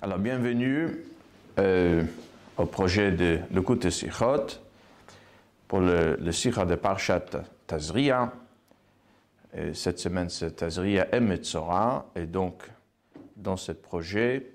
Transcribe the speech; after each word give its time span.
Alors, 0.00 0.18
bienvenue 0.18 0.88
euh, 1.58 2.04
au 2.56 2.66
projet 2.66 3.12
de 3.12 3.38
l'écoute 3.50 3.88
Sichot 3.90 4.46
pour 5.68 5.80
le, 5.80 6.16
le 6.16 6.32
Sikha 6.32 6.64
de 6.64 6.74
Parshat 6.74 7.26
Tazria. 7.66 8.32
Et 9.54 9.74
cette 9.74 9.98
semaine, 9.98 10.28
c'est 10.28 10.56
Tazria 10.56 11.14
et 11.14 11.20
Metzora. 11.20 12.06
Et 12.16 12.26
donc, 12.26 12.62
dans 13.36 13.56
ce 13.56 13.72
projet, 13.72 14.54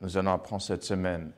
nous 0.00 0.16
allons 0.16 0.32
apprendre 0.32 0.62
cette 0.62 0.84
semaine 0.84 1.32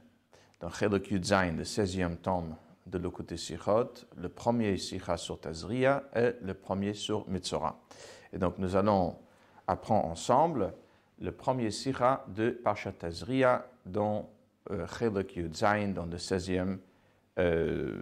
dans 0.61 0.71
Chelek 0.71 1.11
Yudzain, 1.11 1.53
le 1.53 1.63
16e 1.63 2.17
tome 2.17 2.55
de 2.87 2.99
l'écoute 2.99 3.37
Sichot, 3.37 3.93
le 4.17 4.29
premier 4.29 4.77
Sikha 4.77 5.17
sur 5.17 5.41
Tazria 5.41 6.03
et 6.15 6.33
le 6.43 6.55
premier 6.55 6.95
sur 6.95 7.29
Metzora. 7.29 7.81
Et 8.33 8.39
donc, 8.39 8.59
nous 8.59 8.77
allons 8.77 9.17
apprendre 9.67 10.07
ensemble 10.07 10.73
le 11.21 11.33
premier 11.33 11.71
sira 11.71 12.25
de 12.29 12.51
Parshat 12.51 12.93
Tazria 12.93 13.67
dans 13.87 14.29
euh, 14.71 14.87
dans 15.95 16.07
le 16.07 16.17
16e, 16.17 16.79
euh, 17.39 18.01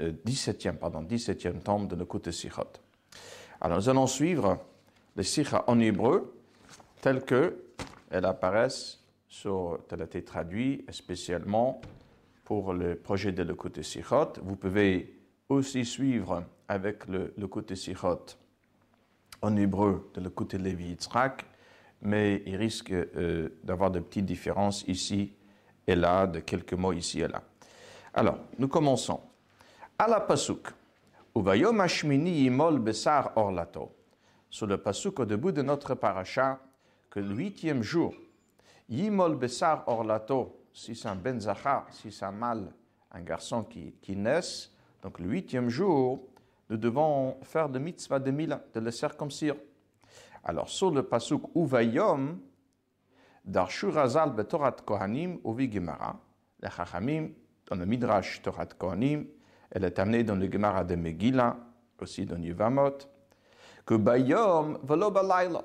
17e, 0.00 0.68
euh, 0.68 0.72
pardon, 0.72 1.02
17e 1.02 1.60
tome 1.60 1.88
de 1.88 1.96
l'écoute 1.96 2.30
Sichot. 2.30 2.62
Alors, 3.60 3.78
nous 3.78 3.88
allons 3.88 4.06
suivre 4.06 4.58
les 5.16 5.24
sira 5.24 5.64
en 5.66 5.78
hébreu 5.80 6.34
telles 7.02 7.24
qu'elles 7.24 8.24
apparaissent 8.24 9.00
sur, 9.28 9.78
tel 9.88 10.02
a 10.02 10.04
été 10.04 10.24
traduit 10.24 10.84
spécialement 10.90 11.80
pour 12.44 12.72
le 12.72 12.96
projet 12.96 13.32
de 13.32 13.42
l'écoute 13.42 13.82
Sichot. 13.82 14.32
Vous 14.42 14.56
pouvez 14.56 15.20
aussi 15.48 15.84
suivre 15.84 16.44
avec 16.68 17.06
le, 17.08 17.34
le 17.36 17.48
en 19.42 19.56
hébreu 19.56 20.10
de 20.14 20.20
l'écoute 20.20 20.54
Lévi 20.54 20.90
Yitzhak 20.90 21.44
mais 22.02 22.42
il 22.46 22.56
risque 22.56 22.92
euh, 22.92 23.48
d'avoir 23.62 23.90
de 23.90 24.00
petites 24.00 24.24
différences 24.24 24.84
ici 24.88 25.32
et 25.86 25.94
là, 25.94 26.26
de 26.26 26.40
quelques 26.40 26.74
mots 26.74 26.92
ici 26.92 27.20
et 27.20 27.28
là. 27.28 27.42
Alors, 28.14 28.38
nous 28.58 28.68
commençons. 28.68 29.20
À 29.98 30.08
la 30.08 30.20
pasuk, 30.20 30.68
Uvayom 31.36 31.78
Hashmini 31.80 32.42
Yimol 32.42 32.78
Besar 32.78 33.32
Orlato. 33.36 33.94
Sur 34.48 34.66
le 34.66 34.78
pasuk 34.78 35.20
au 35.20 35.24
début 35.24 35.52
de 35.52 35.62
notre 35.62 35.94
paracha, 35.94 36.58
que 37.08 37.20
le 37.20 37.34
huitième 37.34 37.82
jour, 37.82 38.14
Yimol 38.88 39.36
Besar 39.36 39.84
Orlato, 39.86 40.64
si 40.72 40.94
c'est 40.94 41.08
un 41.08 41.16
ben 41.16 41.38
si 41.90 42.10
c'est 42.10 42.24
un 42.24 42.32
mâle, 42.32 42.72
un 43.12 43.20
garçon 43.20 43.64
qui, 43.64 43.94
qui 44.00 44.16
naisse, 44.16 44.72
donc 45.02 45.18
le 45.18 45.26
huitième 45.26 45.68
jour, 45.68 46.20
nous 46.68 46.76
devons 46.76 47.36
faire 47.42 47.68
de 47.68 47.78
mitzvah 47.78 48.18
de 48.18 48.30
mila, 48.30 48.62
de 48.72 48.80
le 48.80 48.90
circoncire. 48.90 49.56
Alors, 50.44 50.68
sur 50.68 50.90
le 50.90 51.02
pasuk 51.02 51.42
Uvayom, 51.54 52.38
Darshurazal 53.44 54.34
betorat 54.34 54.76
Kohanim 54.84 55.38
uvi 55.44 55.70
Gemara, 55.70 56.18
le 56.60 56.68
Chachamim, 56.68 57.30
dans 57.66 57.76
le 57.76 57.86
Midrash 57.86 58.42
Torat 58.42 58.66
Kohanim, 58.66 59.26
elle 59.70 59.84
est 59.84 59.98
amenée 59.98 60.24
dans 60.24 60.36
le 60.36 60.50
Gemara 60.50 60.84
de 60.84 60.94
Megillah, 60.94 61.56
aussi 62.00 62.26
dans 62.26 62.40
Yevamot, 62.40 62.98
que 63.86 63.94
Bayom 63.94 64.78
velo 64.82 65.10
balayla, 65.10 65.64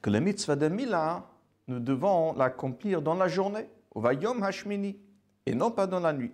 que 0.00 0.10
le 0.10 0.20
mitzvah 0.20 0.56
de 0.56 0.68
Mila, 0.68 1.26
nous 1.68 1.80
devons 1.80 2.34
l'accomplir 2.34 3.02
dans 3.02 3.14
la 3.14 3.28
journée, 3.28 3.68
Uvayom 3.94 4.42
Hashmini, 4.42 4.98
et 5.44 5.54
non 5.54 5.70
pas 5.70 5.86
dans 5.86 6.00
la 6.00 6.12
nuit. 6.12 6.32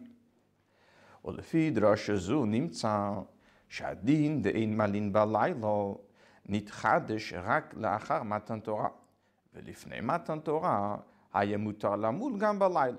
Olefi 1.24 1.72
Drashazu 1.72 2.46
nimtsa, 2.46 3.26
Shadin 3.68 4.36
de 4.40 4.66
Malin 4.66 5.08
balayla, 5.08 5.96
נתחדש 6.47 7.33
רק 7.33 7.73
לאחר 7.77 8.23
מתן 8.23 8.59
תורה, 8.59 8.89
ולפני 9.53 10.01
מתן 10.01 10.39
תורה 10.39 10.97
היה 11.33 11.57
מותר 11.57 11.95
למול 11.95 12.37
גם 12.37 12.59
בלילה. 12.59 12.97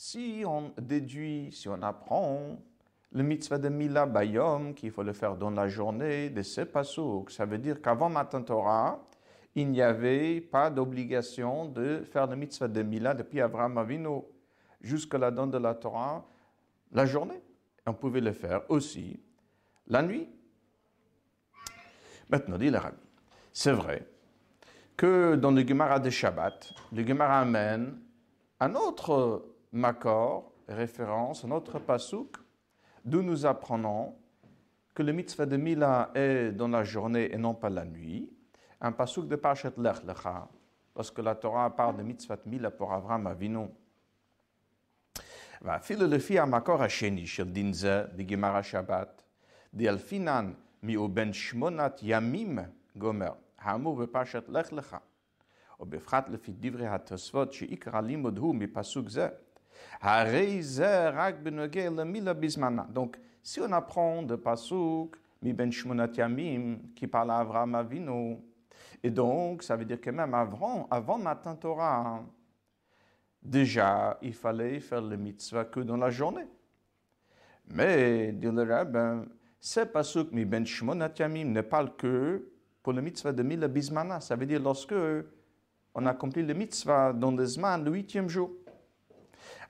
Si 0.00 0.44
on 0.46 0.72
déduit, 0.80 1.50
si 1.50 1.68
on 1.68 1.82
apprend 1.82 2.56
le 3.10 3.22
mitzvah 3.24 3.58
de 3.58 3.68
Mila 3.68 4.06
Bayom, 4.06 4.72
qu'il 4.72 4.92
faut 4.92 5.02
le 5.02 5.12
faire 5.12 5.36
dans 5.36 5.50
la 5.50 5.66
journée 5.66 6.30
de 6.30 6.42
ce 6.42 6.60
pasouk, 6.60 7.32
ça 7.32 7.44
veut 7.46 7.58
dire 7.58 7.82
qu'avant 7.82 8.08
Matan 8.08 8.42
Torah, 8.44 9.04
il 9.56 9.68
n'y 9.70 9.82
avait 9.82 10.40
pas 10.40 10.70
d'obligation 10.70 11.66
de 11.66 12.04
faire 12.04 12.28
le 12.28 12.36
mitzvah 12.36 12.68
de 12.68 12.80
Mila 12.80 13.12
depuis 13.12 13.40
Abraham 13.40 13.76
Avinu 13.76 14.20
jusqu'à 14.80 15.18
la 15.18 15.32
donne 15.32 15.50
de 15.50 15.58
la 15.58 15.74
Torah, 15.74 16.24
la 16.92 17.04
journée. 17.04 17.42
On 17.84 17.94
pouvait 17.94 18.20
le 18.20 18.32
faire 18.32 18.62
aussi 18.70 19.20
la 19.88 20.02
nuit. 20.02 20.28
Maintenant, 22.32 22.58
dit 22.58 22.70
le 22.70 22.78
Rabbi, 22.78 22.96
c'est 23.52 23.72
vrai 23.72 24.06
que 24.96 25.36
dans 25.36 25.50
le 25.50 25.66
Gemara 25.66 25.98
de 25.98 26.10
Shabbat, 26.10 26.72
le 26.92 27.06
Gemara 27.06 27.40
amène 27.40 27.98
un 28.60 28.74
autre 28.74 29.46
makor, 29.72 30.52
référence, 30.68 31.44
un 31.44 31.50
autre 31.50 31.78
pasouk, 31.78 32.36
d'où 33.04 33.22
nous 33.22 33.46
apprenons 33.46 34.14
que 34.94 35.02
le 35.02 35.12
mitzvah 35.12 35.46
de 35.46 35.56
Mila 35.56 36.10
est 36.14 36.50
dans 36.52 36.68
la 36.68 36.82
journée 36.82 37.32
et 37.32 37.38
non 37.38 37.54
pas 37.54 37.70
la 37.70 37.84
nuit. 37.84 38.28
Un 38.80 38.92
pasouk 38.92 39.28
de 39.28 39.36
Parashat 39.36 39.72
Lech 39.78 40.02
Lecha, 40.04 40.48
lorsque 40.94 41.18
la 41.20 41.34
Torah 41.34 41.74
parle 41.74 41.96
de 41.96 42.02
mitzvah 42.02 42.36
de 42.36 42.48
Mila 42.48 42.70
pour 42.70 42.92
Avram 42.92 43.26
Avinu. 43.26 43.68
ואפילו 45.62 46.06
לפי 46.06 46.40
המקור 46.40 46.82
השני 46.82 47.26
של 47.26 47.50
דין 47.50 47.72
זה 47.72 48.04
בגמרא 48.16 48.62
שבת, 48.62 49.22
דאלפינן 49.74 50.52
מיהו 50.82 51.08
בן 51.08 51.32
שמונת 51.32 52.00
ימים 52.02 52.58
גומר, 52.96 53.32
האמור 53.58 53.96
בפרשת 53.96 54.48
לך 54.48 54.72
לך, 54.72 54.96
ובפחת 55.80 56.28
לפי 56.28 56.52
דברי 56.60 56.86
התוספות 56.86 57.52
שעיקר 57.52 57.96
הלימוד 57.96 58.38
הוא 58.38 58.54
מפסוק 58.54 59.08
זה, 59.08 59.28
הרי 60.00 60.62
זה 60.62 61.08
רק 61.08 61.34
בנוגע 61.42 61.90
למילה 61.90 62.32
בזמנה. 62.32 62.84
Donc, 62.94 63.16
si 63.44 63.60
on 63.60 63.72
apprend 63.72 64.22
de 64.22 64.36
pasuk 64.36 65.16
מבין 65.42 65.72
שמונת 65.72 66.18
ימים, 66.18 66.78
qui 66.96 67.06
parle 67.06 67.30
à 67.30 67.38
Abraham 67.38 67.74
Avinu, 67.74 68.38
et 69.02 69.10
donc, 69.10 69.62
ça 69.62 69.76
veut 69.76 69.84
dire 69.84 70.00
que 70.00 70.10
même 70.10 70.34
avant, 70.34 70.88
avant 70.90 71.18
Matin 71.18 71.54
Torah, 71.54 72.22
déjà, 73.42 74.18
il 74.22 74.34
fallait 74.34 74.80
faire 74.80 75.02
le 75.02 75.16
mitzvah 75.16 75.64
que 75.64 75.80
dans 75.80 75.96
la 75.96 76.10
journée. 76.10 76.46
Mais, 77.68 78.32
dit 78.32 78.50
le 78.50 78.62
rabbin, 78.62 79.24
ce 79.63 79.79
pasuk 79.85 80.33
mi 80.33 80.43
ben 80.43 80.65
shmonat 80.65 81.13
yamim 81.19 81.53
ne 81.53 81.61
parle 81.61 81.95
que 81.95 82.49
pour 82.83 82.91
le 82.91 83.01
mitzvah 83.01 83.31
de 83.31 83.43
mila 83.43 83.69
bismana. 83.69 84.19
Ça 84.19 84.35
veut 84.35 84.45
dire 84.45 84.61
lorsque 84.61 84.93
on 85.95 86.05
accomplit 86.05 86.43
le 86.43 86.53
mitzvah 86.53 87.13
dans 87.13 87.31
le 87.31 87.45
zman, 87.45 87.81
le 87.81 87.91
huitième 87.91 88.27
jour. 88.27 88.51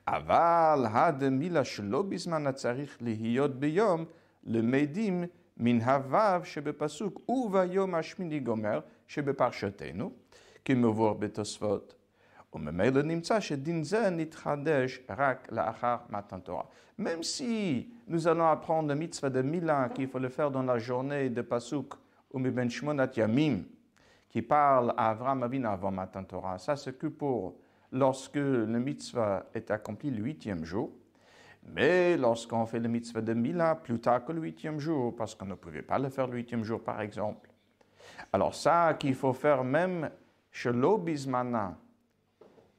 Aval 0.04 0.90
had 0.92 1.22
mila 1.30 1.62
shelo 1.62 2.02
bismana 2.02 2.52
tzarich 2.52 3.00
lihiyot 3.00 3.50
beyom 3.50 4.06
le 4.46 4.62
medim 4.62 5.28
min 5.56 5.78
havav 5.78 6.44
shebepasuk 6.44 7.22
uvayom 7.28 7.94
ashmini 7.94 8.40
gomer 8.40 8.82
shebeparshatenu 9.06 10.10
qui 10.64 10.74
me 10.74 10.88
voir 10.88 11.14
betosvot. 11.14 11.94
Même 16.96 17.22
si 17.22 17.92
nous 18.06 18.28
allons 18.28 18.46
apprendre 18.46 18.88
le 18.88 18.94
mitzvah 18.94 19.30
de 19.30 19.42
Mila 19.42 19.88
qu'il 19.88 20.08
faut 20.08 20.18
le 20.18 20.28
faire 20.28 20.50
dans 20.50 20.62
la 20.62 20.78
journée 20.78 21.30
de 21.30 21.42
Pasuk 21.42 21.94
ou 22.32 22.38
ben 22.38 22.70
Shmonat 22.70 23.10
Yamim, 23.16 23.62
qui 24.28 24.42
parle 24.42 24.94
à 24.96 25.10
Avram 25.10 25.42
Avin 25.42 25.64
avant 25.64 25.90
Matan 25.90 26.24
Torah, 26.24 26.58
ça 26.58 26.76
c'est 26.76 26.96
que 26.98 27.08
pour 27.08 27.56
lorsque 27.90 28.36
le 28.36 28.66
mitzvah 28.66 29.46
est 29.54 29.70
accompli 29.70 30.10
le 30.10 30.22
huitième 30.22 30.64
jour. 30.64 30.90
Mais 31.66 32.16
lorsqu'on 32.16 32.66
fait 32.66 32.80
le 32.80 32.88
mitzvah 32.88 33.22
de 33.22 33.32
Mila 33.32 33.74
plus 33.76 33.98
tard 33.98 34.24
que 34.24 34.32
le 34.32 34.42
huitième 34.42 34.78
jour, 34.78 35.16
parce 35.16 35.34
qu'on 35.34 35.46
ne 35.46 35.54
pouvait 35.54 35.82
pas 35.82 35.98
le 35.98 36.10
faire 36.10 36.26
le 36.26 36.36
huitième 36.36 36.62
jour 36.62 36.82
par 36.82 37.00
exemple. 37.00 37.50
Alors 38.32 38.54
ça 38.54 38.94
qu'il 38.98 39.14
faut 39.14 39.32
faire 39.32 39.64
même 39.64 40.10
chez 40.50 40.72
l'Obismana, 40.72 41.76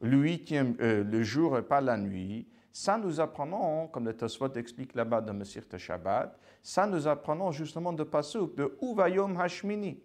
le 0.02 0.18
huitième, 0.18 0.76
euh, 0.82 1.04
le 1.04 1.24
jour 1.24 1.58
et 1.58 1.62
pas 1.62 1.82
la 1.82 1.98
nuit, 1.98 2.48
ça 2.72 2.98
nous 2.98 3.20
apprenons, 3.20 3.88
comme 3.88 4.06
le 4.06 4.14
Tosfot 4.16 4.52
explique 4.56 4.96
là-bas 4.96 5.22
dans 5.22 5.34
Mesir 5.34 5.64
Shabbat, 5.78 6.38
ça 6.62 6.86
nous 6.86 7.08
apprenons 7.08 7.52
justement 7.52 7.94
de 7.94 8.04
Pasuk, 8.04 8.56
de 8.56 8.78
Uvayom 8.82 9.40
Hashmini, 9.40 10.02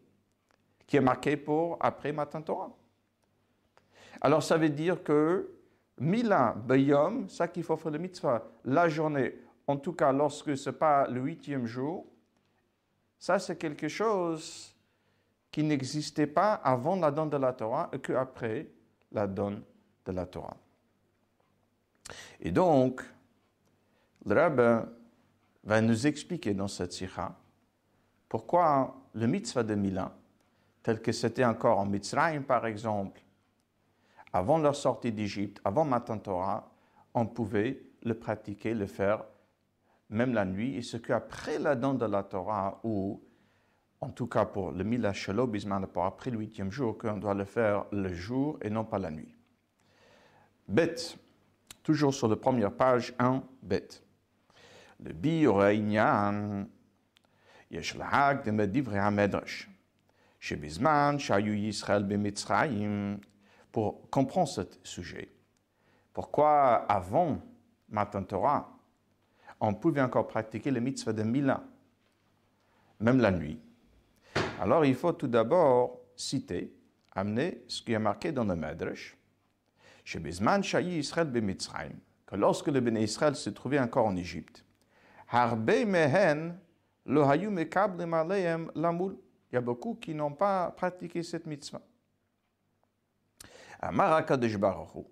qui 0.87 0.97
est 0.97 1.01
marqué 1.01 1.37
pour 1.37 1.77
après 1.81 2.13
Matin 2.13 2.43
Torah. 2.43 2.71
Alors 4.21 4.43
ça 4.43 4.57
veut 4.57 4.69
dire 4.69 5.03
que 5.03 5.51
Mila 5.99 6.55
Bayom, 6.55 7.29
ça 7.29 7.49
qu'il 7.49 7.65
faut 7.65 7.77
faire 7.77 7.91
le 7.91 7.99
mitzvah, 7.99 8.47
la 8.65 8.89
journée, 8.89 9.35
en 9.67 9.77
tout 9.77 9.93
cas 9.93 10.13
lorsque 10.13 10.57
ce 10.57 10.71
n'est 10.71 10.77
pas 10.77 11.09
le 11.09 11.21
huitième 11.21 11.67
jour, 11.67 12.07
ça 13.19 13.39
c'est 13.39 13.57
quelque 13.57 13.89
chose 13.89 14.75
qui 15.51 15.65
n'existait 15.65 16.27
pas 16.29 16.55
avant 16.55 16.97
la 16.97 17.11
donne 17.11 17.31
de 17.31 17.37
la 17.37 17.53
Torah 17.53 17.91
et 17.93 17.99
qu'après 17.99 18.69
la 19.11 19.27
donne 19.27 19.63
la 20.11 20.27
Torah. 20.27 20.57
Et 22.41 22.51
donc, 22.51 23.03
le 24.27 24.35
rabbin 24.35 24.89
va 25.65 25.81
nous 25.81 26.07
expliquer 26.07 26.55
dans 26.55 26.69
cette 26.69 26.93
sikha 26.93 27.37
pourquoi 28.29 28.95
le 29.15 29.27
mitzvah 29.27 29.65
de 29.65 29.75
Milan, 29.75 30.13
tel 30.83 31.03
que 31.03 31.11
c'était 31.13 31.45
encore 31.45 31.79
en 31.79 31.87
Mitzrayim 31.87 32.43
par 32.43 32.65
exemple, 32.67 33.21
avant 34.33 34.59
leur 34.59 34.77
sortie 34.77 35.11
d'Égypte, 35.11 35.61
avant 35.65 35.85
Matan 35.85 36.19
Torah, 36.19 36.71
on 37.13 37.27
pouvait 37.27 37.83
le 38.05 38.15
pratiquer, 38.15 38.75
le 38.75 38.87
faire, 38.87 39.25
même 40.09 40.33
la 40.33 40.45
nuit, 40.45 40.77
et 40.77 40.83
ce 40.83 40.97
qu'après 40.97 41.59
la 41.59 41.75
don 41.75 41.95
de 41.95 42.07
la 42.07 42.23
Torah, 42.23 42.81
ou 42.85 43.21
en 44.01 44.11
tout 44.11 44.29
cas 44.29 44.45
pour 44.45 44.71
le 44.71 44.85
Mila 44.85 45.13
pour 45.93 46.05
après 46.05 46.31
le 46.31 46.39
huitième 46.39 46.71
jour, 46.71 46.97
qu'on 46.97 47.17
doit 47.17 47.35
le 47.35 47.45
faire 47.45 47.87
le 47.93 48.13
jour 48.15 48.59
et 48.63 48.71
non 48.71 48.85
pas 48.85 48.99
la 48.99 49.11
nuit 49.11 49.35
Bête, 50.70 51.18
toujours 51.84 52.14
sur 52.14 52.28
la 52.28 52.36
première 52.36 52.72
page, 52.72 53.14
1, 53.20 53.44
bête. 53.62 54.04
Le 55.04 55.14
bi 55.14 55.46
Inyan, 55.46 56.66
יש 57.72 57.96
להג 57.96 58.50
דברי 58.50 59.00
המדרש, 59.00 59.70
שבזמן 60.40 61.16
שהיו 61.20 61.54
ישראל 61.54 62.04
במצרים, 62.04 63.18
pour 63.76 64.10
comprendre 64.10 64.48
ce 64.48 64.62
sujet. 64.84 65.28
Pourquoi 66.14 66.86
avant 66.88 67.42
Matan 67.90 68.24
Torah, 68.24 68.72
on 69.60 69.74
pouvait 69.74 70.02
encore 70.02 70.28
pratiquer 70.28 70.72
le 70.72 70.80
mitzvah 70.80 71.12
de 71.12 71.24
Mila, 71.24 71.62
même 73.02 73.20
la 73.20 73.32
nuit. 73.32 73.60
Alors 74.62 74.86
il 74.86 74.96
faut 74.96 75.12
tout 75.12 75.28
d'abord 75.28 76.00
citer, 76.16 76.74
amener 77.12 77.64
ce 77.68 77.82
qui 77.82 77.92
est 77.92 78.00
marqué 78.00 78.32
dans 78.32 78.46
le 78.46 78.56
Medrash, 78.56 79.18
Shebizman 80.11 80.65
Shayi 80.65 80.99
Israël 80.99 81.29
b'Mitzrayim, 81.31 81.95
que 82.27 82.35
lorsque 82.35 82.67
le 82.67 82.81
béné 82.81 83.05
Israël 83.05 83.37
se 83.37 83.49
trouvait 83.51 83.79
encore 83.79 84.07
en 84.07 84.17
Égypte, 84.17 84.65
Harbe 85.29 85.85
mehen 85.87 86.59
lo 87.07 87.23
hayu 87.23 87.49
mekablim 87.49 88.13
aleim 88.13 88.73
lamul. 88.75 89.17
Il 89.51 89.55
y 89.55 89.59
a 89.59 89.61
beaucoup 89.61 89.95
qui 89.95 90.13
n'ont 90.13 90.33
pas 90.33 90.73
pratiqué 90.73 91.23
cette 91.23 91.47
mitzvah. 91.47 91.81
Amar 93.79 94.15
HaKadosh 94.15 94.57
Baruch 94.57 94.97
Hu. 94.97 95.05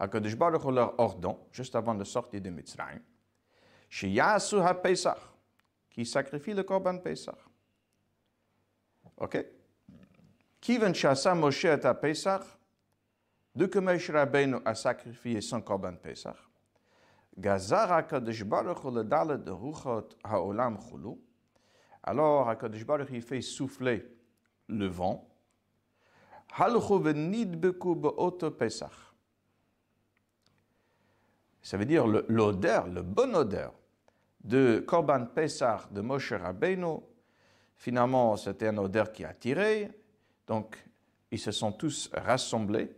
HaKadosh 0.00 0.36
leur 0.36 0.98
ordonne, 0.98 1.36
juste 1.52 1.76
avant 1.76 1.94
de 1.94 2.02
sortir 2.02 2.40
de 2.40 2.50
Mitzrayim, 2.50 3.00
Sheyasu 3.88 4.58
HaPesach, 4.58 5.18
qui 5.90 6.04
sacrifie 6.04 6.54
le 6.54 6.64
Korban 6.64 6.98
Pesach. 6.98 7.38
Ok? 9.16 9.44
Kiven 10.60 10.92
Shasa 10.92 11.36
Moshe 11.36 11.66
et 11.66 11.84
HaPesach, 11.86 12.57
de 13.58 13.66
que 13.66 13.80
Moshe 13.80 14.10
Rabbeinu 14.10 14.58
a 14.64 14.74
sacrifié 14.76 15.40
son 15.40 15.60
Korban 15.60 15.96
Pesach, 15.96 16.36
Gazar 17.36 17.90
HaKadosh 17.90 18.44
le 18.44 19.36
de 19.36 19.50
Ruchot 19.50 20.10
HaOlam 20.22 20.78
Chulu, 20.78 21.16
alors 22.04 22.48
HaKadosh 22.48 22.86
Baruch 22.86 23.10
Hu 23.10 23.20
fait 23.20 23.40
souffler 23.40 24.06
le 24.68 24.86
vent, 24.86 25.28
ça 26.56 26.68
veut 31.76 31.84
dire 31.84 32.06
l'odeur, 32.06 32.86
le, 32.86 33.02
bon 33.02 33.34
odeur 33.34 33.74
de 34.44 34.84
Korban 34.86 35.26
Pesach 35.26 35.92
de 35.92 36.00
Moshe 36.00 36.32
Rabbeinu. 36.32 37.00
Finalement, 37.74 38.36
c'était 38.36 38.68
une 38.68 38.78
odeur 38.78 39.10
qui 39.10 39.24
attirait. 39.24 39.90
Donc, 40.46 40.76
ils 41.32 41.40
se 41.40 41.50
sont 41.50 41.72
tous 41.72 42.08
rassemblés. 42.14 42.97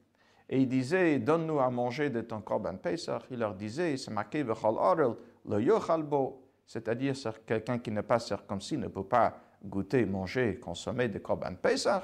et 0.51 0.59
ils 0.59 0.67
disaient, 0.67 1.17
donne-nous 1.17 1.59
à 1.59 1.69
manger 1.71 2.11
de 2.11 2.21
ton 2.21 2.41
korban 2.41 2.75
Pesach. 2.75 3.23
Il 3.31 3.39
leur 3.39 3.55
disait, 3.55 3.97
c'est 3.97 4.11
marqué, 4.11 4.43
le 4.43 5.61
yochal 5.61 6.03
bo, 6.03 6.43
c'est-à-dire 6.67 7.15
quelqu'un 7.47 7.79
qui 7.79 7.89
n'est 7.89 8.03
pas 8.03 8.19
circoncis 8.19 8.77
ne 8.77 8.87
peut 8.87 9.03
pas 9.03 9.35
goûter, 9.63 10.05
manger, 10.05 10.59
consommer 10.59 11.07
de 11.07 11.17
korban 11.17 11.55
Pesach. 11.55 12.03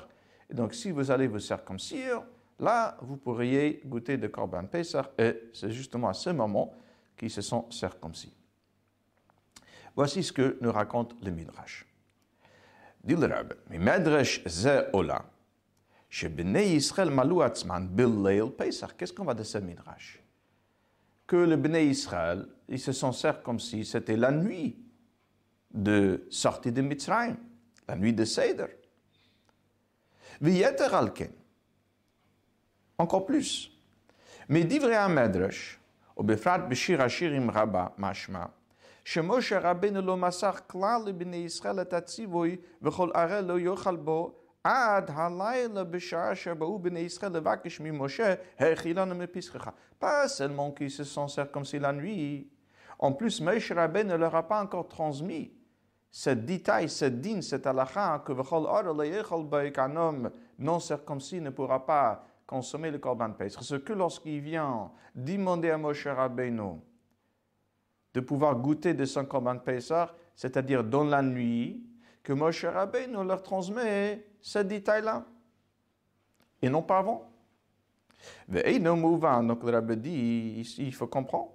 Et 0.49 0.53
donc, 0.53 0.73
si 0.73 0.91
vous 0.91 1.11
allez 1.11 1.27
vous 1.27 1.39
circoncire, 1.39 2.23
là, 2.59 2.97
vous 3.01 3.17
pourriez 3.17 3.81
goûter 3.85 4.17
de 4.17 4.27
Korban 4.27 4.65
Pesach, 4.65 5.07
et 5.17 5.49
c'est 5.53 5.71
justement 5.71 6.09
à 6.09 6.13
ce 6.13 6.29
moment 6.29 6.73
qu'ils 7.15 7.31
se 7.31 7.41
sont 7.41 7.69
circoncis. 7.69 8.33
Voici 9.95 10.23
ce 10.23 10.31
que 10.31 10.57
nous 10.61 10.71
raconte 10.71 11.15
le 11.23 11.31
Midrash. 11.31 11.85
Dit 13.03 13.15
le 13.15 13.25
Rabbe, 13.27 13.53
Midrash 13.69 14.43
ze 14.47 14.89
Qu'est-ce 16.10 16.92
qu'on 19.12 19.24
va 19.24 19.34
de 19.34 19.42
ce 19.42 19.58
Midrash? 19.58 20.22
Que 21.26 21.36
le 21.36 21.56
Bnei 21.56 21.86
Israël, 21.86 22.46
ils 22.68 22.78
se 22.78 22.92
sont 22.92 23.12
circoncis, 23.12 23.84
c'était 23.86 24.16
la 24.16 24.30
nuit 24.30 24.76
de 25.72 26.26
sortie 26.30 26.70
de 26.70 26.82
Mitzrayim, 26.82 27.36
la 27.88 27.96
nuit 27.96 28.12
de 28.12 28.24
Seder. 28.24 28.66
ויתר 30.42 30.96
על 30.96 31.08
כן, 31.14 31.30
encore 33.02 33.26
plus. 33.26 33.68
מדברי 34.48 34.96
המדרש, 34.96 35.78
ובפרט 36.16 36.60
בשיר 36.68 37.02
השירים 37.02 37.50
רבה, 37.50 37.86
משמע, 37.98 38.44
שמשה 39.04 39.58
רבנו 39.58 40.02
לא 40.02 40.16
מסך 40.16 40.60
כלל 40.66 41.02
לבני 41.06 41.36
ישראל 41.36 41.80
את 41.80 41.92
הציווי 41.92 42.56
וכל 42.82 43.10
ערל 43.14 43.44
לא 43.44 43.58
יאכל 43.58 43.96
בו 43.96 44.34
pas 49.99 50.27
seulement 50.27 50.71
qu'ils 50.71 50.91
se 50.91 51.03
sont 51.03 51.27
circoncis 51.27 51.79
la 51.79 51.93
nuit. 51.93 52.49
En 52.99 53.13
plus, 53.13 53.41
Moshe 53.41 53.71
Rabbe 53.71 53.97
ne 53.97 54.15
leur 54.15 54.35
a 54.35 54.47
pas 54.47 54.61
encore 54.61 54.87
transmis 54.87 55.53
ce 56.09 56.31
détail, 56.31 56.89
ce 56.89 57.05
din, 57.05 57.41
cette 57.41 57.67
halakha 57.67 58.23
que 58.25 59.69
qu'un 59.69 59.95
homme 59.95 60.31
non 60.57 60.79
circoncis 60.79 61.41
ne 61.41 61.49
pourra 61.51 61.85
pas 61.85 62.25
consommer 62.45 62.91
le 62.91 62.97
korban 62.97 63.31
pesach. 63.31 63.61
Ce 63.61 63.75
que 63.75 63.93
lorsqu'il 63.93 64.39
vient 64.39 64.91
demander 65.13 65.69
à 65.69 65.77
Moshe 65.77 66.07
Rabbeinu 66.07 66.79
de 68.13 68.19
pouvoir 68.19 68.55
goûter 68.55 68.93
de 68.93 69.05
son 69.05 69.25
korban 69.25 69.59
pesach, 69.59 70.09
c'est-à-dire 70.35 70.83
dans 70.83 71.03
la 71.03 71.21
nuit, 71.21 71.85
que 72.23 72.33
Moshe 72.33 72.65
Rabbeinu 72.65 73.23
leur 73.23 73.43
transmet 73.43 74.25
ce 74.41 74.59
détail-là. 74.59 75.25
Et 76.61 76.69
non 76.69 76.81
pas 76.81 76.99
avant. 76.99 77.29
Donc 78.47 79.63
le 79.63 79.71
Rabbi 79.71 79.97
dit, 79.97 80.75
il 80.77 80.93
faut 80.93 81.07
comprendre. 81.07 81.53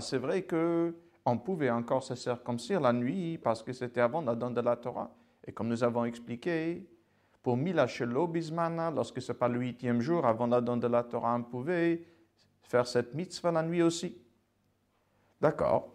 C'est 0.00 0.18
vrai 0.18 0.42
que 0.42 0.94
on 1.26 1.38
pouvait 1.38 1.70
encore 1.70 2.02
se 2.02 2.14
circoncire 2.14 2.80
la 2.80 2.92
nuit 2.92 3.38
parce 3.38 3.62
que 3.62 3.72
c'était 3.72 4.00
avant 4.00 4.22
la 4.22 4.34
don 4.34 4.50
de 4.50 4.60
la 4.60 4.76
Torah. 4.76 5.10
Et 5.46 5.52
comme 5.52 5.68
nous 5.68 5.84
avons 5.84 6.04
expliqué, 6.04 6.88
pour 7.42 7.56
Mila 7.56 7.86
Shelo 7.86 8.26
Bismana, 8.26 8.90
lorsque 8.90 9.22
c'est 9.22 9.34
pas 9.34 9.48
le 9.48 9.58
huitième 9.60 10.00
jour 10.00 10.26
avant 10.26 10.46
la 10.46 10.60
don 10.60 10.76
de 10.76 10.86
la 10.86 11.02
Torah, 11.02 11.34
on 11.34 11.42
pouvait 11.42 12.04
faire 12.62 12.86
cette 12.86 13.14
mitzvah 13.14 13.50
la 13.52 13.62
nuit 13.62 13.82
aussi. 13.82 14.16
D'accord. 15.40 15.94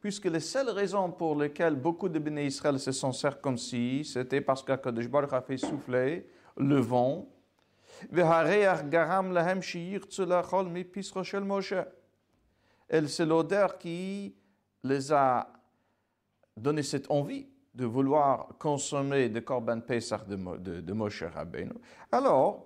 Puisque 0.00 0.26
la 0.26 0.40
seule 0.40 0.68
raison 0.70 1.10
pour 1.10 1.34
laquelle 1.36 1.74
beaucoup 1.74 2.08
de 2.08 2.18
Bnei 2.18 2.46
Israël 2.46 2.78
se 2.78 2.92
sont 2.92 3.12
circoncis, 3.12 4.04
c'était 4.04 4.40
parce 4.40 4.62
qu'Akadosh 4.62 5.08
Baruch 5.08 5.32
a 5.32 5.40
fait 5.40 5.56
souffler 5.56 6.28
le 6.56 6.76
vent. 6.76 7.28
Et 12.88 13.06
c'est 13.08 13.26
l'odeur 13.26 13.78
qui 13.78 14.34
les 14.84 15.12
a 15.12 15.52
donné 16.56 16.82
cette 16.82 17.10
envie 17.10 17.48
de 17.74 17.84
vouloir 17.84 18.48
consommer 18.58 19.28
de 19.28 19.40
Korban 19.40 19.80
Pesach 19.80 20.26
de, 20.26 20.36
de, 20.58 20.80
de 20.80 20.92
Moshe 20.92 21.24
Rabbeinu, 21.24 21.72
alors, 22.10 22.65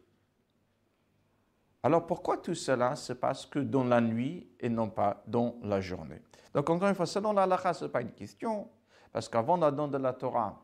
Alors 1.83 2.05
pourquoi 2.05 2.37
tout 2.37 2.53
cela 2.53 2.95
se 2.95 3.13
passe 3.13 3.45
que 3.45 3.59
dans 3.59 3.83
la 3.83 4.01
nuit 4.01 4.47
et 4.59 4.69
non 4.69 4.89
pas 4.89 5.23
dans 5.25 5.55
la 5.63 5.81
journée? 5.81 6.21
Donc 6.53 6.69
encore 6.69 6.89
une 6.89 6.95
fois, 6.95 7.05
selon 7.05 7.33
la 7.33 7.43
halakha, 7.43 7.73
ce 7.73 7.85
n'est 7.85 7.91
pas 7.91 8.01
une 8.01 8.11
question, 8.11 8.67
parce 9.11 9.27
qu'avant 9.27 9.57
la 9.57 9.71
don 9.71 9.87
de 9.87 9.97
la 9.97 10.13
Torah, 10.13 10.63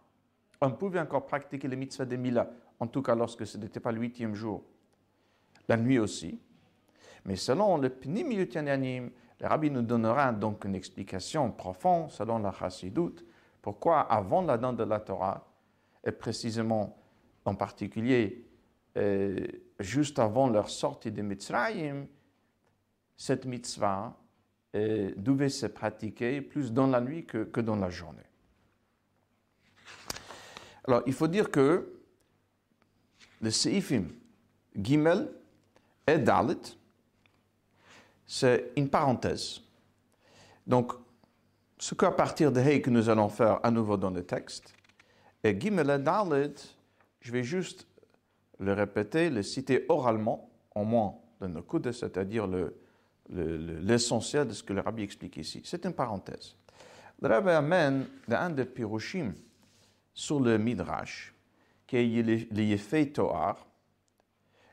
on 0.62 0.72
pouvait 0.72 1.00
encore 1.00 1.26
pratiquer 1.26 1.68
les 1.68 1.76
mitzvahs 1.76 2.06
de 2.06 2.16
Mila, 2.16 2.50
en 2.80 2.88
tout 2.88 3.02
cas 3.02 3.16
lorsque 3.16 3.48
ce 3.48 3.58
n'était 3.58 3.80
pas 3.80 3.92
le 3.92 4.00
huitième 4.00 4.36
jour, 4.36 4.64
la 5.68 5.78
nuit 5.78 6.00
aussi. 6.00 6.40
Mais 7.26 7.36
selon 7.36 7.78
le 7.78 7.90
Pnim 7.90 8.30
le 8.30 9.46
rabbi 9.48 9.70
nous 9.70 9.82
donnera 9.82 10.32
donc 10.32 10.66
une 10.66 10.76
explication 10.76 11.52
profonde, 11.52 12.10
selon 12.10 12.40
la 12.40 12.52
Chassidoute, 12.52 13.26
pourquoi 13.62 14.02
avant 14.02 14.42
la 14.42 14.58
don 14.58 14.74
de 14.74 14.84
la 14.84 15.00
Torah, 15.00 15.48
et 16.04 16.12
précisément 16.12 16.98
en 17.46 17.56
particulier 17.56 18.47
euh, 18.98 19.46
juste 19.80 20.18
avant 20.18 20.50
leur 20.50 20.70
sortie 20.70 21.12
de 21.12 21.22
Mitzrayim, 21.22 22.08
cette 23.16 23.46
mitzvah 23.46 24.16
euh, 24.76 25.12
devait 25.16 25.50
se 25.50 25.68
pratiquer 25.68 26.42
plus 26.42 26.72
dans 26.72 26.88
la 26.88 27.00
nuit 27.00 27.26
que, 27.26 27.62
dans 27.62 27.76
la 27.76 27.90
journée. 27.90 28.22
Alors, 30.86 31.04
il 31.06 31.14
faut 31.14 31.28
dire 31.28 31.52
que 31.52 31.94
le 33.42 33.52
Seifim 33.52 34.06
Gimel 34.76 35.30
et 36.08 36.18
Dalit, 36.18 36.78
c'est 38.26 38.72
une 38.76 38.90
parenthèse. 38.90 39.62
Donc, 40.66 40.94
ce 41.78 41.94
qu'à 41.94 42.12
partir 42.12 42.52
de 42.52 42.60
Hey 42.60 42.82
que 42.82 42.90
nous 42.90 43.10
allons 43.10 43.30
faire 43.30 43.60
à 43.64 43.70
nouveau 43.70 43.96
dans 43.96 44.10
le 44.10 44.24
texte, 44.24 44.74
et 45.44 45.60
Gimel 45.60 45.90
et 45.90 46.00
Dalit, 46.00 46.76
je 47.22 47.32
vais 47.32 47.44
juste 47.44 47.88
le 48.60 48.74
répéter, 48.74 49.30
le 49.30 49.44
citer 49.44 49.86
oralement, 49.90 50.50
au 50.76 50.84
moins 50.84 51.16
dans 51.40 51.50
nos 51.50 51.62
coudes, 51.62 51.92
c'est-à-dire 51.92 52.48
l'essentiel 53.30 54.42
le, 54.42 54.46
le, 54.46 54.50
de 54.50 54.54
ce 54.56 54.64
que 54.64 54.74
le 54.74 54.82
rabbi 54.82 55.04
explique 55.04 55.38
ici. 55.38 55.62
C'est 55.64 55.86
une 55.86 55.94
parenthèse. 55.94 56.56
Le 57.22 57.28
rabbi 57.28 57.50
amène 57.50 58.08
un 58.30 58.50
des 58.50 58.66
pirushim 58.66 59.34
sur 60.14 60.40
le 60.40 60.58
Midrash, 60.58 61.34
qui 61.86 61.98
est 61.98 62.52
le 62.52 62.62
Yefei 62.64 63.12
Toar. 63.12 63.66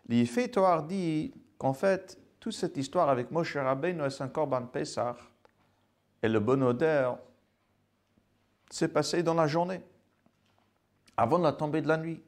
Le 0.09 0.17
Yefei 0.17 0.50
Toar 0.50 0.85
dit 0.85 1.33
qu'en 1.59 1.75
fait, 1.75 2.19
toute 2.41 2.53
cette 2.53 2.76
histoire 2.76 3.09
avec 3.09 3.31
Moshe 3.31 3.57
Rabbeinu 3.57 4.05
et 4.05 4.11
son 4.11 4.29
Korban 4.29 4.67
Pesach 4.67 5.17
et 6.23 6.29
le 6.29 6.41
bon 6.41 6.62
odeur 6.62 7.19
s'est 8.71 8.88
passé 8.88 9.23
dans 9.23 9.35
la 9.35 9.47
journée, 9.47 9.81
avant 11.17 11.38
la 11.38 11.53
tombée 11.53 11.81
de 11.81 11.88
la 11.88 11.97
nuit. 11.97 12.23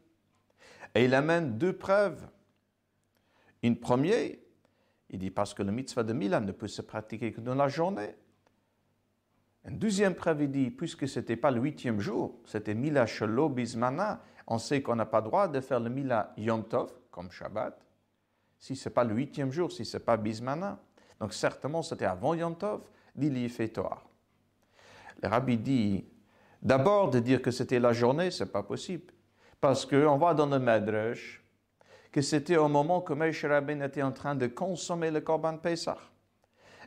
Et 0.94 1.04
il 1.04 1.14
amène 1.14 1.58
deux 1.58 1.72
preuves. 1.72 2.26
Une 3.62 3.78
première, 3.78 4.30
il 5.10 5.18
dit 5.18 5.30
parce 5.30 5.54
que 5.54 5.62
le 5.62 5.72
mitzvah 5.72 6.02
de 6.02 6.12
Milan 6.12 6.40
ne 6.40 6.52
peut 6.52 6.68
se 6.68 6.82
pratiquer 6.82 7.32
que 7.32 7.40
dans 7.40 7.54
la 7.54 7.68
journée. 7.68 8.14
Une 9.66 9.78
deuxième 9.78 10.14
preuve, 10.14 10.42
il 10.42 10.50
dit, 10.50 10.70
puisque 10.70 11.08
ce 11.08 11.18
n'était 11.18 11.36
pas 11.36 11.50
le 11.50 11.60
huitième 11.60 12.00
jour, 12.00 12.38
c'était 12.44 12.74
Mila 12.74 13.04
Shelo 13.06 13.48
Bismana, 13.48 14.22
on 14.46 14.58
sait 14.58 14.80
qu'on 14.80 14.94
n'a 14.94 15.06
pas 15.06 15.20
droit 15.20 15.48
de 15.48 15.60
faire 15.60 15.80
le 15.80 15.90
Mila 15.90 16.32
Yom 16.36 16.64
Tov, 16.64 16.92
comme 17.10 17.30
Shabbat, 17.32 17.76
si 18.58 18.76
ce 18.76 18.88
n'est 18.88 18.92
pas 18.92 19.02
le 19.02 19.14
huitième 19.14 19.50
jour, 19.50 19.72
si 19.72 19.84
ce 19.84 19.96
n'est 19.96 20.04
pas 20.04 20.16
Bismana. 20.16 20.78
Donc 21.18 21.34
certainement, 21.34 21.82
c'était 21.82 22.04
avant 22.04 22.34
Yom 22.34 22.56
Tov, 22.56 22.82
dit 23.16 23.50
Torah. 23.72 24.04
Le 25.22 25.28
rabbi 25.28 25.56
dit, 25.56 26.04
d'abord 26.62 27.10
de 27.10 27.18
dire 27.18 27.42
que 27.42 27.50
c'était 27.50 27.80
la 27.80 27.92
journée, 27.92 28.30
ce 28.30 28.44
n'est 28.44 28.50
pas 28.50 28.62
possible. 28.62 29.12
Parce 29.60 29.86
qu'on 29.86 30.16
voit 30.16 30.34
dans 30.34 30.46
le 30.46 30.58
Medrash 30.58 31.42
que 32.12 32.22
c'était 32.22 32.56
au 32.56 32.68
moment 32.68 33.00
que 33.02 33.12
Moshe 33.12 33.44
Rabbein 33.44 33.80
était 33.82 34.02
en 34.02 34.12
train 34.12 34.34
de 34.34 34.46
consommer 34.46 35.10
le 35.10 35.20
Korban 35.20 35.58
Pesach. 35.58 35.98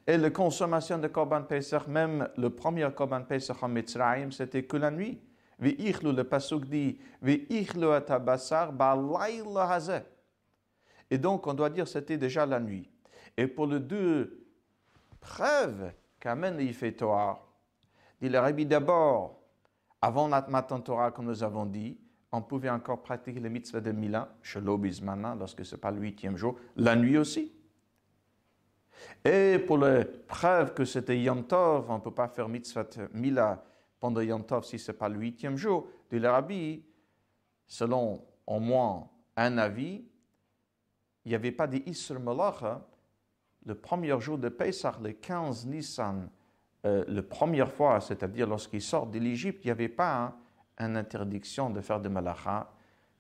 Et 0.08 0.18
la 0.18 0.32
consommation 0.32 0.98
de 0.98 1.08
Korban 1.08 1.44
Pesach, 1.44 1.86
même 1.88 2.28
le 2.36 2.50
premier 2.50 2.90
Korban 2.96 3.22
Pesach 3.22 3.62
en 3.62 3.68
Mitzrayim, 3.68 4.32
c'était 4.32 4.64
que 4.64 4.78
la 4.78 4.90
nuit. 4.90 5.22
le 5.60 6.22
pasuk 6.24 6.66
dit, 6.66 7.00
Et 11.12 11.18
donc, 11.18 11.46
on 11.48 11.54
doit 11.54 11.70
dire 11.70 11.88
c'était 11.88 12.18
déjà 12.18 12.46
la 12.46 12.60
nuit. 12.60 12.90
Et 13.38 13.46
pour 13.46 13.68
les 13.68 13.80
deux 13.80 14.48
preuves 15.20 15.92
qu'amène 16.20 16.58
l'Ifé 16.58 16.96
dit 18.22 18.30
le 18.30 18.40
Rabbi 18.40 18.66
d'abord, 18.66 19.40
avant 20.02 20.28
la 20.28 20.46
Matan 20.50 20.80
Torah, 20.82 21.12
comme 21.12 21.26
nous 21.26 21.44
avons 21.44 21.66
dit, 21.66 22.00
on 22.32 22.42
pouvait 22.42 22.70
encore 22.70 23.02
pratiquer 23.02 23.40
le 23.40 23.50
mitzvah 23.50 23.82
de 23.82 23.92
Milan, 23.92 24.28
chez 24.42 24.62
l'Obismana, 24.62 25.36
lorsque 25.36 25.66
ce 25.66 25.76
n'est 25.76 25.82
pas 25.82 25.92
le 25.92 26.00
huitième 26.00 26.38
jour, 26.38 26.58
la 26.76 26.96
nuit 26.96 27.18
aussi. 27.18 27.52
Et 29.24 29.60
pour 29.60 29.78
la 29.78 30.06
preuve 30.06 30.74
que 30.74 30.86
c'était 30.86 31.20
Yom 31.20 31.46
Tov, 31.46 31.90
on 31.90 31.96
ne 31.96 32.02
peut 32.02 32.14
pas 32.14 32.28
faire 32.28 32.48
mitzvah 32.48 32.86
Mila 33.14 33.64
pendant 34.00 34.22
Yom 34.22 34.46
Tov 34.46 34.64
si 34.64 34.78
ce 34.78 34.92
n'est 34.92 34.98
pas 34.98 35.10
le 35.10 35.20
huitième 35.20 35.58
jour, 35.58 35.88
de 36.12 36.18
l'Arabie, 36.18 36.84
selon 37.66 38.26
au 38.46 38.60
moins 38.60 39.10
un 39.36 39.58
avis, 39.58 40.04
il 41.26 41.30
n'y 41.30 41.36
avait 41.36 41.52
pas 41.52 41.68
d'Isr 41.68 42.20
Malacha 42.20 42.86
le 43.66 43.76
premier 43.76 44.20
jour 44.20 44.38
de 44.38 44.50
Pesach, 44.50 44.96
le 45.02 45.12
15 45.12 45.68
Nissan, 45.68 46.30
euh, 46.86 47.04
la 47.08 47.22
première 47.22 47.72
fois, 47.72 48.00
c'est-à-dire 48.00 48.48
lorsqu'il 48.48 48.82
sort 48.82 49.06
de 49.08 49.20
l'Égypte, 49.20 49.60
il 49.64 49.68
n'y 49.68 49.72
avait 49.72 49.90
pas 49.90 50.36
une 50.80 50.98
interdiction 50.98 51.70
de 51.70 51.82
faire 51.82 52.00
de 52.00 52.10
Malacha. 52.10 52.72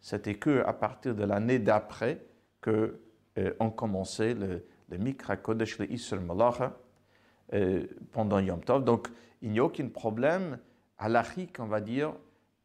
C'était 0.01 0.35
que 0.35 0.63
à 0.65 0.73
partir 0.73 1.13
de 1.13 1.23
l'année 1.23 1.59
d'après 1.59 2.25
que 2.61 2.99
euh, 3.37 3.53
on 3.59 3.69
commençait 3.69 4.33
le, 4.33 4.65
le 4.89 4.97
Mikra 4.97 5.37
Kodesh, 5.37 5.77
le 5.79 5.91
Isra 5.91 6.19
Malacha, 6.19 6.77
euh, 7.53 7.85
pendant 8.11 8.39
Yom 8.39 8.63
Tov. 8.63 8.83
Donc, 8.83 9.07
il 9.41 9.51
n'y 9.51 9.59
a 9.59 9.63
aucun 9.63 9.87
problème 9.87 10.59
halachique, 10.97 11.57
on 11.59 11.67
va 11.67 11.81
dire, 11.81 12.13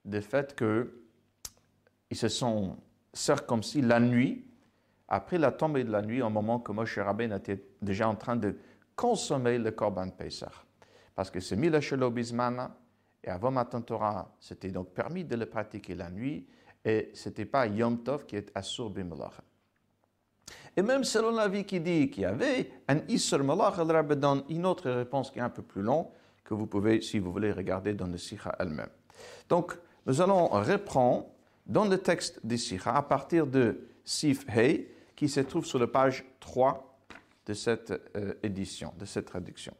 du 0.04 0.20
fait 0.20 0.54
qu'ils 0.56 2.16
se 2.16 2.28
sont 2.28 2.76
circoncis 3.12 3.80
la 3.80 4.00
nuit, 4.00 4.46
après 5.08 5.38
la 5.38 5.52
tombée 5.52 5.84
de 5.84 5.90
la 5.90 6.02
nuit, 6.02 6.20
au 6.20 6.30
moment 6.30 6.58
que 6.58 6.72
Moshe 6.72 6.98
Rabbein 6.98 7.34
était 7.36 7.62
déjà 7.80 8.08
en 8.08 8.16
train 8.16 8.36
de 8.36 8.56
consommer 8.96 9.58
le 9.58 9.70
Korban 9.70 10.10
Pesach. 10.10 10.52
Parce 11.14 11.30
que 11.30 11.40
c'est 11.40 11.56
Mila 11.56 11.78
Bismana, 12.10 12.76
et 13.24 13.30
avant 13.30 13.50
Matan 13.50 13.80
Torah, 13.80 14.30
c'était 14.38 14.70
donc 14.70 14.90
permis 14.90 15.24
de 15.24 15.34
le 15.34 15.46
pratiquer 15.46 15.94
la 15.94 16.10
nuit, 16.10 16.46
et 16.84 17.10
ce 17.14 17.28
n'était 17.28 17.46
pas 17.46 17.66
Yom 17.66 18.02
Tov 18.02 18.26
qui 18.26 18.36
est 18.36 18.52
Assur 18.54 18.90
Bimalacha. 18.90 19.42
Et 20.76 20.82
même 20.82 21.04
selon 21.04 21.30
l'avis 21.30 21.64
qui 21.64 21.80
dit 21.80 22.10
qu'il 22.10 22.24
y 22.24 22.26
avait 22.26 22.70
un 22.88 22.98
Isser 23.08 23.38
Malach, 23.38 23.76
le 23.78 23.84
Rabbi 23.84 24.16
donne 24.16 24.44
une 24.50 24.66
autre 24.66 24.90
réponse 24.90 25.30
qui 25.30 25.38
est 25.38 25.42
un 25.42 25.48
peu 25.48 25.62
plus 25.62 25.82
longue, 25.82 26.08
que 26.44 26.52
vous 26.52 26.66
pouvez, 26.66 27.00
si 27.00 27.18
vous 27.18 27.32
voulez, 27.32 27.52
regarder 27.52 27.94
dans 27.94 28.06
le 28.06 28.18
Sikha 28.18 28.54
elle-même. 28.58 28.90
Donc, 29.48 29.72
nous 30.04 30.20
allons 30.20 30.48
reprendre 30.48 31.26
dans 31.64 31.86
le 31.86 31.96
texte 31.96 32.44
du 32.44 32.58
Sikha 32.58 32.94
à 32.94 33.02
partir 33.02 33.46
de 33.46 33.88
Sif 34.04 34.44
Hei, 34.54 34.90
qui 35.16 35.28
se 35.28 35.40
trouve 35.40 35.64
sur 35.64 35.78
la 35.78 35.86
page 35.86 36.24
3 36.40 36.98
de 37.46 37.54
cette 37.54 37.92
euh, 38.16 38.34
édition, 38.42 38.92
de 38.98 39.06
cette 39.06 39.26
traduction. 39.26 39.72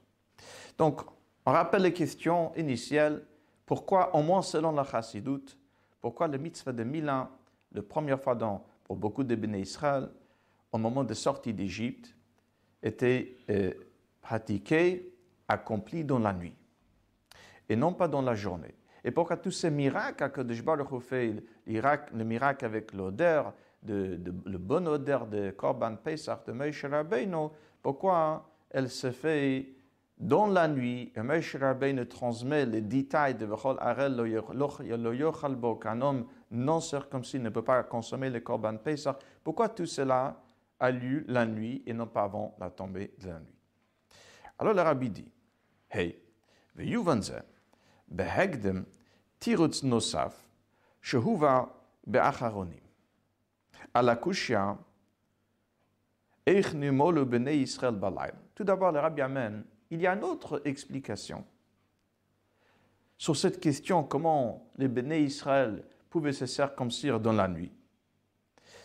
Donc, 0.79 1.03
on 1.45 1.53
rappelle 1.53 1.83
les 1.83 1.93
questions 1.93 2.53
initiales. 2.57 3.23
Pourquoi, 3.67 4.15
au 4.15 4.23
moins 4.23 4.43
selon 4.43 4.73
la 4.73 4.85
Chassidoute, 4.85 5.59
pourquoi 6.01 6.29
le 6.29 6.39
mitzvah 6.39 6.73
de 6.73 6.85
Milan, 6.85 7.31
la 7.73 7.83
première 7.83 8.21
fois 8.21 8.35
dans, 8.35 8.65
pour 8.85 8.97
beaucoup 8.97 9.25
de 9.25 9.35
Béné 9.35 9.61
Israël, 9.61 10.11
au 10.71 10.79
moment 10.79 11.05
de 11.05 11.15
sortie 11.15 11.55
d'Égypte 11.55 12.15
était 12.83 13.39
euh, 13.49 13.73
pratiqué, 14.21 15.15
accompli 15.49 16.05
dans 16.05 16.19
la 16.19 16.33
nuit 16.33 16.57
et 17.69 17.77
non 17.77 17.93
pas 17.93 18.09
dans 18.09 18.23
la 18.23 18.35
journée. 18.35 18.75
Et 19.03 19.11
pourquoi 19.11 19.37
tous 19.37 19.51
ces 19.51 19.71
miracles 19.71 20.31
que 20.31 20.41
Baruch 20.63 21.03
fait, 21.03 21.35
le 21.67 22.25
miracle 22.25 22.65
avec 22.65 22.93
l'odeur, 22.93 23.53
de, 23.83 24.19
le 24.47 24.59
bon 24.59 24.89
odeur 24.89 25.27
de 25.27 25.51
Korban 25.51 25.97
Pesach 25.97 26.47
de 26.47 26.53
Moshe 26.53 26.85
Rabbeinu, 26.87 27.49
pourquoi 27.83 28.49
elle 28.71 28.89
se 28.89 29.11
fait 29.11 29.74
dans 30.25 30.47
la 30.47 30.69
nuit, 30.69 31.13
Moshe 31.17 31.55
Rabbeinu 31.55 32.09
transmet 32.09 32.65
les 32.65 32.81
détails 32.81 33.35
de 33.35 33.45
Vechol 33.45 33.77
Arel 33.79 34.17
lo 34.17 34.25
un 35.85 36.01
homme 36.01 36.27
non 36.51 36.81
circoncis 36.81 37.39
ne 37.39 37.51
peut 37.51 37.63
pas 37.63 37.83
consommer 37.83 38.31
le 38.31 38.41
Korban 38.41 38.79
Pesach. 38.79 39.17
Pourquoi 39.43 39.69
tout 39.69 39.85
cela 39.85 40.41
a 40.81 40.91
lieu 40.91 41.27
la 41.29 41.45
nuit 41.45 41.83
et 41.87 41.93
non 41.93 42.07
pas 42.07 42.23
avant 42.23 42.57
la 42.59 42.71
tombée 42.71 43.13
de 43.21 43.29
la 43.29 43.39
nuit? 43.39 43.59
Alors 44.59 44.73
le 44.73 44.81
rabbi 44.81 45.11
dit, 45.11 45.31
Hey, 45.91 46.19
veyuvanze, 46.75 47.43
behegdem 48.09 48.87
tirutz 49.39 49.83
nosaf, 49.83 50.43
shehuva 51.03 51.69
beacharonim. 52.07 52.81
Alakushia, 53.93 54.79
echnu 56.47 56.93
molu 56.93 57.27
bene 57.27 57.55
Israël 57.55 57.95
balayl. 57.95 58.33
Tout 58.55 58.65
d'abord, 58.65 58.91
le 58.91 59.01
rabbi 59.01 59.21
amène 59.21 59.65
il 59.91 60.01
y 60.01 60.07
a 60.07 60.15
une 60.15 60.25
autre 60.25 60.63
explication 60.65 61.45
sur 63.19 63.37
cette 63.37 63.61
question 63.61 64.03
comment 64.05 64.69
les 64.77 64.89
béné 64.89 65.21
Israël 65.21 65.85
pouvaient 66.11 66.33
se 66.33 66.47
circoncire 66.47 67.21
dans 67.21 67.33
la 67.33 67.49
nuit. 67.49 67.73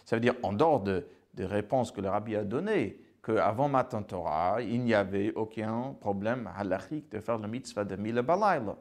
Ça 0.05 0.15
veut 0.15 0.21
dire, 0.21 0.35
en 0.43 0.53
dehors 0.53 0.81
de, 0.81 1.05
des 1.33 1.45
réponses 1.45 1.91
que 1.91 2.01
le 2.01 2.09
rabbi 2.09 2.35
a 2.35 2.43
données, 2.43 3.01
qu'avant 3.23 3.67
Matan 3.67 4.03
Torah, 4.03 4.61
il 4.61 4.81
n'y 4.81 4.93
avait 4.93 5.33
aucun 5.33 5.93
problème 5.99 6.49
halachique 6.55 7.11
de 7.11 7.19
faire 7.19 7.37
le 7.37 7.47
mitzvah 7.47 7.83
de 7.83 7.95
Mila 7.95 8.21
Balayla. 8.21 8.77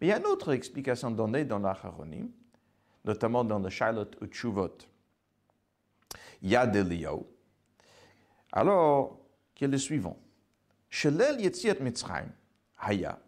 Mais 0.00 0.06
il 0.06 0.10
y 0.10 0.12
a 0.12 0.18
une 0.18 0.26
autre 0.26 0.52
explication 0.52 1.10
donnée 1.10 1.44
dans 1.44 1.58
l'Acharonim, 1.58 2.30
notamment 3.04 3.44
dans 3.44 3.58
le 3.58 3.68
Shiloh 3.68 4.06
Utshuvot. 4.22 4.78
Yad 6.42 6.76
Eliyahu. 6.76 7.24
Alors, 8.52 9.18
qui 9.54 9.64
est 9.64 9.68
le 9.68 9.78
suivant? 9.78 10.16
Shelel 10.90 11.40
Yetziat 11.40 11.80
Mitzrayim, 11.80 12.30
Haya, 12.76 13.18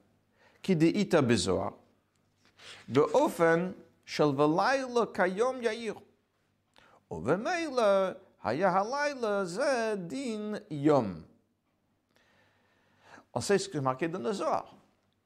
Kideita 0.63 1.23
Bezoar, 1.23 1.73
Beofen 2.89 3.75
Shel 4.05 4.33
Velayla 4.33 5.07
Kayom 5.13 5.63
Yair, 5.63 5.95
Ovemela 7.11 8.17
Haya 8.43 8.71
Halayla 8.71 9.45
Zedin 9.45 10.61
Yom. 10.71 11.23
On 13.33 13.41
sait 13.41 13.59
ce 13.59 13.69
que 13.69 13.79
marqué 13.79 14.09
dans 14.09 14.19
le 14.19 14.33
Zohar, 14.33 14.77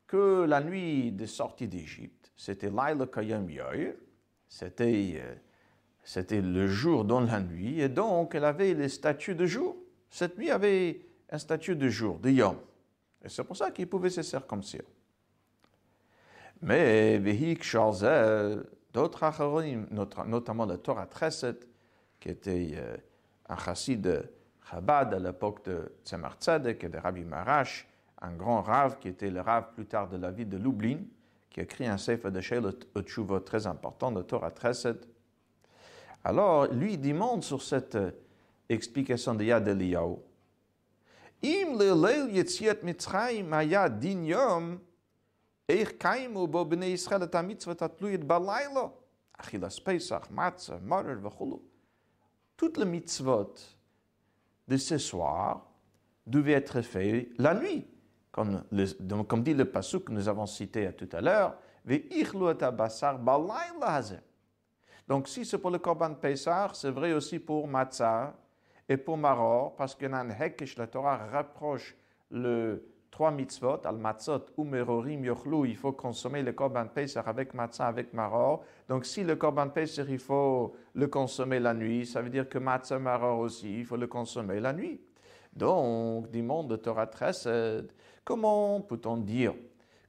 que 0.06 0.44
la 0.44 0.60
nuit 0.60 1.12
de 1.12 1.26
sortie 1.26 1.68
d'Égypte, 1.68 2.32
c'était 2.36 2.70
Layla 2.70 3.06
Kayom 3.06 3.48
Yair, 3.48 3.94
c'était 4.48 5.22
c'était 6.04 6.42
le 6.42 6.68
jour 6.68 7.04
dans 7.04 7.20
la 7.20 7.40
nuit, 7.40 7.80
et 7.80 7.88
donc 7.88 8.34
elle 8.34 8.44
avait 8.44 8.74
les 8.74 8.90
statuts 8.90 9.34
de 9.34 9.46
jour. 9.46 9.74
Cette 10.10 10.36
nuit 10.36 10.50
avait 10.50 11.00
un 11.34 11.38
statut 11.38 11.74
de 11.74 11.88
jour, 11.88 12.18
de 12.20 12.30
Yom. 12.30 12.56
Et 13.24 13.28
c'est 13.28 13.42
pour 13.42 13.56
ça 13.56 13.72
qu'il 13.72 13.88
pouvait 13.88 14.10
se 14.10 14.22
circoncire. 14.22 14.84
Mais, 16.62 17.18
d'autres 18.92 20.26
notamment 20.26 20.64
le 20.64 20.78
Torah 20.78 21.06
13, 21.06 21.56
qui 22.20 22.28
était 22.28 22.70
euh, 22.76 22.96
un 23.48 23.56
chassid 23.56 24.00
de 24.00 24.22
Chabad 24.70 25.12
à 25.12 25.18
l'époque 25.18 25.64
de 25.64 25.92
Tzemar 26.04 26.36
Tzedek 26.40 26.84
et 26.84 26.88
de 26.88 26.98
Rabbi 26.98 27.24
Marash, 27.24 27.88
un 28.22 28.32
grand 28.32 28.62
rave 28.62 28.98
qui 29.00 29.08
était 29.08 29.30
le 29.30 29.40
rave 29.40 29.74
plus 29.74 29.86
tard 29.86 30.08
de 30.08 30.16
la 30.16 30.30
ville 30.30 30.48
de 30.48 30.56
Lublin, 30.56 30.98
qui 31.50 31.60
a 31.60 31.64
écrit 31.64 31.86
un 31.86 31.98
sefer 31.98 32.30
de 32.30 32.40
Sheilot 32.40 32.78
Utshuvot 32.96 33.40
très 33.40 33.66
important, 33.66 34.12
de 34.12 34.22
Torah 34.22 34.52
Tresed. 34.52 35.04
Alors, 36.22 36.68
lui 36.68 36.96
demande 36.96 37.42
sur 37.42 37.60
cette 37.60 37.96
euh, 37.96 38.12
explication 38.68 39.34
de 39.34 39.44
Yad 39.44 39.66
Eliyahu, 39.66 40.16
Im 41.42 41.78
leil 41.78 42.30
mitzvot 52.84 53.54
de 54.68 54.76
ce 54.76 54.98
soir 54.98 55.66
devaient 56.26 56.52
être 56.52 56.80
faites 56.80 57.28
la 57.38 57.54
nuit. 57.54 57.86
Comme, 58.30 58.64
dit 58.70 59.54
le 59.54 59.64
que 59.64 60.10
nous 60.10 60.28
avons 60.28 60.46
cité 60.46 60.92
tout 60.92 61.08
à 61.12 61.20
l'heure, 61.20 61.56
donc 65.06 65.28
si 65.28 65.44
c'est 65.44 65.58
pour 65.58 65.70
le 65.70 65.78
Korban 65.78 66.14
Pesach, 66.14 66.70
c'est 66.74 66.90
vrai 66.90 67.12
aussi 67.12 67.38
pour 67.38 67.68
Matzah 67.68 68.34
et 68.88 68.96
pour 68.96 69.16
Maror, 69.16 69.74
parce 69.76 69.94
que 69.94 70.06
la 70.06 70.86
Torah 70.86 71.16
rapproche 71.16 71.96
le 72.30 72.94
trois 73.14 73.30
mitzvot, 73.30 73.86
al 73.86 73.96
matzot 73.96 74.46
ou 74.56 74.64
merorim 74.64 75.24
il 75.24 75.76
faut 75.76 75.92
consommer 75.92 76.42
le 76.42 76.52
korban 76.52 76.88
pesach 76.88 77.24
avec 77.28 77.54
matzah, 77.54 77.86
avec 77.86 78.12
maror. 78.12 78.64
Donc 78.88 79.04
si 79.04 79.22
le 79.22 79.36
korban 79.36 79.68
pesach, 79.68 80.06
il 80.08 80.18
faut 80.18 80.74
le 80.94 81.06
consommer 81.06 81.60
la 81.60 81.74
nuit, 81.74 82.06
ça 82.06 82.20
veut 82.20 82.28
dire 82.28 82.48
que 82.48 82.58
matzah, 82.58 82.98
maror 82.98 83.38
aussi, 83.38 83.78
il 83.78 83.84
faut 83.84 83.96
le 83.96 84.08
consommer 84.08 84.58
la 84.58 84.72
nuit. 84.72 85.00
Donc, 85.54 86.34
monde 86.34 86.70
de 86.70 86.76
Torah 86.76 87.06
13, 87.06 87.86
comment 88.24 88.80
peut-on 88.80 89.18
dire 89.18 89.54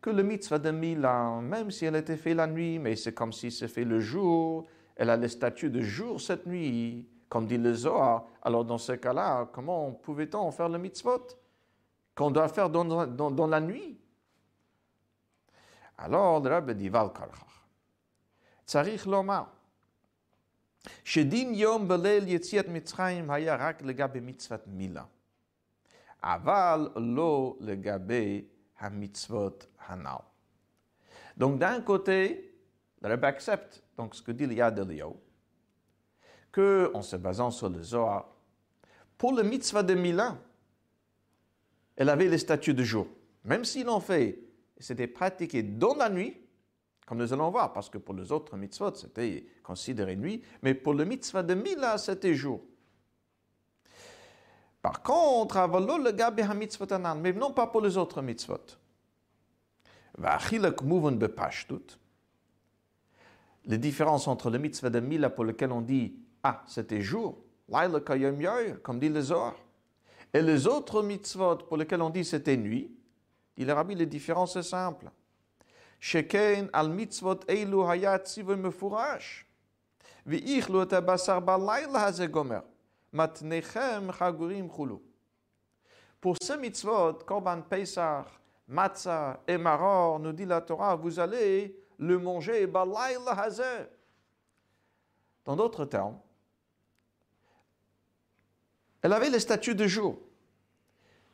que 0.02 0.10
le 0.10 0.24
mitzvah 0.24 0.58
de 0.58 0.72
Milan, 0.72 1.42
même 1.42 1.70
si 1.70 1.86
elle 1.86 1.98
était 1.98 2.18
faite 2.18 2.38
la 2.38 2.48
nuit, 2.48 2.80
mais 2.80 2.96
c'est 2.96 3.14
comme 3.14 3.32
si 3.32 3.52
c'est 3.52 3.68
fait 3.68 3.86
le 3.86 4.00
jour, 4.00 4.66
elle 4.96 5.12
a 5.12 5.18
le 5.18 5.28
statut 5.28 5.70
de 5.70 5.82
jour 5.82 6.20
cette 6.20 6.48
nuit, 6.48 7.08
comme 7.29 7.47
dit 7.47 7.59
le 7.59 7.75
Zohar, 7.75 8.25
alors 8.43 8.65
dans 8.65 8.79
ce 8.79 8.93
cas-là, 8.93 9.49
comment 9.53 9.93
pouvait-on 9.93 10.51
faire 10.51 10.69
le 10.69 10.79
mitzvot 10.79 11.27
qu'on 12.15 12.31
doit 12.31 12.49
faire 12.49 12.69
dans, 12.69 12.85
dans, 13.07 13.31
dans, 13.31 13.47
la 13.47 13.61
nuit. 13.61 13.99
Alors 15.97 16.41
le 16.41 16.51
Rabbi 16.51 16.75
dit, 16.75 16.89
Val 16.89 17.13
Karchach, 17.13 17.47
צריך 18.67 19.07
לומר, 19.07 19.43
שדין 21.05 21.55
יום 21.55 21.89
בליל 21.89 22.29
יציאת 22.29 22.69
מצרים 22.69 23.31
היה 23.31 23.57
רק 23.57 23.83
לגבי 23.83 24.21
מצוות 24.21 24.61
מילה, 24.67 25.05
אבל 26.23 26.89
לא 26.97 27.57
לגבי 27.61 28.45
המצוות 28.79 29.67
הנ"ל. 29.87 30.23
Donc 31.37 31.59
d'un 31.59 31.81
côté, 31.81 32.55
le 33.03 33.09
Rabbi 33.09 33.27
accepte 33.27 33.83
donc 33.97 34.15
ce 34.15 34.23
que 34.23 34.33
dit 34.33 34.45
Yad 34.47 34.79
Eliyahu, 34.79 35.15
que, 36.56 36.90
en 36.94 37.02
se 37.02 37.18
basant 37.18 37.52
sur 37.52 37.68
le 37.68 37.84
Zohar, 37.84 38.30
pour 39.18 39.34
le 39.34 39.44
mitzvah 39.44 39.84
de 39.84 39.94
Milan, 39.94 40.38
elle 41.98 42.08
avait 42.08 42.30
les 42.30 42.38
statuts 42.38 42.74
de 42.74 42.82
jour. 42.82 43.08
Même 43.44 43.66
s'ils 43.66 43.86
l'ont 43.86 44.00
fait, 44.00 44.40
c'était 44.78 45.08
pratiqué 45.08 45.64
dans 45.64 45.96
la 45.96 46.10
nuit, 46.10 46.38
comme 47.06 47.18
nous 47.18 47.34
allons 47.34 47.50
voir, 47.50 47.74
parce 47.74 47.90
que 47.90 47.98
pour 47.98 48.16
les 48.16 48.32
autres 48.32 48.56
mitzvot, 48.56 48.96
c'était 48.96 49.46
considéré 49.64 50.16
nuit, 50.16 50.44
mais 50.62 50.74
pour 50.74 50.94
le 50.94 51.04
mitzvah 51.04 51.44
de 51.44 51.56
Mila, 51.56 51.98
c'était 51.98 52.34
jour. 52.34 52.62
Par 54.82 55.04
contre, 55.04 55.58
le 55.58 56.12
gabi 56.12 56.42
mais 57.22 57.34
non 57.34 57.52
pas 57.52 57.68
pour 57.68 57.82
les 57.82 57.98
autres 57.98 58.22
mitzvot. 58.22 58.78
Les 63.66 63.78
différences 63.78 64.28
entre 64.30 64.50
le 64.50 64.58
mitzvah 64.58 64.90
de 64.90 65.02
Mila 65.02 65.30
pour 65.30 65.44
lequel 65.44 65.74
on 65.74 65.82
dit 65.82 66.16
ah, 66.48 66.62
c'était 66.68 67.02
jour. 67.02 67.40
Comme 68.84 69.00
dit 69.00 69.10
les 69.10 69.32
autres. 69.32 69.58
Et 70.32 70.44
les 70.44 70.68
autres 70.68 71.02
mitzvot 71.02 71.56
pour 71.56 71.76
lesquels 71.76 72.04
on 72.04 72.12
dit 72.12 72.24
c'était 72.24 72.56
nuit, 72.56 72.96
il 73.58 73.68
a 73.72 73.74
rabbi, 73.74 73.96
la 73.96 74.06
différence 74.06 74.56
est 74.56 74.62
simple. 74.62 75.10
Sheken 76.00 76.70
al 76.72 76.90
mitzvot 76.90 77.40
eilu 77.48 77.82
hayat 77.88 78.26
sive 78.26 78.56
mefurash. 78.56 79.48
Ve'ichlu 80.24 80.84
et 80.84 80.94
abasar 80.94 81.42
balayla 81.42 82.06
hazegomer. 82.06 82.62
Matnechem 83.12 84.12
chagurim 84.12 84.70
chulu. 84.70 85.00
Pour 86.22 86.36
ces 86.40 86.58
mitzvot, 86.58 87.24
Korban 87.26 87.64
Pesach, 87.64 88.28
Matzah 88.68 89.40
et 89.48 89.58
Maror, 89.58 90.20
nous 90.20 90.32
dit 90.32 90.46
la 90.46 90.62
Torah, 90.62 90.96
vous 90.96 91.20
allez 91.20 91.76
le 91.98 92.20
manger 92.20 92.68
balayla 92.68 93.32
hazeh. 93.32 93.90
Dans 95.44 95.56
d'autres 95.56 95.86
termes, 95.86 96.20
elle 99.06 99.14
avait 99.14 99.30
le 99.30 99.38
statut 99.38 99.76
de 99.76 99.86
jour. 99.86 100.18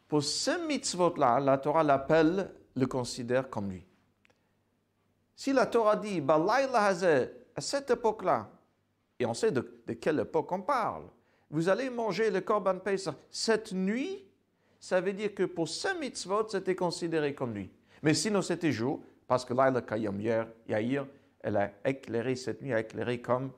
Pour 0.09 0.21
ce 0.21 0.67
mitzvot-là, 0.67 1.39
la 1.39 1.57
Torah 1.57 1.83
l'appelle, 1.83 2.51
le 2.75 2.85
considère 2.85 3.49
comme 3.49 3.71
lui. 3.71 3.85
Si 5.37 5.53
la 5.53 5.65
Torah 5.65 5.95
dit, 5.95 6.21
à 6.27 7.61
cette 7.61 7.89
époque-là, 7.89 8.49
et 9.17 9.25
on 9.25 9.33
sait 9.33 9.53
de, 9.53 9.61
quelle 10.01 10.19
époque 10.19 10.51
on 10.51 10.59
parle, 10.59 11.03
vous 11.49 11.69
allez 11.69 11.89
manger 11.89 12.29
le 12.29 12.41
Korban 12.41 12.77
Pesach 12.79 13.15
cette 13.29 13.71
nuit, 13.71 14.25
ça 14.77 14.99
veut 14.99 15.13
dire 15.13 15.33
que 15.33 15.43
pour 15.43 15.69
ce 15.69 15.97
mitzvot, 15.97 16.49
c'était 16.49 16.75
considéré 16.75 17.33
comme 17.33 17.53
lui. 17.53 17.71
Mais 18.03 18.13
sinon, 18.13 18.41
c'était 18.41 18.73
jour, 18.73 19.01
parce 19.29 19.45
que 19.45 19.53
là, 19.53 19.71
le 19.71 19.79
Kayom 19.79 20.19
Yair, 20.19 21.07
elle 21.39 21.55
a 21.55 21.71
éclairé 21.85 22.35
cette 22.35 22.61
nuit, 22.61 22.73
a 22.73 22.81
éclairé 22.81 23.21
comme, 23.21 23.49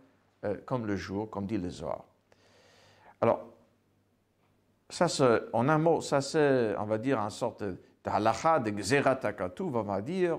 euh, 0.45 0.56
comme 0.67 0.86
le 0.86 0.97
jour, 0.97 1.32
comme 1.32 1.47
dit 1.47 1.58
le 1.58 1.71
Zohar. 1.71 2.06
Alors, 3.19 3.52
ça, 4.93 5.41
en 5.53 5.69
un 5.69 5.77
mot, 5.77 6.01
ça 6.01 6.21
c'est, 6.21 6.75
on 6.77 6.86
va 6.86 6.97
dire, 6.97 7.19
une 7.19 7.29
sorte 7.29 7.63
de 7.63 7.77
halacha, 8.06 8.60
de 8.60 8.71
gzeratakatu, 8.71 9.63
on 9.63 9.82
va 9.82 10.01
dire, 10.01 10.38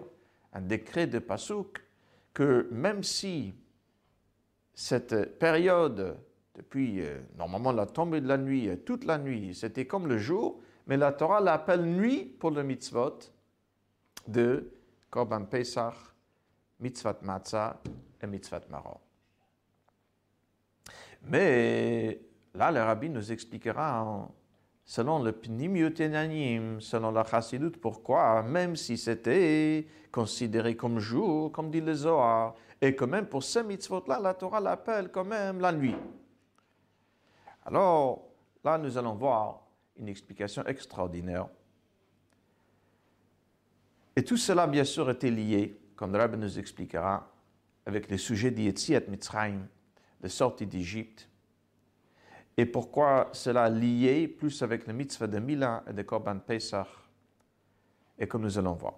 un 0.53 0.61
décret 0.61 1.07
de 1.07 1.19
Pasuk, 1.19 1.83
que 2.33 2.69
même 2.71 3.03
si 3.03 3.55
cette 4.73 5.38
période, 5.38 6.17
depuis 6.55 7.01
euh, 7.01 7.21
normalement 7.37 7.73
la 7.73 7.87
tombée 7.87 8.21
de 8.21 8.29
la 8.29 8.38
nuit, 8.38 8.69
euh, 8.69 8.77
toute 8.77 9.05
la 9.05 9.19
nuit, 9.19 9.55
c'était 9.55 9.87
comme 9.87 10.07
le 10.07 10.19
jour, 10.19 10.61
mais 10.87 10.97
la 10.97 11.12
Torah 11.12 11.40
l'appelle 11.40 11.85
nuit 11.85 12.25
pour 12.25 12.51
le 12.51 12.62
mitzvot 12.62 13.19
de 14.29 14.71
Korban 15.11 15.45
Pesach, 15.47 15.95
mitzvot 16.81 17.23
matzah 17.23 17.81
et 18.23 18.27
mitzvot 18.27 18.69
maror. 18.71 19.01
Mais 21.23 22.21
là, 22.55 22.71
le 22.71 22.83
rabbi 22.83 23.09
nous 23.09 23.33
expliquera 23.33 24.29
selon 24.85 25.23
le 25.23 25.33
Pnimiutenanim, 25.33 26.81
selon 26.81 27.11
la 27.11 27.25
Chassidut, 27.25 27.70
pourquoi, 27.70 28.42
même 28.42 28.77
si 28.77 28.99
c'était 28.99 29.87
considéré 30.12 30.77
comme 30.77 30.99
jour, 30.99 31.51
comme 31.51 31.70
dit 31.70 31.81
le 31.81 31.94
Zohar, 31.94 32.55
et 32.81 32.94
quand 32.94 33.07
même 33.07 33.27
pour 33.27 33.42
ce 33.42 33.61
mitzvot-là, 33.61 34.20
la 34.20 34.35
Torah 34.35 34.61
l'appelle 34.61 35.11
quand 35.11 35.25
même 35.25 35.61
la 35.61 35.73
nuit. 35.73 35.97
Alors, 37.64 38.29
là, 38.62 38.77
nous 38.77 38.99
allons 38.99 39.14
voir 39.14 39.62
une 39.99 40.09
explication 40.09 40.64
extraordinaire. 40.66 41.49
Et 44.16 44.23
tout 44.23 44.37
cela, 44.37 44.66
bien 44.66 44.85
sûr, 44.85 45.09
était 45.11 45.31
lié, 45.31 45.81
comme 45.97 46.12
le 46.12 46.18
Rabbi 46.18 46.37
nous 46.37 46.59
expliquera, 46.59 47.31
avec 47.87 48.11
le 48.11 48.18
sujet 48.18 48.51
d'Yetziat 48.51 49.03
Mitzrayim, 49.09 49.66
de 50.20 50.29
sortie 50.29 50.66
d'Égypte, 50.66 51.29
et 52.58 52.65
pourquoi 52.65 53.30
cela 53.32 53.70
lié 53.70 54.28
plus 54.28 54.62
avec 54.62 54.86
le 54.88 54.94
mitzvah 54.94 55.28
de 55.28 55.39
Mila 55.39 55.84
et 55.89 55.94
de 55.94 56.02
Korban 56.02 56.39
Pesach, 56.39 56.88
et 58.18 58.28
comme 58.28 58.42
nous 58.42 58.58
allons 58.58 58.74
voir 58.74 58.96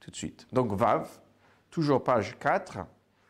tout 0.00 0.10
de 0.10 0.16
suite. 0.16 0.46
Donc, 0.52 0.72
Vav, 0.72 1.08
toujours 1.70 2.02
page 2.02 2.38
4, 2.38 2.78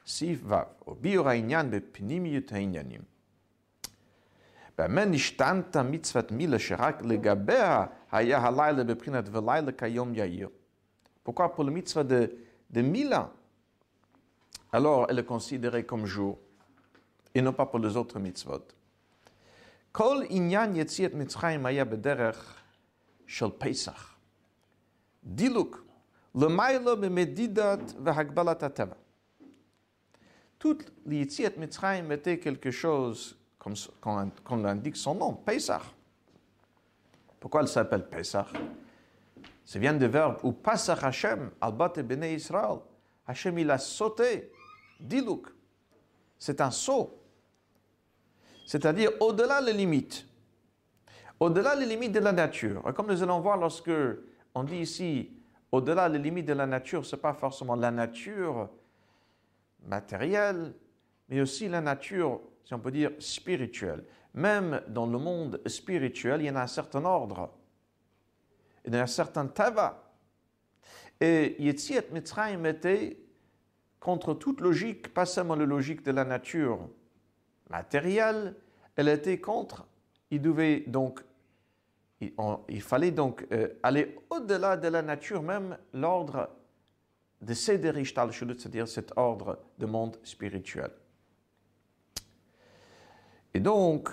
Sif 0.04 0.42
Vav. 0.42 0.68
Au 0.86 0.94
biora'inyan 0.94 1.64
bepnimiyut 1.64 2.50
ha'inyanim. 2.52 3.02
באמת 4.78 5.08
השתנת 5.14 5.76
מצוות 5.76 6.32
מילה 6.32 6.58
שרק 6.58 7.02
לגביה 7.02 7.86
היה 8.12 8.38
הלילה 8.38 8.84
בבחינת 8.84 9.24
ולילה 9.32 9.72
כיום 9.72 10.14
יאיר. 10.14 10.48
Pourquoi 11.24 11.48
pour 11.48 11.64
le 11.64 11.70
mitzvah 11.70 12.04
de, 12.04 12.30
de 12.70 12.80
Mila, 12.80 13.30
alors 14.72 15.06
elle 15.10 15.18
est 15.18 15.24
considérée 15.24 15.84
comme 15.84 16.06
jour, 16.06 16.38
et 17.34 17.42
non 17.42 17.52
pas 17.52 17.66
pour 17.66 17.80
les 17.80 17.96
autres 17.96 18.18
mitzvot. 18.18 18.64
Kol 19.93 20.25
inyan 20.29 20.73
yetziat 20.73 21.13
mitzrayim 21.13 21.65
aya 21.65 21.85
bederech 21.85 22.41
Mitzrayim 31.57 32.11
était 32.11 32.39
quelque 32.39 32.71
chose, 32.71 33.37
comme, 33.59 33.75
comme, 34.43 34.63
l'indique 34.63 34.95
son 34.95 35.15
nom, 35.15 35.33
Pesach. 35.33 35.81
Pourquoi 37.39 37.61
elle 37.61 37.67
s'appelle 37.67 38.07
Pesach 38.09 38.47
Ça 39.65 39.79
vient 39.79 39.93
du 39.93 40.07
verbe 40.07 40.39
ou 40.43 40.51
Pasach 40.53 41.03
Hashem, 41.03 41.51
Albat 41.59 41.93
et 41.97 42.03
Bene 42.03 42.23
Israël. 42.23 42.79
Hashem, 43.27 43.57
il 43.59 43.69
a 43.71 43.77
sauté, 43.77 44.51
Diluk. 44.99 45.47
C'est 46.39 46.61
un 46.61 46.71
saut. 46.71 47.22
C'est-à-dire 48.65 49.11
au-delà 49.19 49.61
des 49.61 49.73
limites. 49.73 50.27
Au-delà 51.39 51.75
des 51.75 51.85
limites 51.85 52.11
de 52.11 52.19
la 52.19 52.31
nature. 52.31 52.83
Et 52.89 52.93
comme 52.93 53.07
nous 53.07 53.21
allons 53.21 53.39
voir 53.39 53.57
lorsque 53.57 53.91
on 54.55 54.63
dit 54.63 54.77
ici 54.77 55.31
au-delà 55.71 56.09
des 56.09 56.19
limites 56.19 56.45
de 56.45 56.53
la 56.53 56.67
nature, 56.67 57.05
ce 57.05 57.15
n'est 57.15 57.21
pas 57.21 57.33
forcément 57.33 57.75
la 57.75 57.91
nature 57.91 58.69
matérielle, 59.87 60.73
mais 61.29 61.41
aussi 61.41 61.67
la 61.67 61.81
nature, 61.81 62.39
si 62.63 62.73
on 62.73 62.79
peut 62.79 62.91
dire, 62.91 63.11
spirituelle. 63.19 64.03
Même 64.35 64.81
dans 64.87 65.07
le 65.07 65.17
monde 65.17 65.61
spirituel, 65.65 66.41
il 66.41 66.45
y 66.45 66.49
en 66.49 66.55
a 66.55 66.61
un 66.61 66.67
certain 66.67 67.03
ordre. 67.05 67.51
Il 68.85 68.93
y 68.93 68.97
a 68.97 69.01
un 69.01 69.07
certain 69.07 69.47
tava. 69.47 70.13
Et 71.19 71.55
Yetziat 71.59 72.03
Mitzrayim 72.11 72.65
était 72.65 73.17
contre 73.99 74.33
toute 74.33 74.61
logique, 74.61 75.13
pas 75.13 75.25
seulement 75.25 75.55
la 75.55 75.65
logique 75.65 76.03
de 76.03 76.11
la 76.11 76.25
nature 76.25 76.89
matérielle, 77.73 78.55
elle 78.95 79.09
était 79.09 79.39
contre. 79.39 79.85
Il 80.31 80.41
devait 80.41 80.83
donc, 80.87 81.23
il, 82.21 82.81
fallait 82.81 83.11
donc 83.11 83.45
euh, 83.51 83.67
aller 83.83 84.15
au-delà 84.29 84.77
de 84.77 84.87
la 84.87 85.01
nature, 85.01 85.41
même 85.41 85.77
l'ordre 85.93 86.49
de 87.41 87.53
Seder 87.53 87.91
c'est-à-dire 88.05 88.87
cet 88.87 89.11
ordre 89.17 89.59
de 89.77 89.85
monde 89.85 90.17
spirituel. 90.23 90.91
Et 93.53 93.59
donc, 93.59 94.09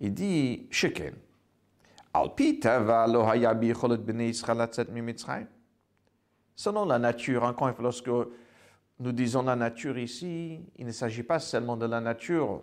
il 0.00 0.14
dit, 0.14 0.66
Sheken, 0.70 1.14
Selon 6.56 6.84
la 6.84 6.98
nature, 6.98 7.42
encore 7.42 7.82
lorsque 7.82 8.10
nous 9.00 9.12
disons 9.12 9.42
la 9.42 9.56
nature 9.56 9.98
ici, 9.98 10.60
il 10.76 10.86
ne 10.86 10.92
s'agit 10.92 11.22
pas 11.22 11.38
seulement 11.38 11.76
de 11.76 11.86
la 11.86 12.00
nature 12.00 12.62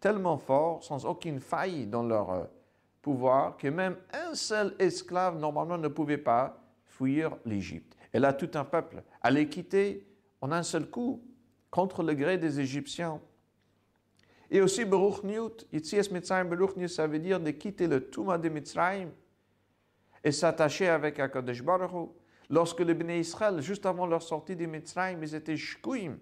tellement 0.00 0.38
fort, 0.38 0.82
sans 0.82 1.04
aucune 1.06 1.40
faille 1.40 1.86
dans 1.86 2.02
leur 2.02 2.30
euh, 2.30 2.44
pouvoir, 3.02 3.56
que 3.56 3.68
même 3.68 3.96
un 4.12 4.34
seul 4.34 4.74
esclave, 4.78 5.38
normalement, 5.38 5.78
ne 5.78 5.88
pouvait 5.88 6.18
pas 6.18 6.62
fuir 6.84 7.36
l'Égypte. 7.44 7.96
Et 8.12 8.18
là, 8.18 8.32
tout 8.32 8.50
un 8.54 8.64
peuple 8.64 9.02
allait 9.22 9.48
quitter 9.48 10.06
en 10.40 10.52
un 10.52 10.62
seul 10.62 10.88
coup, 10.88 11.22
contre 11.70 12.02
le 12.02 12.14
gré 12.14 12.38
des 12.38 12.58
Égyptiens. 12.58 13.20
Et 14.50 14.60
aussi, 14.60 14.84
Baruch 14.84 15.22
Newt, 15.22 15.66
Yitzias 15.72 16.08
Mitzrayim 16.10 16.46
Baruch 16.46 16.76
Newt, 16.76 16.88
ça 16.88 17.06
veut 17.06 17.20
dire 17.20 17.38
de 17.38 17.50
quitter 17.52 17.86
le 17.86 18.08
Touma 18.10 18.36
de 18.36 18.48
Mitzrayim 18.48 19.10
et 20.24 20.32
s'attacher 20.32 20.88
avec 20.88 21.20
Akadosh 21.20 21.62
Baruch 21.62 22.10
Lorsque 22.48 22.80
les 22.80 22.94
Béné 22.94 23.20
Israël, 23.20 23.60
juste 23.60 23.86
avant 23.86 24.06
leur 24.06 24.22
sortie 24.22 24.56
de 24.56 24.66
Mitzrayim, 24.66 25.22
ils 25.22 25.36
étaient 25.36 25.56
shkouim, 25.56 26.18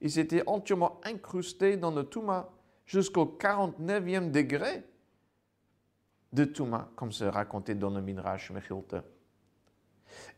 ils 0.00 0.16
étaient 0.20 0.44
entièrement 0.46 1.00
incrustés 1.02 1.76
dans 1.76 1.90
le 1.90 2.04
Touma 2.04 2.48
jusqu'au 2.86 3.36
49e 3.38 4.30
degré 4.30 4.84
de 6.32 6.44
Touma, 6.44 6.90
comme 6.96 7.12
c'est 7.12 7.28
raconté 7.28 7.74
dans 7.74 7.90
le 7.90 8.00
Midrash 8.00 8.50
Mechilta. 8.50 9.04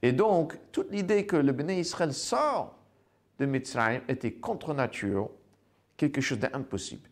Et 0.03 0.13
donc, 0.13 0.59
toute 0.73 0.91
l'idée 0.91 1.27
que 1.27 1.37
le 1.37 1.53
Béné 1.53 1.81
Israël 1.81 2.13
sort 2.13 2.77
de 3.39 3.47
Mitzrayim 3.47 4.03
était 4.09 4.35
contre 4.35 4.75
nature, 4.75 5.31
quelque 5.97 6.21
chose 6.21 6.39
d'impossible. 6.39 7.09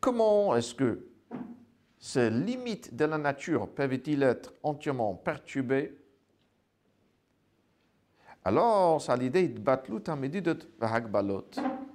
Comment 0.00 0.56
est-ce 0.56 0.74
que 0.74 1.06
ces 1.98 2.30
limites 2.30 2.94
de 2.94 3.04
la 3.04 3.18
nature 3.18 3.68
peuvent-ils 3.68 4.22
être 4.22 4.52
entièrement 4.62 5.14
perturbées 5.14 5.96
Alors, 8.46 9.02
l'idée 9.18 9.48
de 9.48 9.58
batlut 9.58 10.06
amedidet 10.06 10.58
v'hagbalot, 10.78 11.50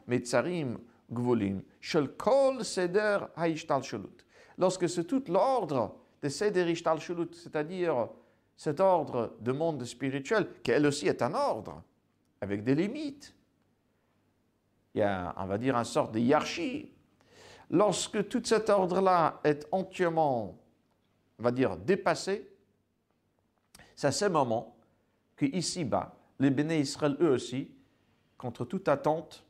metzarim 0.07 0.77
gvulim, 1.09 1.61
shel 1.79 2.09
kol 2.17 2.65
seder 2.65 3.29
haishtalshalut 3.37 4.25
lorsque 4.57 4.89
c'est 4.89 5.05
tout 5.05 5.23
l'ordre 5.27 5.95
de 6.21 6.29
Seder 6.29 6.75
Shulut, 6.75 7.33
c'est-à-dire 7.33 8.09
cet 8.55 8.79
ordre 8.79 9.35
de 9.39 9.51
monde 9.51 9.83
spirituel, 9.85 10.47
qui 10.61 10.71
elle 10.71 10.85
aussi 10.85 11.07
est 11.07 11.21
un 11.21 11.33
ordre, 11.33 11.81
avec 12.41 12.63
des 12.63 12.75
limites. 12.75 13.33
Il 14.93 14.99
y 14.99 15.03
a, 15.03 15.33
on 15.37 15.45
va 15.45 15.57
dire, 15.57 15.75
une 15.75 15.83
sorte 15.85 16.13
de 16.13 16.19
hiérarchie. 16.19 16.91
Lorsque 17.69 18.27
tout 18.27 18.43
cet 18.43 18.69
ordre-là 18.69 19.39
est 19.43 19.65
entièrement, 19.71 20.59
on 21.39 21.43
va 21.43 21.51
dire, 21.51 21.77
dépassé, 21.77 22.47
c'est 23.95 24.07
à 24.07 24.11
ce 24.11 24.25
moment 24.25 24.75
que 25.35 25.45
ici-bas, 25.45 26.13
les 26.41 26.49
béné 26.49 26.79
Israël, 26.79 27.15
eux 27.21 27.31
aussi, 27.31 27.71
contre 28.37 28.65
toute 28.65 28.87
attente 28.87 29.45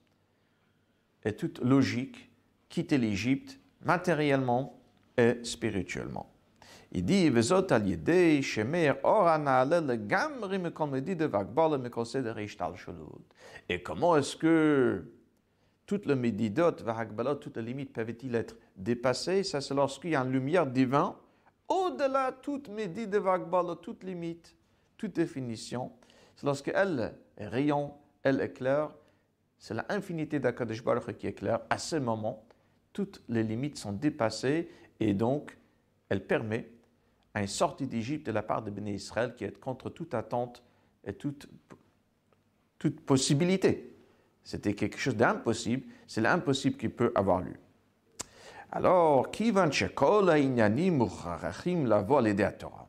et 1.23 1.34
toute 1.34 1.60
logique, 1.60 2.30
quittent 2.69 2.91
l'Égypte 2.91 3.60
matériellement 3.84 4.80
et 5.17 5.43
spirituellement. 5.43 6.32
Il 6.91 7.06
dit, 7.06 7.30
Vezot 7.30 7.71
al-Yedei, 7.71 8.41
Shemer, 8.41 8.93
le 9.04 9.95
de 11.15 11.25
Vagbal, 11.25 11.80
me 11.80 11.89
Et 13.69 13.82
comment 13.82 14.17
est-ce 14.17 14.36
que 14.36 15.06
toutes 15.86 16.06
les 16.06 16.15
médidotes, 16.15 16.82
Vahagbalot, 16.82 17.36
toutes 17.36 17.58
les 17.58 17.63
limites 17.63 17.93
peuvent-ils 17.93 18.36
être 18.36 18.58
dépassées? 18.75 19.43
Ça, 19.43 19.62
c'est 19.62 19.73
lorsqu'il 19.73 20.12
y 20.12 20.15
a 20.15 20.21
une 20.21 20.32
lumière 20.32 20.65
divine, 20.67 21.13
au-delà 21.67 22.34
toute 22.34 22.67
médite 22.67 23.10
de 23.10 23.17
Vagbal, 23.17 23.77
toute 23.82 24.04
limite, 24.04 24.56
toute 24.97 25.15
définition, 25.15 25.91
c'est 26.41 26.47
lorsqu'elle 26.47 27.13
est 27.38 27.47
rayon, 27.47 27.93
elle 28.23 28.41
éclaire, 28.41 28.89
c'est 29.60 29.75
l'infinité 29.75 30.39
d'Akadosh 30.39 30.84
Baruch 30.84 31.15
qui 31.15 31.27
éclaire. 31.27 31.60
À 31.69 31.77
ce 31.77 31.97
moment, 31.97 32.43
toutes 32.93 33.21
les 33.30 33.43
limites 33.43 33.77
sont 33.77 33.91
dépassées 33.91 34.67
et 34.99 35.13
donc 35.13 35.56
elle 36.10 36.25
permet 36.25 36.67
à 37.36 37.41
une 37.41 37.47
sortie 37.47 37.86
d'Égypte 37.86 38.25
de 38.25 38.32
la 38.32 38.41
part 38.41 38.63
de 38.63 38.71
Béné 38.71 38.93
Israël 38.93 39.36
qui 39.36 39.43
est 39.43 39.60
contre 39.60 39.91
toute 39.91 40.15
attente 40.15 40.63
et 41.04 41.13
toute, 41.13 41.47
possibilité. 43.06 43.95
C'était 44.43 44.73
quelque 44.73 44.97
chose 44.97 45.15
d'impossible, 45.15 45.86
c'est 46.08 46.21
l'impossible 46.21 46.75
qui 46.75 46.89
peut 46.89 47.12
avoir 47.13 47.41
lieu. 47.41 47.60
Alors, 48.71 49.30
qui 49.30 49.51
va 49.51 49.62
la 51.86 52.01
voix 52.01 52.23
à 52.43 52.51
Torah. 52.51 52.81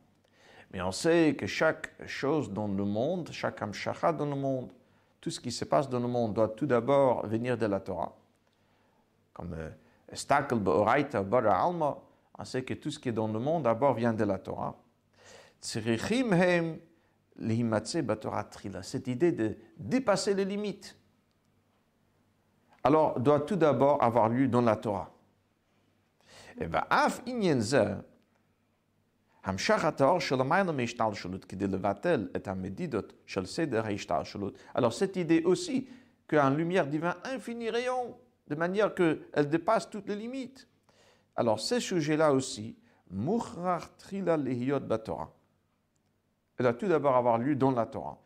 Mais 0.73 0.81
on 0.81 0.93
sait 0.93 1.37
que 1.39 1.47
chaque 1.47 1.93
chose 2.07 2.51
dans 2.51 2.67
le 2.67 2.85
monde, 2.85 3.29
chaque 3.31 3.61
hamshacha 3.61 4.13
dans 4.13 4.27
le 4.27 4.37
monde, 4.37 4.71
tout 5.21 5.31
ce 5.31 5.39
qui 5.39 5.53
se 5.53 5.65
passe 5.65 5.89
dans 5.89 6.01
le 6.01 6.09
monde 6.09 6.35
doit 6.35 6.49
tout 6.49 6.67
d'abord 6.67 7.27
venir 7.27 7.59
de 7.59 7.67
la 7.67 7.79
Torah. 7.79 8.17
Comme 9.35 9.55
euh, 9.55 9.71
Stakel 10.13 10.59
Ba'oraita 10.59 11.23
Bara 11.23 11.65
Alma, 11.65 11.97
on 12.39 12.45
sait 12.45 12.63
que 12.65 12.75
tout 12.75 12.91
ce 12.91 12.99
qui 12.99 13.11
est 13.11 13.13
dans 13.13 13.29
le 13.29 13.39
monde 13.39 13.65
d'abord 13.65 13.95
vient 13.95 14.13
de 14.15 14.25
la 14.25 14.39
Torah. 14.39 14.75
Cette 15.61 15.87
idée 19.07 19.33
de 19.33 19.57
dépasser 19.77 20.35
les 20.35 20.45
limites, 20.45 20.97
alors 22.83 23.21
doit 23.21 23.41
tout 23.41 23.57
d'abord 23.57 24.03
avoir 24.03 24.29
lieu 24.29 24.49
dans 24.49 24.63
la 24.63 24.75
Torah. 24.77 25.11
Et 26.59 26.67
bien, 26.67 26.85
Af 26.91 27.23
alors 29.45 29.59
cette 34.93 35.17
idée 35.17 35.43
aussi 35.45 35.89
qu'en 36.29 36.51
lumière 36.51 36.87
divine 36.87 37.15
infini 37.25 37.71
rayon, 37.71 38.17
de 38.47 38.55
manière 38.55 38.95
qu'elle 38.95 39.49
dépasse 39.49 39.91
toutes 39.91 40.09
les 40.09 40.17
limites. 40.17 40.69
Alors 41.35 41.59
ces 41.59 41.81
sujets-là 41.81 42.33
aussi, 42.33 42.77
Elle 43.11 43.25
doit 46.59 46.75
tout 46.75 46.89
d'abord 46.89 47.17
avoir 47.17 47.39
lieu 47.39 47.57
dans 47.57 47.73
la 47.73 47.87
Torah. 47.87 48.19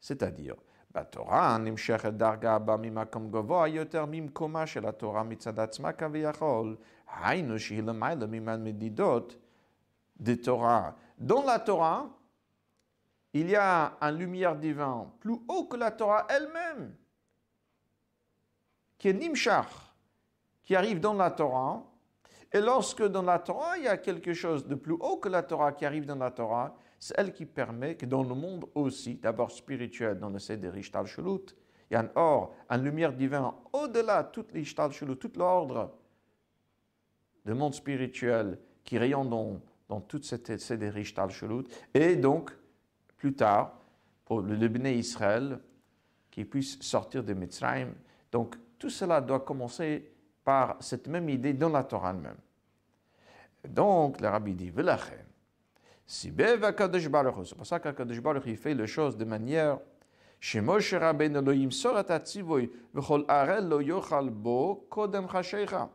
C'est-à-dire, 0.00 0.54
Batora, 0.90 1.58
Nimshechet 1.58 2.12
Darga 2.12 2.58
Bamimakom 2.58 3.28
Govoa 3.28 3.68
Yoter 3.68 4.06
Mimkoma 4.06 4.64
Shel 4.66 4.90
Torah 4.98 5.24
Mitzadatzma 5.24 5.92
Kaviyachol, 5.92 6.78
Hainu 7.22 7.58
Medidot, 8.58 9.28
de 10.18 10.34
Torah. 10.34 10.96
Dans 11.18 11.42
la 11.42 11.58
Torah, 11.58 12.08
il 13.32 13.50
y 13.50 13.56
a 13.56 13.96
un 14.00 14.10
lumière 14.10 14.56
divin 14.56 15.12
plus 15.20 15.36
haut 15.48 15.64
que 15.64 15.76
la 15.76 15.90
Torah 15.90 16.26
elle-même, 16.28 16.94
qui 18.96 19.08
est 19.08 19.12
Nimshach, 19.12 19.66
qui 20.64 20.74
arrive 20.74 21.00
dans 21.00 21.14
la 21.14 21.30
Torah. 21.30 21.84
Et 22.52 22.60
lorsque 22.60 23.02
dans 23.02 23.22
la 23.22 23.38
Torah, 23.38 23.76
il 23.76 23.84
y 23.84 23.88
a 23.88 23.98
quelque 23.98 24.32
chose 24.32 24.66
de 24.66 24.74
plus 24.74 24.94
haut 24.94 25.18
que 25.18 25.28
la 25.28 25.42
Torah 25.42 25.72
qui 25.72 25.84
arrive 25.84 26.06
dans 26.06 26.16
la 26.16 26.30
Torah, 26.30 26.74
c'est 26.98 27.14
elle 27.16 27.32
qui 27.32 27.46
permet 27.46 27.96
que 27.96 28.06
dans 28.06 28.22
le 28.22 28.34
monde 28.34 28.66
aussi, 28.74 29.16
d'abord 29.16 29.50
spirituel, 29.50 30.18
dans 30.18 30.30
le 30.30 30.38
Seder 30.38 30.72
Ishtal 30.76 31.06
Shulut, 31.06 31.54
il 31.90 31.94
y 31.94 31.96
a 31.96 32.00
un 32.00 32.10
or, 32.16 32.54
une 32.70 32.82
lumière 32.82 33.12
divine 33.12 33.50
au-delà 33.72 34.22
de 34.22 34.30
tout 34.30 34.46
l'Ishtal 34.52 34.92
Shulut, 34.92 35.16
tout 35.16 35.32
l'ordre 35.36 35.94
du 37.44 37.54
monde 37.54 37.74
spirituel 37.74 38.58
qui 38.84 38.98
rayonne 38.98 39.30
dans, 39.30 39.60
dans 39.88 40.00
toute 40.00 40.24
cette 40.24 40.58
sédérich 40.60 41.14
tal 41.14 41.30
et 41.94 42.16
donc, 42.16 42.50
plus 43.16 43.34
tard, 43.34 43.78
pour 44.24 44.42
le 44.42 44.54
Lebanon 44.54 44.90
Israël, 44.90 45.58
qui 46.30 46.44
puisse 46.44 46.78
sortir 46.80 47.24
de 47.24 47.32
Mitzrayim. 47.32 47.94
Donc, 48.30 48.56
tout 48.78 48.90
cela 48.90 49.20
doit 49.20 49.40
commencer 49.40 50.12
par 50.44 50.76
cette 50.80 51.08
même 51.08 51.28
idée 51.28 51.54
dans 51.54 51.70
la 51.70 51.82
Torah 51.82 52.12
même. 52.12 52.36
Donc, 53.66 54.20
le 54.20 54.28
rabbi 54.28 54.54
dit, 54.54 54.70
Velachem, 54.70 55.26
si 56.06 56.32
Kadosh 56.32 57.08
Baruch 57.08 57.46
c'est 57.46 57.54
pour 57.54 57.66
ça 57.66 57.80
qu'Akadosh 57.80 58.20
Baruch 58.20 58.44
il 58.46 58.56
fait 58.56 58.72
les 58.72 58.86
choses 58.86 59.14
de 59.16 59.26
manière 59.26 59.78
Shemosh 60.40 60.94
Rabbein 60.94 61.34
Elohim 61.34 61.70
sorat 61.70 62.06
atzivoy 62.08 62.70
v'chol 62.94 63.24
arel 63.28 63.68
lo 63.68 63.80
yochal 63.80 64.30
bo 64.30 64.86
kodem 64.88 65.26
chashecha. 65.28 65.90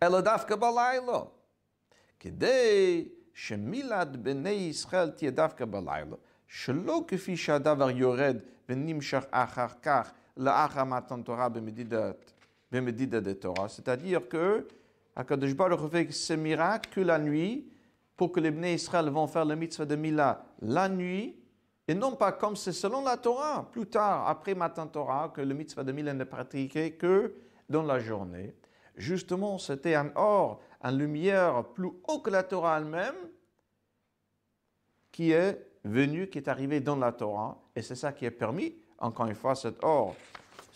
Elodaf 0.00 0.46
kabalaylo. 0.46 1.30
כדי 2.21 3.07
שמילת 3.33 4.15
בני 4.15 4.49
ישראל 4.49 5.09
תהיה 5.09 5.31
דווקא 5.31 5.65
בלילה, 5.65 6.15
שלא 6.47 7.03
כפי 7.07 7.37
שהדבר 7.37 7.89
יורד 7.89 8.37
ונמשך 8.69 9.25
אחר 9.31 9.67
כך 9.81 10.11
לאחר 10.37 10.83
מתן 10.83 11.21
תורה 11.21 11.49
במדידת, 11.49 12.31
במדידת 12.71 13.27
התורה. 13.27 13.65
C'est-à-dire 13.67 14.33
que 14.33 14.73
הקדוש 15.15 15.53
ברוך 15.53 15.81
הוא 15.81 15.89
fait 15.89 16.11
ce 16.11 16.33
miracle 16.33 16.89
que 16.91 17.01
la 17.01 17.17
nuit 17.17 17.65
pour 18.17 18.31
que 18.31 18.39
les 18.39 18.51
Bnei 18.51 18.73
Israël 18.75 19.09
vont 19.09 19.27
faire 19.27 19.45
le 19.45 19.55
mitzvah 19.55 19.85
de 19.85 19.95
Mila 19.95 20.43
la 20.61 20.89
nuit, 20.89 21.35
et 21.87 21.93
non 21.93 22.15
pas 22.15 22.31
comme 22.31 22.55
c'est 22.55 22.73
selon 22.73 23.03
la 23.03 23.15
Torah, 23.15 23.69
plus 23.71 23.85
tard, 23.85 24.27
après 24.27 24.55
Matin 24.55 24.87
Torah, 24.87 25.31
que 25.33 25.41
le 25.41 25.53
mitzvah 25.53 25.83
de 25.83 25.91
Mila 25.91 26.13
n'est 26.13 26.25
pratiqué 26.25 26.91
que 26.91 27.33
dans 27.69 27.83
la 27.83 27.99
journée. 27.99 28.53
Justement, 28.95 29.57
c'était 29.59 29.95
un 29.95 30.11
or, 30.15 30.59
une 30.82 30.98
lumière 30.98 31.64
plus 31.74 31.90
haute 32.04 32.24
que 32.24 32.30
la 32.30 32.42
Torah 32.42 32.78
elle-même 32.78 33.14
qui 35.10 35.32
est 35.32 35.66
venue, 35.84 36.28
qui 36.28 36.38
est 36.38 36.48
arrivée 36.48 36.80
dans 36.80 36.96
la 36.96 37.12
Torah. 37.12 37.58
Et 37.76 37.82
c'est 37.82 37.94
ça 37.94 38.12
qui 38.12 38.24
est 38.24 38.30
permis, 38.30 38.74
encore 38.98 39.26
une 39.26 39.34
fois, 39.34 39.54
cet 39.54 39.82
or, 39.82 40.14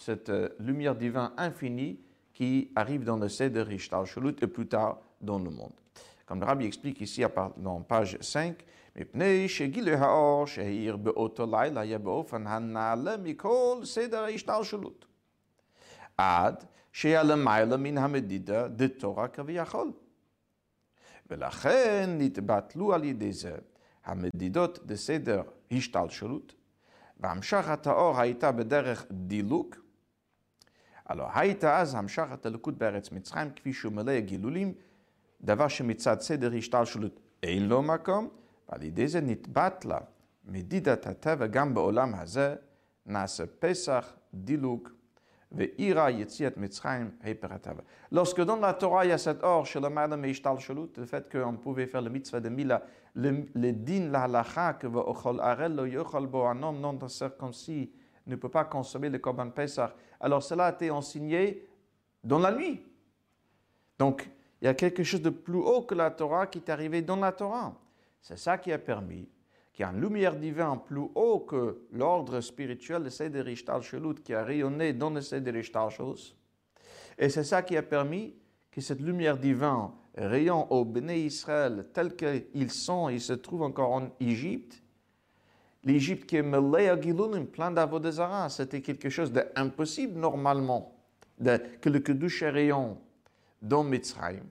cette 0.01 0.29
euh, 0.29 0.51
lumière 0.59 0.95
divine 0.95 1.31
infinie 1.37 2.01
qui 2.33 2.71
arrive 2.75 3.05
dans 3.05 3.17
le 3.17 3.29
Seder 3.29 3.63
Rishtal 3.63 4.05
Shulut 4.05 4.37
et 4.43 4.47
plus 4.47 4.69
tard 4.69 5.01
dans 5.21 5.39
le 5.39 5.51
monde. 5.51 5.73
Comme 6.27 6.41
le 6.41 6.47
Rabbi 6.47 6.67
explique 6.67 7.01
ici 7.01 7.23
dans 7.57 7.81
page 7.83 8.19
5, 8.21 8.65
Ad 16.19 16.69
שהיה 16.97 17.23
למעלה 17.23 17.77
מן 17.77 17.99
המדידה 17.99 18.69
דתורה 18.69 19.29
כביכול. 19.29 19.93
ולכן 21.31 22.11
נתבטלו 22.19 22.95
על 22.95 23.05
ידי 23.05 23.33
זה 23.33 23.57
המדידות 24.05 24.87
דסדר 24.87 25.43
השתלשלות, 25.71 26.55
והמשכת 27.21 27.87
האור 27.87 28.21
הייתה 28.21 28.53
בדרך 28.53 29.07
דילוק. 29.11 29.77
הלא 31.07 31.27
הייתה 31.35 31.81
אז 31.81 31.95
המשכת 31.95 32.47
הלקות 32.47 32.79
בארץ 32.79 33.13
מצרים 33.13 33.51
כפי 33.51 33.73
שהוא 33.73 33.93
מלא 33.93 34.11
הגילולים 34.11 34.75
דבר 35.41 35.69
שמצד 35.69 36.21
סדר 36.21 36.53
השתלשלות 36.59 37.21
אין 37.43 37.69
לו 37.69 37.83
מקום, 37.83 38.29
ועל 38.69 38.83
ידי 38.83 39.09
זה 39.09 39.21
נתבטלה 39.21 39.99
מדידת 40.45 41.07
הטבע 41.07 41.47
גם 41.47 41.75
בעולם 41.75 42.15
הזה, 42.15 42.55
נעשה 43.07 43.45
פסח, 43.59 44.13
דילוג, 44.35 44.96
Lorsque 48.11 48.41
dans 48.43 48.57
la 48.57 48.75
Torah, 48.75 49.05
il 49.05 49.09
y 49.09 49.13
a 49.13 49.19
cette 49.19 49.43
or, 49.43 49.67
chez 49.67 49.81
le 49.81 49.89
madame 49.89 50.23
le 50.23 51.05
fait 51.05 51.31
qu'on 51.31 51.57
pouvait 51.57 51.87
faire 51.87 52.03
le 52.03 52.11
mitzvah 52.11 52.41
de 52.41 52.49
Mila, 52.49 52.83
le 53.15 53.73
din, 53.73 54.11
la 54.11 54.23
halacha, 54.23 54.75
que 54.75 54.87
un 54.87 56.63
homme 56.63 56.81
non 56.81 56.93
dans 56.93 57.09
circoncis 57.09 57.91
ne 58.27 58.37
peut 58.37 58.49
pas 58.49 58.65
consommer 58.65 59.09
le 59.09 59.19
korban 59.19 59.51
pesach. 59.51 59.91
Alors 60.21 60.43
cela 60.43 60.67
a 60.67 60.73
été 60.73 60.91
enseigné 60.91 61.67
dans 62.23 62.39
la 62.39 62.53
nuit. 62.53 62.83
Donc, 63.99 64.29
il 64.61 64.65
y 64.65 64.69
a 64.69 64.75
quelque 64.75 65.05
chose 65.05 65.23
de 65.23 65.31
plus 65.31 65.59
haut 65.59 65.83
que 65.83 65.95
la 65.95 66.11
Torah 66.11 66.47
qui 66.47 66.59
est 66.59 66.71
arrivé 66.71 67.03
dans 67.03 67.17
la 67.17 67.33
Torah. 67.33 67.75
C'est 68.21 68.39
ça 68.39 68.59
qui 68.59 68.73
a 68.73 68.79
permis 68.79 69.29
qu'il 69.77 69.85
y 69.85 69.89
a 69.89 69.93
une 69.93 70.01
lumière 70.01 70.35
divine 70.35 70.79
plus 70.87 71.05
haut 71.15 71.41
que 71.41 71.83
l'ordre 71.93 72.41
spirituel 72.41 73.05
de 73.05 73.11
Seder 73.11 73.53
Ishtal 73.53 73.83
Shelut 73.83 74.15
qui 74.25 74.33
a 74.33 74.43
rayonné 74.43 74.95
dans 74.95 75.11
le 75.11 75.21
Seder 75.21 75.61
Ishtal 75.61 75.91
Et 77.19 77.29
c'est 77.29 77.45
ça 77.45 77.63
qui 77.63 77.77
a 77.77 77.83
permis 77.83 78.35
que 78.71 78.81
cette 78.81 79.03
lumière 79.03 79.37
divine 79.37 79.91
rayonne 80.17 80.65
au 80.71 80.87
Béné 80.87 81.19
Israël 81.19 81.87
tel 81.93 82.17
qu'ils 82.17 82.71
sont, 82.71 83.11
ils 83.11 83.21
se 83.21 83.35
trouvent 83.35 83.65
encore 83.65 83.93
en 83.93 84.09
Égypte. 84.19 84.83
L'Égypte 85.85 86.25
qui 86.25 86.37
est 86.37 86.43
mêlée 86.43 86.89
à 86.89 86.99
Gilunim, 86.99 87.45
plein 87.45 87.71
d'Avodazara, 87.71 88.49
c'était 88.49 88.81
quelque 88.81 89.11
chose 89.11 89.31
d'impossible 89.31 90.19
normalement, 90.19 90.97
de, 91.39 91.61
que 91.83 91.91
le 91.91 92.01
Kedush 92.01 92.43
rayonne 92.45 92.97
dans 93.61 93.85
Mitzrayim. 93.85 94.47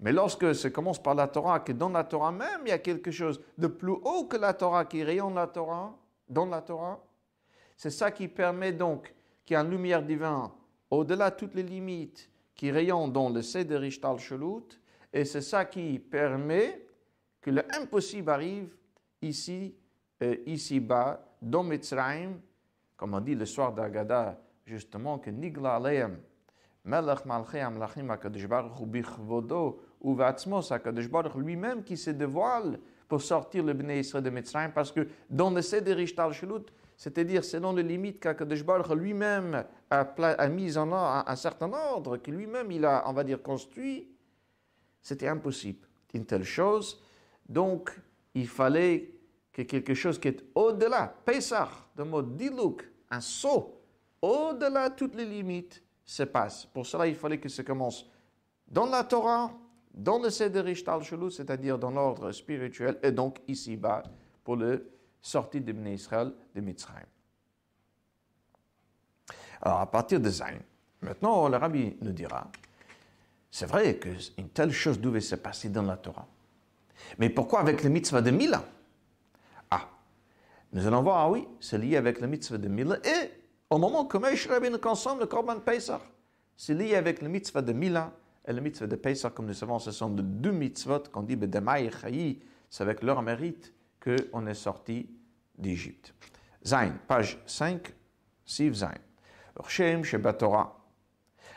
Mais 0.00 0.12
lorsque 0.12 0.54
ça 0.54 0.70
commence 0.70 1.02
par 1.02 1.14
la 1.14 1.28
Torah, 1.28 1.60
que 1.60 1.72
dans 1.72 1.88
la 1.88 2.04
Torah 2.04 2.32
même, 2.32 2.62
il 2.64 2.68
y 2.68 2.72
a 2.72 2.78
quelque 2.78 3.10
chose 3.10 3.40
de 3.56 3.66
plus 3.66 3.92
haut 3.92 4.24
que 4.24 4.36
la 4.36 4.52
Torah, 4.52 4.84
qui 4.84 5.02
rayonne 5.02 5.34
la 5.34 5.46
Torah, 5.46 5.96
dans 6.28 6.46
la 6.46 6.60
Torah, 6.62 7.02
c'est 7.76 7.90
ça 7.90 8.10
qui 8.10 8.28
permet 8.28 8.72
donc 8.72 9.14
qu'il 9.44 9.56
y 9.56 9.60
ait 9.60 9.62
une 9.62 9.70
lumière 9.70 10.02
divine 10.02 10.48
au-delà 10.90 11.30
de 11.30 11.36
toutes 11.36 11.54
les 11.54 11.62
limites 11.62 12.30
qui 12.54 12.70
rayonnent 12.70 13.12
dans 13.12 13.30
le 13.30 13.42
Seder 13.42 13.86
Ishtal 13.86 14.18
Shalut, 14.18 14.80
et 15.12 15.24
c'est 15.24 15.40
ça 15.40 15.64
qui 15.64 15.98
permet 15.98 16.86
que 17.40 17.50
l'impossible 17.50 18.30
arrive 18.30 18.74
ici, 19.20 19.74
euh, 20.22 20.36
ici-bas, 20.46 21.24
dans 21.42 21.62
Mitzrayim, 21.62 22.40
comme 22.96 23.14
on 23.14 23.20
dit 23.20 23.34
le 23.34 23.44
soir 23.44 23.72
d'Agada, 23.72 24.40
justement, 24.64 25.18
que 25.18 25.30
Nigla 25.30 25.74
Aleim, 25.74 26.16
Melech 26.84 27.24
Malchei 27.24 27.60
Amlachim 27.60 28.10
HaKadosh 28.10 28.46
Baruch 28.46 28.78
Hu 28.78 28.86
Bichvodo 28.86 29.80
Uvatzmos 30.02 30.70
HaKadosh 30.70 31.08
Baruch 31.08 31.34
lui-même 31.34 31.82
qui 31.82 31.96
se 31.96 32.10
dévoile 32.10 32.78
pour 33.08 33.22
sortir 33.22 33.64
le 33.64 33.72
Bnei 33.72 34.00
Israël 34.00 34.24
de 34.24 34.30
Mitzrayim, 34.30 34.70
parce 34.70 34.92
que 34.92 35.06
dans 35.30 35.50
le 35.50 35.62
Seder 35.62 36.02
Ishtal 36.02 36.32
Shalut, 36.32 36.64
c'est-à-dire 36.96 37.44
selon 37.44 37.72
les 37.72 37.82
limites 37.82 38.20
qu'Akadosh 38.20 38.64
Baruch 38.64 38.88
lui-même 38.96 39.64
a, 39.90 40.00
a 40.00 40.48
mis 40.48 40.76
en 40.76 40.90
ordre, 40.92 41.24
un 41.28 41.36
certain 41.36 41.72
ordre, 41.72 42.16
que 42.18 42.30
lui-même 42.30 42.70
il 42.70 42.84
a, 42.84 43.04
on 43.06 43.12
va 43.12 43.24
dire, 43.24 43.42
construit, 43.42 44.08
c'était 45.02 45.28
impossible. 45.28 45.86
Une 46.12 46.24
telle 46.24 46.44
chose, 46.44 47.02
donc 47.48 47.90
il 48.34 48.46
fallait 48.46 49.12
que 49.52 49.62
quelque 49.62 49.94
chose 49.94 50.18
qui 50.18 50.28
est 50.28 50.44
au-delà, 50.54 51.14
Pesach, 51.24 51.68
de 51.96 52.02
mot 52.04 52.22
dilouk, 52.22 52.88
un 53.10 53.20
saut, 53.20 53.80
au-delà 54.22 54.88
de 54.88 54.94
toutes 54.94 55.14
les 55.14 55.26
limites, 55.26 55.83
se 56.04 56.22
passe. 56.22 56.66
Pour 56.66 56.86
cela, 56.86 57.06
il 57.06 57.14
fallait 57.14 57.38
que 57.38 57.48
ça 57.48 57.62
commence 57.62 58.10
dans 58.68 58.86
la 58.86 59.04
Torah, 59.04 59.52
dans 59.92 60.18
le 60.18 60.30
Seder 60.30 60.70
Ishtal 60.70 61.02
c'est-à-dire 61.30 61.78
dans 61.78 61.90
l'ordre 61.90 62.32
spirituel, 62.32 62.98
et 63.02 63.12
donc 63.12 63.40
ici-bas, 63.48 64.02
pour 64.42 64.56
le 64.56 64.90
sortie 65.20 65.60
de 65.60 65.72
de 65.72 66.60
Mitzrayim. 66.60 67.06
Alors, 69.62 69.80
à 69.80 69.90
partir 69.90 70.20
de 70.20 70.28
Zayn, 70.28 70.60
maintenant, 71.00 71.48
le 71.48 71.56
rabbi 71.56 71.96
nous 72.02 72.12
dira, 72.12 72.50
c'est 73.50 73.66
vrai 73.66 73.96
qu'une 73.96 74.48
telle 74.50 74.72
chose 74.72 75.00
devait 75.00 75.20
se 75.20 75.36
passer 75.36 75.68
dans 75.70 75.82
la 75.82 75.96
Torah. 75.96 76.26
Mais 77.18 77.30
pourquoi 77.30 77.60
avec 77.60 77.82
le 77.82 77.88
mitzvah 77.88 78.20
de 78.20 78.30
Mila? 78.30 78.64
Ah, 79.70 79.88
nous 80.72 80.86
allons 80.86 81.02
voir, 81.02 81.18
ah 81.18 81.30
oui, 81.30 81.46
c'est 81.60 81.78
lié 81.78 81.96
avec 81.96 82.20
le 82.20 82.26
mitzvah 82.26 82.58
de 82.58 82.68
Mila 82.68 82.96
et 83.04 83.30
au 83.73 83.77
moment 83.77 84.05
que 84.05 84.17
Moshe 84.17 84.47
nous 84.49 84.77
consomme 84.79 85.19
le 85.19 85.25
Korban 85.25 85.59
Pesach, 85.59 86.01
c'est 86.57 86.73
lié 86.73 86.95
avec 86.95 87.21
le 87.21 87.29
mitzvah 87.29 87.61
de 87.61 87.73
Mila 87.73 88.11
et 88.47 88.53
le 88.53 88.61
mitzvah 88.61 88.87
de 88.87 88.95
Pesach, 88.95 89.33
comme 89.33 89.45
nous 89.45 89.53
savons, 89.53 89.79
ce 89.79 89.91
sont 89.91 90.09
deux 90.09 90.51
mitzvot 90.51 91.03
qu'on 91.11 91.23
dit 91.23 91.35
Bedemai 91.35 91.89
et 92.11 92.39
c'est 92.69 92.83
avec 92.83 93.03
leur 93.03 93.21
mérite 93.21 93.73
qu'on 94.03 94.47
est 94.47 94.53
sorti 94.53 95.09
d'Égypte. 95.57 96.13
Zain, 96.65 96.93
page 97.07 97.39
5, 97.45 97.93
Siv 98.45 98.73
Zain. 98.73 98.97
Shem 99.67 100.03
Shebatora. 100.03 100.79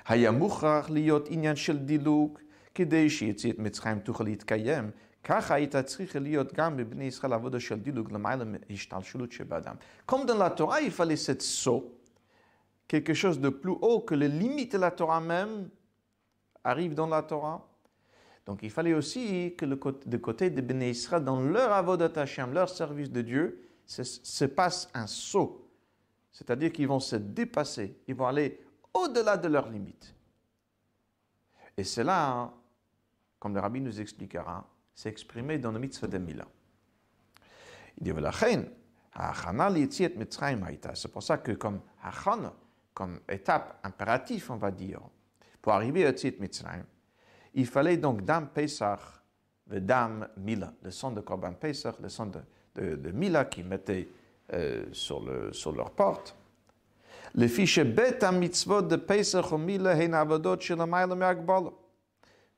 היה 0.07 0.31
מוכרח 0.31 0.91
להיות 0.91 1.27
עניין 1.31 1.57
של 1.57 1.79
דילוג 1.79 2.39
כדי 2.75 3.11
שיציאת 3.11 3.59
מצרים 3.59 3.99
תוכל 3.99 4.25
להתקיים, 4.25 4.91
ככה 5.25 5.55
הייתה 5.55 5.83
צריכה 5.83 6.19
להיות 6.19 6.53
גם 6.55 6.77
בבני 6.77 7.05
ישראל 7.05 7.33
עבודה 7.33 7.61
של 7.61 7.79
דילוג 7.79 8.13
למעלה 8.13 8.45
מהשתלשלות 8.45 9.33
שבאדם. 9.33 9.75
Comme 10.11 10.27
dans 10.27 10.39
la 10.39 10.51
Torah, 10.51 10.81
il 10.81 10.91
fallait 10.91 11.17
cette 11.17 11.43
saut, 11.43 11.85
quelque 12.88 13.14
chose 13.14 13.40
de 13.40 13.50
plus 13.50 13.76
haut 13.82 14.00
que 14.00 14.16
les 14.16 14.28
limites 14.28 14.74
de 14.74 14.78
la 14.78 14.92
Torah 14.92 15.20
même 15.20 15.70
arrive 16.64 16.94
dans 16.94 17.08
la 17.08 17.22
Torah. 17.24 17.68
Donc 18.46 18.60
il 18.64 18.72
fallait 18.72 18.94
aussi 18.94 19.56
que 19.58 19.66
côté, 19.76 20.10
de 20.10 20.18
côté 20.18 20.50
de 20.50 20.62
Bnei 20.62 20.92
Israël, 20.92 21.24
dans 21.24 21.42
leur 21.42 21.72
avodat 21.72 22.12
Hashem, 22.16 22.54
leur 22.54 22.70
service 22.70 23.12
de 23.12 23.22
Dieu, 23.22 23.70
se, 23.86 24.04
se 24.04 24.46
passe 24.46 24.90
un 24.94 25.08
saut. 25.08 25.70
C'est-à-dire 26.32 26.72
qu'ils 26.72 26.88
vont 26.88 27.00
se 27.00 27.16
dépasser, 27.16 27.98
ils 28.08 28.16
vont 28.16 28.28
aller 28.28 28.62
au-delà 28.94 29.38
de 29.38 29.48
leurs 29.48 29.70
limites. 29.70 30.14
Et 31.76 31.84
cela, 31.84 32.54
comme 33.40 33.54
le 33.54 33.60
rabbi 33.60 33.82
nous 33.82 34.00
expliquera, 34.00 34.68
c'est 34.94 35.10
exprimé 35.10 35.58
dans 35.60 35.72
le 35.72 35.80
mitzvah 35.80 36.08
de 36.08 36.18
Mila. 36.18 36.48
Il 38.00 38.14
dit, 38.14 38.14
c'est 40.94 41.12
pour 41.12 41.24
ça 41.24 41.38
que 41.38 41.52
comme 41.54 41.82
hachana, 42.02 42.54
comme 42.98 43.20
étape 43.30 43.80
impérative, 43.84 44.50
on 44.50 44.56
va 44.56 44.72
dire, 44.72 45.00
pour 45.62 45.72
arriver 45.74 46.04
à 46.08 46.14
Tzit 46.14 46.34
Mitzrayim, 46.40 46.84
il 47.54 47.68
fallait 47.68 47.98
donc 47.98 48.26
Dam 48.26 48.50
Pesach 48.50 49.00
et 49.72 49.80
Dam 49.80 50.28
Mila, 50.36 50.74
le 50.82 50.90
sang 50.90 51.12
de 51.12 51.22
Korban 51.22 51.54
Pesach, 51.54 51.94
le 52.02 52.10
sang 52.10 52.32
de, 52.74 53.12
Mila 53.12 53.46
qui 53.46 53.62
mettaient 53.62 54.08
euh, 54.52 54.86
sur, 54.94 55.24
le, 55.24 55.54
sur 55.54 55.74
leur 55.74 55.92
porte. 55.92 56.36
Le 57.36 57.48
fiche 57.48 57.82
bet 57.82 58.18
mitzvot 58.32 58.82
de 58.82 58.96
Pesach 58.96 59.52
ou 59.52 59.60
Mila 59.60 59.92
hein 59.92 60.14
avodot 60.14 60.60
shel 60.60 60.78
me'agbala. 60.78 61.70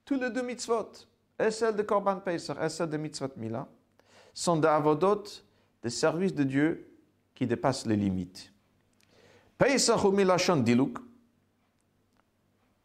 Tous 0.05 0.17
les 0.17 0.29
deux 0.29 0.43
mitzvot, 0.43 0.89
et 1.37 1.51
celle 1.51 1.75
de 1.75 1.81
Korban 1.81 2.21
Pesach 2.21 2.55
et 2.61 2.69
celle 2.69 2.89
de 2.89 2.95
mitzvot 2.95 3.35
Mila, 3.35 3.67
sont 4.33 4.55
des 4.55 4.69
avodot, 4.69 5.25
des 5.83 5.89
services 5.89 6.33
de 6.33 6.43
Dieu 6.43 6.97
qui 7.35 7.45
dépassent 7.45 7.85
les 7.85 7.97
limites. 7.97 8.53
Pesach 9.59 10.05
ou 10.05 10.11
Mila 10.13 10.37
shon 10.37 10.63
diluk. 10.63 10.99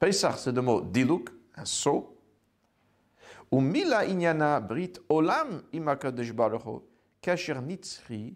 Pesach, 0.00 0.38
c'est 0.38 0.50
le 0.50 0.60
mot 0.60 0.80
diluk, 0.80 1.30
un 1.56 1.64
saut. 1.64 2.18
Ou 3.52 3.60
mila 3.60 4.04
inyana 4.04 4.58
brit 4.58 4.98
olam 5.08 5.62
imakadosh 5.72 6.32
baruch 6.32 6.82
kasher 7.22 7.62
nitzri 7.62 8.34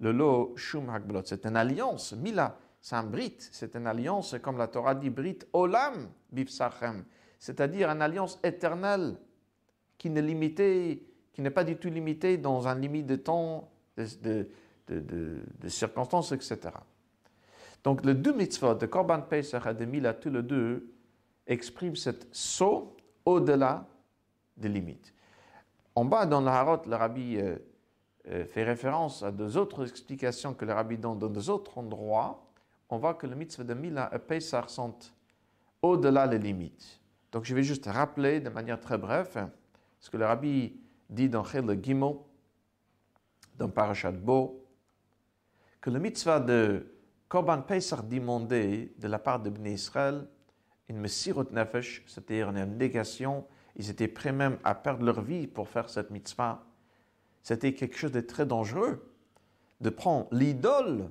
le 0.00 0.10
lo 0.10 0.56
shum 0.56 0.90
hakblot. 0.90 1.22
C'est 1.26 1.46
une 1.46 1.56
alliance. 1.56 2.12
Mila, 2.14 2.58
c'est 2.80 2.96
un 2.96 3.04
brit. 3.04 3.36
C'est 3.52 3.76
une 3.76 3.86
alliance, 3.86 4.34
comme 4.42 4.58
la 4.58 4.66
Torah 4.66 4.96
dit, 4.96 5.10
brit 5.10 5.38
olam 5.52 6.08
bipsachem. 6.32 7.04
C'est-à-dire 7.38 7.88
une 7.90 8.02
alliance 8.02 8.40
éternelle 8.42 9.16
qui 9.96 10.10
n'est 10.10 10.22
limitée, 10.22 11.06
qui 11.32 11.40
n'est 11.40 11.50
pas 11.50 11.62
du 11.62 11.76
tout 11.76 11.88
limitée 11.88 12.36
dans 12.36 12.66
un 12.66 12.74
limite 12.74 13.06
de 13.06 13.16
temps, 13.16 13.70
de, 13.96 14.48
de 14.88 15.68
circonstances, 15.68 16.32
etc. 16.32 16.58
Donc, 17.86 18.04
les 18.04 18.14
deux 18.14 18.32
mitzvot 18.32 18.74
de 18.74 18.86
Korban 18.86 19.20
Pesach 19.20 19.64
et 19.64 19.72
de 19.72 19.84
Mila, 19.84 20.12
tous 20.12 20.28
les 20.28 20.42
deux, 20.42 20.92
exprime 21.46 21.94
cet 21.94 22.26
saut 22.32 22.96
au-delà 23.24 23.86
des 24.56 24.68
limites. 24.68 25.14
En 25.94 26.04
bas, 26.04 26.26
dans 26.26 26.40
le 26.40 26.48
Harot, 26.48 26.82
le 26.84 26.96
rabbi 26.96 27.36
euh, 27.36 27.58
euh, 28.26 28.44
fait 28.44 28.64
référence 28.64 29.22
à 29.22 29.30
deux 29.30 29.56
autres 29.56 29.88
explications 29.88 30.52
que 30.52 30.64
le 30.64 30.72
rabbi 30.72 30.98
donne 30.98 31.20
dans 31.20 31.28
deux 31.28 31.48
autres 31.48 31.78
endroits. 31.78 32.50
On 32.88 32.98
voit 32.98 33.14
que 33.14 33.28
le 33.28 33.36
mitzvah 33.36 33.62
de 33.62 33.74
Mila 33.74 34.10
et 34.12 34.18
Pesach 34.18 34.68
sont 34.68 34.96
au-delà 35.80 36.26
des 36.26 36.40
limites. 36.40 37.00
Donc 37.30 37.44
je 37.44 37.54
vais 37.54 37.62
juste 37.62 37.86
rappeler 37.86 38.40
de 38.40 38.48
manière 38.48 38.80
très 38.80 38.98
brève 38.98 39.48
ce 40.00 40.10
que 40.10 40.16
le 40.16 40.26
rabbi 40.26 40.76
dit 41.08 41.28
dans 41.28 41.44
Chel 41.44 41.80
Gimel, 41.80 42.16
dans 43.56 43.68
Parashat 43.68 44.10
Bo, 44.10 44.66
que 45.80 45.90
le 45.90 46.00
mitzvah 46.00 46.40
de 46.40 46.95
Korban 47.28 47.62
Pesach 47.62 48.06
demandé 48.06 48.92
de 48.98 49.08
la 49.08 49.18
part 49.18 49.40
de 49.40 49.50
Bnei 49.50 49.74
Israël 49.74 50.26
une 50.88 50.98
mesirut 50.98 51.46
nefesh, 51.50 52.04
c'est-à-dire 52.06 52.50
une 52.50 52.76
négation. 52.76 53.44
Ils 53.74 53.90
étaient 53.90 54.08
prêts 54.08 54.32
même 54.32 54.58
à 54.62 54.74
perdre 54.74 55.04
leur 55.04 55.20
vie 55.20 55.46
pour 55.46 55.68
faire 55.68 55.90
cette 55.90 56.10
mitzvah. 56.10 56.64
C'était 57.42 57.74
quelque 57.74 57.96
chose 57.96 58.12
de 58.12 58.20
très 58.20 58.46
dangereux 58.46 59.12
de 59.80 59.90
prendre 59.90 60.26
l'idole 60.32 61.10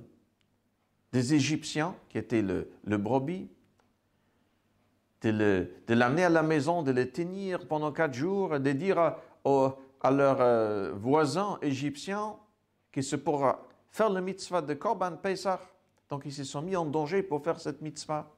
des 1.12 1.34
Égyptiens, 1.34 1.94
qui 2.08 2.18
était 2.18 2.42
le, 2.42 2.70
le 2.84 2.96
brebis, 2.96 3.48
de 5.22 5.68
l'amener 5.88 6.24
à 6.24 6.28
la 6.28 6.42
maison, 6.42 6.82
de 6.82 6.92
le 6.92 7.10
tenir 7.10 7.66
pendant 7.66 7.92
quatre 7.92 8.14
jours, 8.14 8.60
de 8.60 8.72
dire 8.72 8.98
à, 8.98 9.18
à 9.44 10.10
leurs 10.10 10.40
euh, 10.40 10.92
voisins 10.94 11.58
égyptiens 11.62 12.36
qu'ils 12.92 13.04
se 13.04 13.16
pourra 13.16 13.66
faire 13.90 14.10
le 14.10 14.20
mitzvah 14.20 14.62
de 14.62 14.74
Korban 14.74 15.16
Pesach. 15.16 15.60
Donc 16.08 16.22
ils 16.24 16.32
se 16.32 16.44
sont 16.44 16.62
mis 16.62 16.76
en 16.76 16.84
danger 16.84 17.22
pour 17.22 17.42
faire 17.42 17.60
cette 17.60 17.80
mitzvah. 17.80 18.32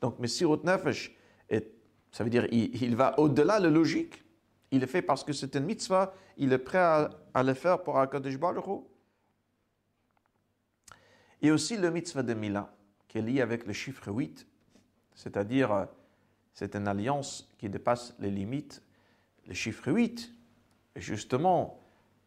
Donc, 0.00 0.18
Messirut 0.18 0.58
Nefesh, 0.64 1.16
ça 2.10 2.22
veut 2.22 2.30
dire 2.30 2.46
il 2.52 2.94
va 2.94 3.18
au-delà 3.18 3.58
de 3.58 3.64
la 3.64 3.70
logique. 3.70 4.22
Il 4.70 4.80
le 4.80 4.86
fait 4.86 5.02
parce 5.02 5.24
que 5.24 5.32
c'est 5.32 5.56
une 5.56 5.64
mitzvah. 5.64 6.12
Il 6.36 6.52
est 6.52 6.58
prêt 6.58 6.78
à, 6.78 7.42
le 7.42 7.54
faire 7.54 7.82
pour 7.82 7.98
Akadosh 7.98 8.38
Baruch 8.38 8.64
Et 11.40 11.50
aussi 11.50 11.76
le 11.76 11.90
mitzvah 11.90 12.22
de 12.22 12.34
Mila, 12.34 12.74
qui 13.08 13.18
est 13.18 13.22
lié 13.22 13.40
avec 13.40 13.66
le 13.66 13.72
chiffre 13.72 14.12
8, 14.12 14.46
c'est-à-dire 15.14 15.72
euh, 15.72 15.84
c'est 16.52 16.76
une 16.76 16.88
alliance 16.88 17.52
qui 17.58 17.68
dépasse 17.68 18.14
les 18.18 18.30
limites. 18.30 18.82
Le 19.46 19.54
chiffre 19.54 19.90
8, 19.90 20.32
justement, 20.96 21.80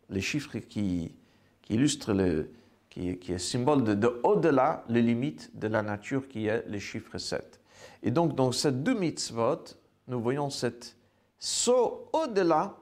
les 0.10 0.22
chiffres 0.22 0.58
qui, 0.58 1.16
qui 1.62 1.76
illustrent 1.76 2.14
le, 2.14 2.50
qui, 2.90 3.10
est 3.10 3.38
symbole 3.38 3.84
de, 3.84 3.94
de 3.94 4.20
au-delà 4.24 4.84
les 4.90 5.02
limites 5.02 5.58
de 5.58 5.68
la 5.68 5.82
nature 5.82 6.28
qui 6.28 6.48
est 6.48 6.68
le 6.68 6.80
chiffre 6.80 7.18
7. 7.18 7.60
Et 8.04 8.12
donc, 8.12 8.36
dans 8.36 8.52
ces 8.52 8.72
deux 8.72 8.98
mitzvot, 8.98 9.64
nous 10.08 10.22
voyons 10.22 10.50
cette, 10.50 10.96
saut 11.40 12.10
au-delà 12.14 12.76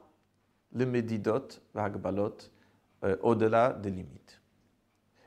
le 0.72 0.86
Médidot, 0.86 1.48
l'Agbalot, 1.74 2.36
euh, 3.04 3.16
au-delà 3.22 3.72
des 3.72 3.90
limites. 3.90 4.40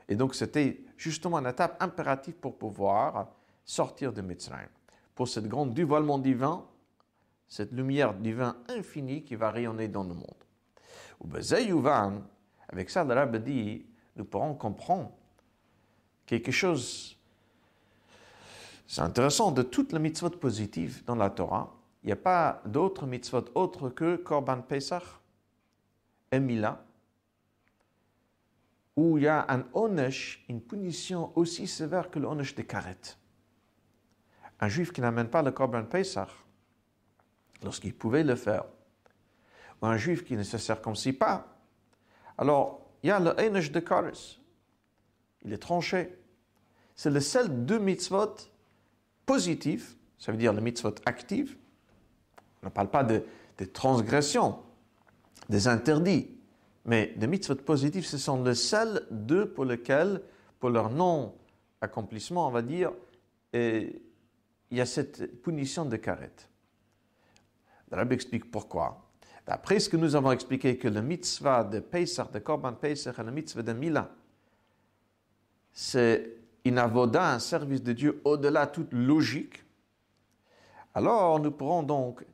Et 0.08 0.16
donc, 0.16 0.34
c'était 0.34 0.80
justement 0.96 1.38
une 1.38 1.46
étape 1.46 1.80
impérative 1.82 2.34
pour 2.34 2.58
pouvoir 2.58 3.28
sortir 3.64 4.12
de 4.12 4.22
Mitzrayim. 4.22 4.68
Pour 5.14 5.28
cette 5.28 5.46
grande 5.46 5.74
dévoilement 5.74 6.18
divin, 6.18 6.64
cette 7.46 7.72
lumière 7.72 8.14
divine 8.14 8.54
infinie 8.68 9.22
qui 9.22 9.36
va 9.36 9.50
rayonner 9.50 9.88
dans 9.88 10.04
le 10.04 10.14
monde. 10.14 10.24
Avec 12.68 12.90
ça, 12.90 13.04
le 13.04 13.14
Rabbi 13.14 13.40
dit, 13.40 13.86
nous 14.20 14.26
pourrons 14.26 14.54
comprendre 14.54 15.10
quelque 16.26 16.52
chose. 16.52 17.16
C'est 18.86 19.00
intéressant, 19.00 19.50
de 19.50 19.62
toutes 19.62 19.94
les 19.94 19.98
mitzvot 19.98 20.28
positives 20.28 21.02
dans 21.06 21.14
la 21.14 21.30
Torah, 21.30 21.74
il 22.02 22.08
n'y 22.08 22.12
a 22.12 22.16
pas 22.16 22.60
d'autres 22.66 23.06
mitzvot 23.06 23.46
autres 23.54 23.88
que 23.88 24.16
Korban 24.16 24.60
Pesach 24.60 25.04
et 26.30 26.38
Mila, 26.38 26.84
où 28.94 29.16
il 29.16 29.24
y 29.24 29.26
a 29.26 29.46
un 29.48 29.64
onesh, 29.72 30.44
une 30.50 30.60
punition 30.60 31.32
aussi 31.34 31.66
sévère 31.66 32.10
que 32.10 32.18
le 32.18 32.26
onesh 32.26 32.54
des 32.54 32.66
karet. 32.66 33.16
Un 34.60 34.68
juif 34.68 34.92
qui 34.92 35.00
n'amène 35.00 35.30
pas 35.30 35.40
le 35.40 35.50
Korban 35.50 35.84
Pesach, 35.84 36.28
lorsqu'il 37.62 37.94
pouvait 37.94 38.24
le 38.24 38.34
faire, 38.34 38.64
ou 39.80 39.86
un 39.86 39.96
juif 39.96 40.26
qui 40.26 40.36
ne 40.36 40.42
se 40.42 40.58
circoncis 40.58 41.14
pas, 41.14 41.56
alors 42.36 42.79
il 43.02 43.08
y 43.08 43.10
a 43.10 43.20
le 43.20 43.30
onesh 43.30 43.70
de 43.72 43.80
karet. 43.80 44.12
Il 45.42 45.52
est 45.52 45.58
tranché. 45.58 46.16
C'est 46.94 47.10
le 47.10 47.20
seul 47.20 47.64
deux 47.64 47.78
mitzvot 47.78 48.36
positifs, 49.24 49.96
ça 50.18 50.32
veut 50.32 50.38
dire 50.38 50.52
le 50.52 50.60
mitzvot 50.60 50.94
actif. 51.06 51.56
On 52.62 52.66
ne 52.66 52.70
parle 52.70 52.90
pas 52.90 53.04
de, 53.04 53.24
de 53.58 53.64
transgressions, 53.64 54.58
des 55.48 55.66
interdits. 55.66 56.36
Mais 56.84 57.14
les 57.16 57.26
mitzvot 57.26 57.56
positifs, 57.56 58.06
ce 58.06 58.18
sont 58.18 58.42
les 58.42 58.54
seuls 58.54 59.06
deux 59.10 59.50
pour 59.50 59.64
lesquels, 59.64 60.22
pour 60.58 60.70
leur 60.70 60.90
non-accomplissement, 60.90 62.46
on 62.46 62.50
va 62.50 62.62
dire, 62.62 62.92
il 63.52 64.00
y 64.70 64.80
a 64.80 64.86
cette 64.86 65.42
punition 65.42 65.84
de 65.84 65.96
karet. 65.96 66.32
Le 67.90 67.96
rabbi 67.96 68.14
explique 68.14 68.50
pourquoi. 68.50 69.09
D'après 69.50 69.80
ce 69.80 69.88
que 69.88 69.96
nous 69.96 70.14
avons 70.14 70.30
expliqué, 70.30 70.78
que 70.78 70.86
le 70.86 71.02
mitzvah 71.02 71.64
de 71.64 71.80
Pesach, 71.80 72.30
de 72.30 72.38
Korban 72.38 72.74
Pesach 72.74 73.18
et 73.18 73.22
le 73.24 73.32
mitzvah 73.32 73.62
de 73.62 73.72
Mila, 73.72 74.08
c'est 75.72 76.36
une 76.64 76.78
un 77.32 77.40
service 77.40 77.82
de 77.82 77.92
Dieu 77.92 78.20
au-delà 78.22 78.66
de 78.66 78.70
toute 78.70 78.92
logique, 78.92 79.64
alors 80.94 81.40
nous 81.40 81.50
pourrons 81.50 81.82
donc 81.82 82.24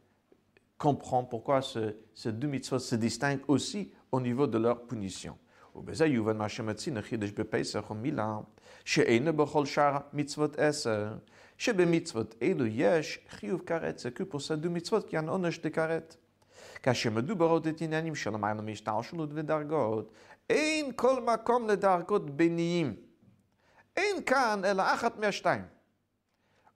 comprendre 0.76 1.30
pourquoi 1.30 1.62
ces 1.62 2.32
deux 2.32 2.48
mitzvahs 2.48 2.80
se 2.80 2.96
distinguent 2.96 3.48
aussi 3.48 3.90
au 4.12 4.20
niveau 4.20 4.46
de 4.46 4.58
leur 4.58 4.82
punition. 4.82 5.38
que 14.12 14.22
pour 14.22 14.42
ces 14.42 14.58
deux 14.58 14.68
mitzvot 14.68 15.00
qu'il 15.00 15.14
y 15.14 15.16
a 15.16 15.20
un 15.20 15.28
de. 15.44 16.18
כאשר 16.86 17.10
מדובר 17.10 17.46
עוד 17.46 17.66
את 17.66 17.80
עניינים 17.80 18.14
שלמען 18.14 18.58
שלות 19.02 19.30
ודרגות, 19.32 20.12
אין 20.50 20.92
כל 20.96 21.22
מקום 21.22 21.68
לדרגות 21.68 22.30
ביניים. 22.30 22.96
אין 23.96 24.22
כאן 24.22 24.60
אלא 24.64 24.82
אחת 24.94 25.18
מהשתיים. 25.18 25.62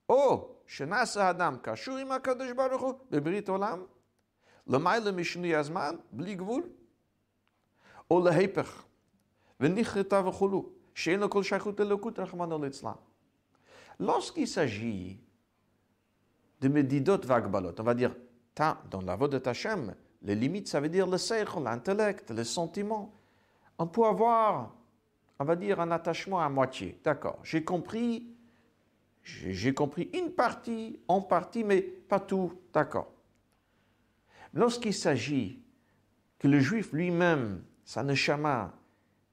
או 0.08 0.54
שנעשה 0.66 1.30
אדם 1.30 1.56
קשור 1.62 1.96
עם 1.96 2.12
הקדוש 2.12 2.52
ברוך 2.52 2.82
הוא 2.82 2.94
בברית 3.10 3.48
עולם, 3.48 3.82
למעלה 4.66 5.12
משינוי 5.12 5.56
הזמן, 5.56 5.96
בלי 6.12 6.34
גבול, 6.34 6.62
או 8.10 8.24
להיפך, 8.24 8.82
ונכרתה 9.60 10.26
וכולו, 10.28 10.68
שאין 10.94 11.20
לו 11.20 11.30
כל 11.30 11.42
שייכות 11.42 11.80
אלוקות, 11.80 12.18
רחמנו 12.18 12.64
ליצלן. 12.64 12.92
לא 14.00 14.18
סקיסה 14.22 14.66
ז'י 14.66 15.16
דמדידות 16.60 17.26
והגבלות, 17.26 17.80
אבל 17.80 17.98
dans 18.56 19.00
la 19.02 19.16
voie 19.16 19.28
de 19.28 19.38
Tachem, 19.38 19.94
les 20.22 20.34
limites, 20.34 20.68
ça 20.68 20.80
veut 20.80 20.88
dire 20.88 21.06
le 21.06 21.18
seichel, 21.18 21.62
l'intellect, 21.62 22.30
le 22.30 22.44
sentiment. 22.44 23.12
On 23.78 23.86
peut 23.86 24.04
avoir, 24.04 24.74
on 25.38 25.44
va 25.44 25.56
dire, 25.56 25.80
un 25.80 25.90
attachement 25.90 26.40
à 26.40 26.48
moitié. 26.48 27.00
D'accord, 27.02 27.38
j'ai 27.42 27.64
compris, 27.64 28.26
j'ai 29.22 29.72
compris 29.72 30.10
une 30.12 30.32
partie, 30.32 31.00
en 31.08 31.22
partie, 31.22 31.64
mais 31.64 31.80
pas 31.80 32.20
tout. 32.20 32.52
D'accord. 32.72 33.10
Lorsqu'il 34.52 34.94
s'agit 34.94 35.62
que 36.38 36.48
le 36.48 36.60
juif 36.60 36.92
lui-même 36.92 37.62
sa 37.84 38.02
neshama, 38.02 38.72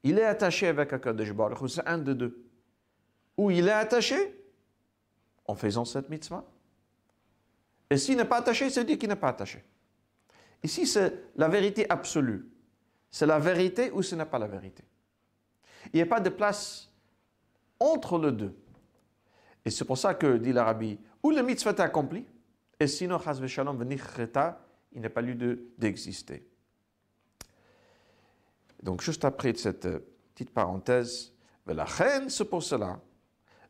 il 0.04 0.20
est 0.20 0.24
attaché 0.24 0.68
avec 0.68 0.94
Akadosh 0.94 1.34
Baruch 1.34 1.70
c'est 1.70 1.86
un 1.88 1.98
de 1.98 2.14
deux. 2.14 2.46
Ou 3.36 3.52
il 3.52 3.68
est 3.68 3.72
attaché 3.72 4.16
en 5.46 5.56
faisant 5.56 5.86
cette 5.86 6.10
mitzvah. 6.10 6.46
Et 7.90 7.98
s'il 7.98 8.18
n'est 8.18 8.26
pas 8.26 8.38
attaché, 8.38 8.70
ça 8.70 8.82
veut 8.82 8.86
dire 8.86 8.98
qu'il 8.98 9.10
n'est 9.10 9.16
pas 9.16 9.30
attaché. 9.30 9.64
Ici, 10.64 10.86
c'est 10.86 11.32
la 11.36 11.48
vérité 11.48 11.90
absolue. 11.90 12.50
C'est 13.10 13.26
la 13.26 13.40
vérité 13.40 13.92
ou 13.92 14.02
ce 14.02 14.16
n'est 14.16 14.26
pas 14.26 14.40
la 14.40 14.48
vérité. 14.48 14.84
Il 15.94 15.98
n'y 15.98 16.02
a 16.02 16.06
pas 16.06 16.20
de 16.20 16.30
place 16.30 16.92
entre 17.80 18.20
les 18.20 18.32
deux. 18.32 18.56
Et 19.64 19.70
c'est 19.70 19.86
pour 19.86 19.98
ça 19.98 20.14
que, 20.14 20.38
dit 20.38 20.54
l'Arabie, 20.54 21.00
ou 21.24 21.32
le 21.32 21.42
mitzvah 21.42 21.72
est 21.72 21.80
accompli, 21.80 22.26
et 22.80 22.88
sinon, 22.88 23.20
shalom 23.48 23.86
il 24.94 25.02
n'est 25.02 25.10
pas 25.10 25.22
lieu 25.22 25.72
d'exister. 25.78 26.48
De, 28.80 28.86
Donc, 28.86 29.02
juste 29.02 29.26
après 29.26 29.54
cette 29.56 29.86
euh, 29.86 30.00
petite 30.34 30.52
parenthèse, 30.52 31.34
la 31.66 31.86
c'est 32.30 32.46
pour 32.46 32.64
cela. 32.64 33.00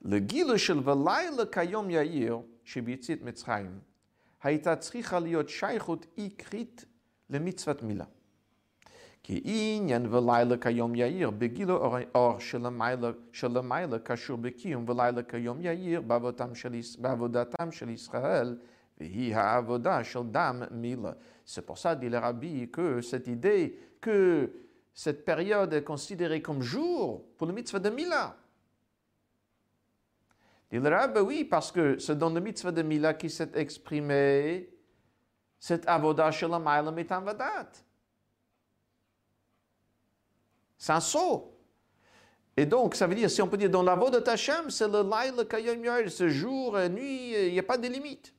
Le 0.04 0.20
guide, 0.20 0.48
le 0.48 1.46
kayom 1.46 1.90
yair, 1.90 2.42
Mitzrayim, 2.76 3.82
הייתה 4.44 4.76
צריכה 4.76 5.20
להיות 5.20 5.50
שייכות 5.50 6.06
עיקרית 6.16 6.86
למצוות 7.30 7.84
מילה. 7.84 8.06
כי 9.24 9.42
עניין 9.44 10.14
ולילה 10.14 10.58
כיום 10.58 10.96
יאיר, 10.96 11.30
בגילו 11.30 11.96
אור 12.16 12.40
של 13.32 13.58
המיילה 13.58 14.00
קשור 14.04 14.38
בקיום 14.38 14.90
ולילה 14.90 15.24
כיום 15.24 15.62
יאיר 15.62 16.02
בעבודתם 16.02 17.72
של 17.72 17.90
ישראל, 17.90 18.58
והיא 18.98 19.36
העבודה 19.36 20.04
של 20.04 20.24
דם 20.32 20.64
מילה. 20.72 21.12
C'est 21.46 21.66
pour 21.66 21.78
ça, 21.78 21.96
dit 21.96 22.10
le 22.10 22.18
rabbi, 22.18 22.70
que 22.70 23.02
cette 23.02 23.28
idée 23.28 23.78
que 24.02 24.52
cette 24.94 25.24
période 25.24 25.74
est 25.74 25.84
considérée 25.84 26.42
comme 26.42 26.62
jour 26.62 27.24
pour 27.38 27.48
mitzvah 27.48 27.80
de. 27.80 27.90
Il 30.72 30.82
dira, 30.82 31.08
ben 31.08 31.22
oui, 31.22 31.46
parce 31.46 31.72
que 31.72 31.98
c'est 31.98 32.18
dans 32.18 32.30
le 32.30 32.42
mitzvah 32.42 32.72
de 32.72 32.82
Mila 32.82 33.14
qui 33.14 33.30
s'est 33.30 33.52
exprimé 33.56 34.70
cette 35.60 35.88
avodah 35.88 36.30
la 36.42 36.60
maila 36.60 36.92
vadat. 36.92 37.72
C'est 40.78 40.92
un 40.92 41.00
saut. 41.00 41.54
Et 42.56 42.66
donc, 42.66 42.96
ça 42.96 43.08
veut 43.08 43.16
dire, 43.16 43.30
si 43.30 43.42
on 43.42 43.48
peut 43.48 43.58
dire, 43.58 43.70
dans 43.70 43.84
la 43.84 43.96
voie 43.96 44.10
de 44.10 44.20
Tachem, 44.20 44.70
c'est 44.70 44.88
le 44.88 45.04
laïla 45.04 45.46
kayom 45.46 46.08
ce 46.08 46.28
jour 46.28 46.78
et 46.78 46.90
nuit, 46.90 47.48
il 47.48 47.54
n'y 47.54 47.60
a 47.60 47.64
pas 47.64 47.78
de 47.78 47.88
limite. 47.88 48.34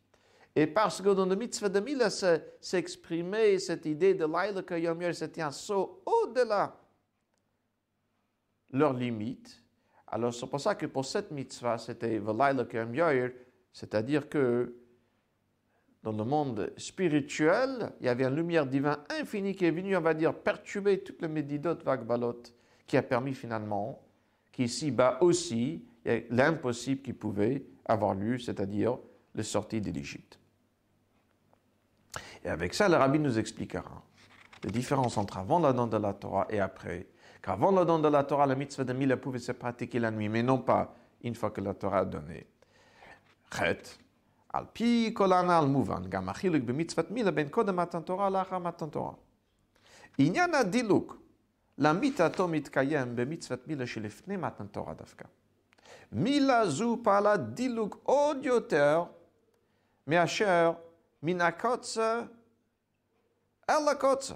Et 0.55 0.67
parce 0.67 1.01
que 1.01 1.11
dans 1.11 1.27
le 1.27 1.37
mitzvah 1.37 1.69
de 1.69 1.79
Mila 1.79 2.11
s'exprimait 2.11 3.61
cette 3.61 3.87
idée 3.87 4.15
de 4.15 4.27
Laila 4.27 4.63
Kayom 4.63 5.13
c'était 5.13 5.41
un 5.41 5.53
saut 5.53 6.03
au-delà 6.05 6.77
leurs 8.71 8.93
limites. 8.93 9.63
Alors 10.11 10.33
c'est 10.33 10.47
pour 10.47 10.61
ça 10.61 10.75
que 10.75 10.87
pour 10.87 11.05
cette 11.05 11.31
mitzvah, 11.31 11.79
c'était 11.79 12.21
c'est-à-dire 13.73 14.29
que 14.29 14.75
dans 16.03 16.13
le 16.13 16.25
monde 16.25 16.73
spirituel, 16.77 17.93
il 18.01 18.07
y 18.07 18.09
avait 18.09 18.25
une 18.25 18.37
lumière 18.37 18.67
divine 18.67 18.97
infinie 19.21 19.55
qui 19.55 19.67
est 19.67 19.71
venue, 19.71 19.97
on 19.97 20.01
va 20.01 20.15
dire, 20.15 20.35
perturber 20.35 21.01
toutes 21.01 21.21
les 21.21 21.29
médidot 21.29 21.75
vagbalot, 21.85 22.43
qui 22.87 22.97
a 22.97 23.03
permis 23.03 23.35
finalement 23.35 24.01
qu'ici-bas 24.53 25.19
aussi, 25.21 25.85
il 26.05 26.13
y 26.13 26.17
a 26.17 26.21
l'impossible 26.31 27.03
qui 27.03 27.13
pouvait 27.13 27.65
avoir 27.85 28.15
lieu, 28.15 28.39
c'est-à-dire 28.39 28.99
la 29.35 29.43
sortie 29.43 29.81
de 29.81 29.91
l'Égypte. 29.91 30.39
Et 32.45 32.49
avec 32.49 32.75
ça, 32.75 32.89
le 32.89 32.97
rabbi 32.97 33.19
nous 33.19 33.39
expliquera 33.39 34.03
la 34.65 34.71
différence 34.71 35.17
entre 35.17 35.39
avant 35.39 35.59
la 35.59 35.73
don 35.73 35.87
de 35.87 35.97
la 35.97 36.15
Torah 36.15 36.47
et 36.51 36.61
après 36.61 37.07
Qu'avant 37.48 37.72
la 37.72 37.86
don 37.86 38.00
de 38.00 38.08
la 38.08 38.24
Torah, 38.24 38.46
la 38.46 38.56
mitzvah 38.56 38.84
de 38.84 38.94
Mila 38.94 39.18
pouvait 39.18 39.40
se 39.40 39.52
pratiquer 39.52 40.00
la 40.00 40.12
nuit, 40.12 40.30
mais 40.30 40.44
non 40.44 40.60
pas 40.60 40.94
une 41.24 41.36
fois 41.36 41.52
que 41.52 41.62
la 41.62 41.74
Torah 41.74 42.00
a 42.00 42.06
donné. 42.06 42.48
Chet, 43.52 44.00
al 44.54 44.68
pi 44.74 45.14
kolana 45.14 45.58
al 45.58 45.68
muvan, 45.68 46.08
gam 46.10 46.30
achiluk 46.30 46.64
b'mitzvat 46.64 47.10
Mila 47.10 47.32
ben 47.32 47.50
kodem 47.50 47.76
matan 47.76 48.02
Torah 48.04 48.30
lachar 48.30 48.60
matan 48.60 48.90
Torah. 48.90 49.18
עניין 50.18 50.56
הדילוג 50.56 51.14
למיתתו 51.78 52.48
מתקיים 52.48 53.16
במצוות 53.16 53.68
מילה 53.68 53.88
שלפני 53.88 54.38
מתן 54.38 54.68
תורה 54.68 54.94
דווקא. 54.94 55.26
מילה 56.12 56.66
זו 56.66 56.98
פעלה 57.04 57.38
דילוג 57.38 57.96
עוד 58.04 58.46
יותר 58.46 59.04
מאשר 60.08 60.72
מן 61.24 61.42
הקוצר 61.42 62.22
אלא 63.70 63.94
קוצה. 63.94 64.34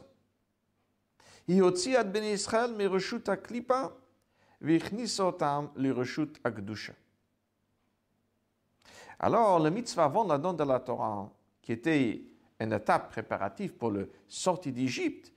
Alors, 9.19 9.61
le 9.61 9.71
mitzvah 9.71 10.05
avant 10.05 10.25
la 10.25 10.39
donne 10.39 10.57
de 10.57 10.65
la 10.65 10.81
Torah, 10.81 11.31
qui 11.61 11.73
était 11.73 12.23
une 12.61 12.73
étape 12.73 13.11
préparative 13.11 13.75
pour 13.75 13.91
la 13.91 14.05
sortie 14.29 14.73
d'Égypte, 14.73 15.33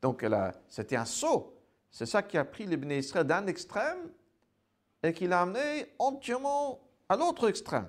donc 0.00 0.24
c'était 0.68 0.96
un 0.96 1.04
saut. 1.04 1.54
C'est 1.90 2.06
ça 2.06 2.22
qui 2.22 2.38
a 2.38 2.44
pris 2.44 2.66
les 2.66 2.76
Bnei 2.76 2.98
Israël 2.98 3.26
d'un 3.26 3.46
extrême 3.46 4.10
et 5.02 5.12
qui 5.12 5.26
l'a 5.26 5.42
amené 5.42 5.86
entièrement 5.98 6.80
à 7.08 7.16
l'autre 7.16 7.48
extrême. 7.48 7.88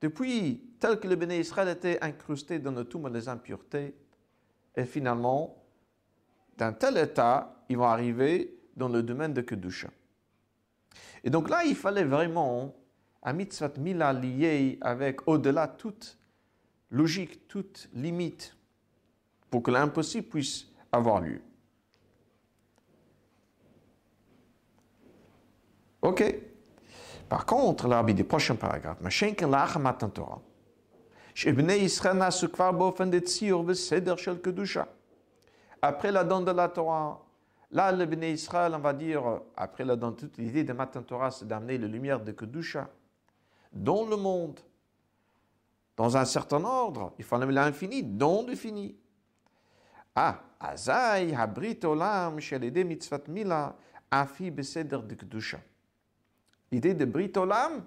Depuis, 0.00 0.62
tel 0.80 0.98
que 0.98 1.08
le 1.08 1.16
Bnei 1.16 1.40
Israël 1.40 1.68
était 1.68 1.98
incrusté 2.02 2.58
dans 2.58 2.72
le 2.72 2.84
tout 2.84 2.98
des 3.10 3.28
impuretés, 3.28 3.94
et 4.74 4.84
finalement, 4.84 5.56
d'un 6.57 6.73
tel 6.73 6.97
état, 6.97 7.63
ils 7.69 7.77
vont 7.77 7.85
arriver 7.85 8.57
dans 8.75 8.89
le 8.89 9.03
domaine 9.03 9.33
de 9.33 9.41
Kedusha. 9.41 9.89
Et 11.23 11.29
donc 11.29 11.49
là, 11.49 11.63
il 11.63 11.75
fallait 11.75 12.03
vraiment 12.03 12.75
un 13.23 13.33
mitzvah 13.33 13.71
mila 13.77 14.13
lié 14.13 14.77
avec 14.81 15.27
au-delà 15.27 15.67
toute 15.67 16.17
logique, 16.89 17.47
toute 17.47 17.89
limite, 17.93 18.55
pour 19.49 19.63
que 19.63 19.71
l'impossible 19.71 20.27
puisse 20.27 20.67
avoir 20.91 21.21
lieu. 21.21 21.41
Ok. 26.01 26.23
Par 27.29 27.45
contre, 27.45 27.87
là, 27.87 28.03
du 28.03 28.23
prochain 28.23 28.55
paragraphe, 28.55 28.99
Mashenken 29.01 29.49
lacha 29.49 29.79
matan 29.79 30.09
Torah. 30.09 30.41
שבני 31.35 31.73
ישראל 31.73 32.13
נעשו 32.13 32.51
כבר 32.51 32.71
באופן 32.71 33.11
דציור 33.11 33.63
וסדר 33.67 34.15
של 34.15 34.37
קדושה. 34.37 34.83
Après 35.86 36.10
la 36.10 36.24
don 36.24 36.40
de 36.40 36.50
la 36.50 36.68
Torah, 36.68 37.24
là, 37.70 37.92
le 37.92 38.06
Bnei 38.06 38.32
Israël, 38.32 38.72
on 38.74 38.80
va 38.80 38.92
dire, 38.92 39.22
après 39.56 39.84
la 39.84 39.94
don, 39.94 40.12
toute 40.12 40.36
l'idée 40.36 40.64
de 40.64 40.72
Matan 40.72 41.02
Torah, 41.02 41.30
c'est 41.30 41.46
d'amener 41.46 41.78
la 41.78 41.86
lumière 41.86 42.20
de 42.20 42.32
Kedusha 42.32 42.88
dans 43.72 44.04
le 44.04 44.16
monde, 44.16 44.58
dans 45.96 46.16
un 46.16 46.24
certain 46.24 46.64
ordre. 46.64 47.12
Il 47.18 47.24
faut 47.24 47.36
amener 47.36 47.52
l'infini 47.52 48.02
dans 48.02 48.42
le 48.42 48.56
fini. 48.56 48.96
Ah, 50.16 50.40
Azaï, 50.58 51.32
Habrit 51.32 51.78
Olam, 51.84 52.40
Shalede 52.40 52.84
Mitzvat 52.84 53.28
Mila, 53.28 53.76
Afi 54.10 54.50
Beseder 54.50 54.98
de 54.98 55.14
Kedusha. 55.14 55.58
L'idée 56.72 56.94
de 56.94 57.04
Brit 57.04 57.32
Olam, 57.36 57.84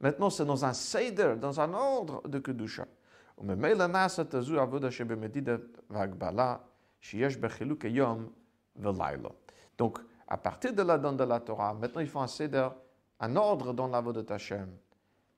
maintenant 0.00 0.30
c'est 0.30 0.46
dans 0.46 0.64
un 0.64 0.72
Seder, 0.72 1.34
dans 1.38 1.60
un 1.60 1.74
ordre 1.74 2.26
de 2.26 2.38
Kedusha. 2.38 2.86
Donc, 9.78 9.98
à 10.26 10.36
partir 10.36 10.72
de 10.72 10.82
la 10.82 10.98
donne 10.98 11.16
de 11.16 11.24
la 11.24 11.40
Torah, 11.40 11.74
maintenant 11.74 12.00
il 12.00 12.06
faut 12.06 12.20
un 12.20 12.26
Seder, 12.26 12.68
un 13.20 13.36
ordre 13.36 13.72
dans 13.72 13.88
la 13.88 14.02
de 14.02 14.24
Hashem. 14.32 14.68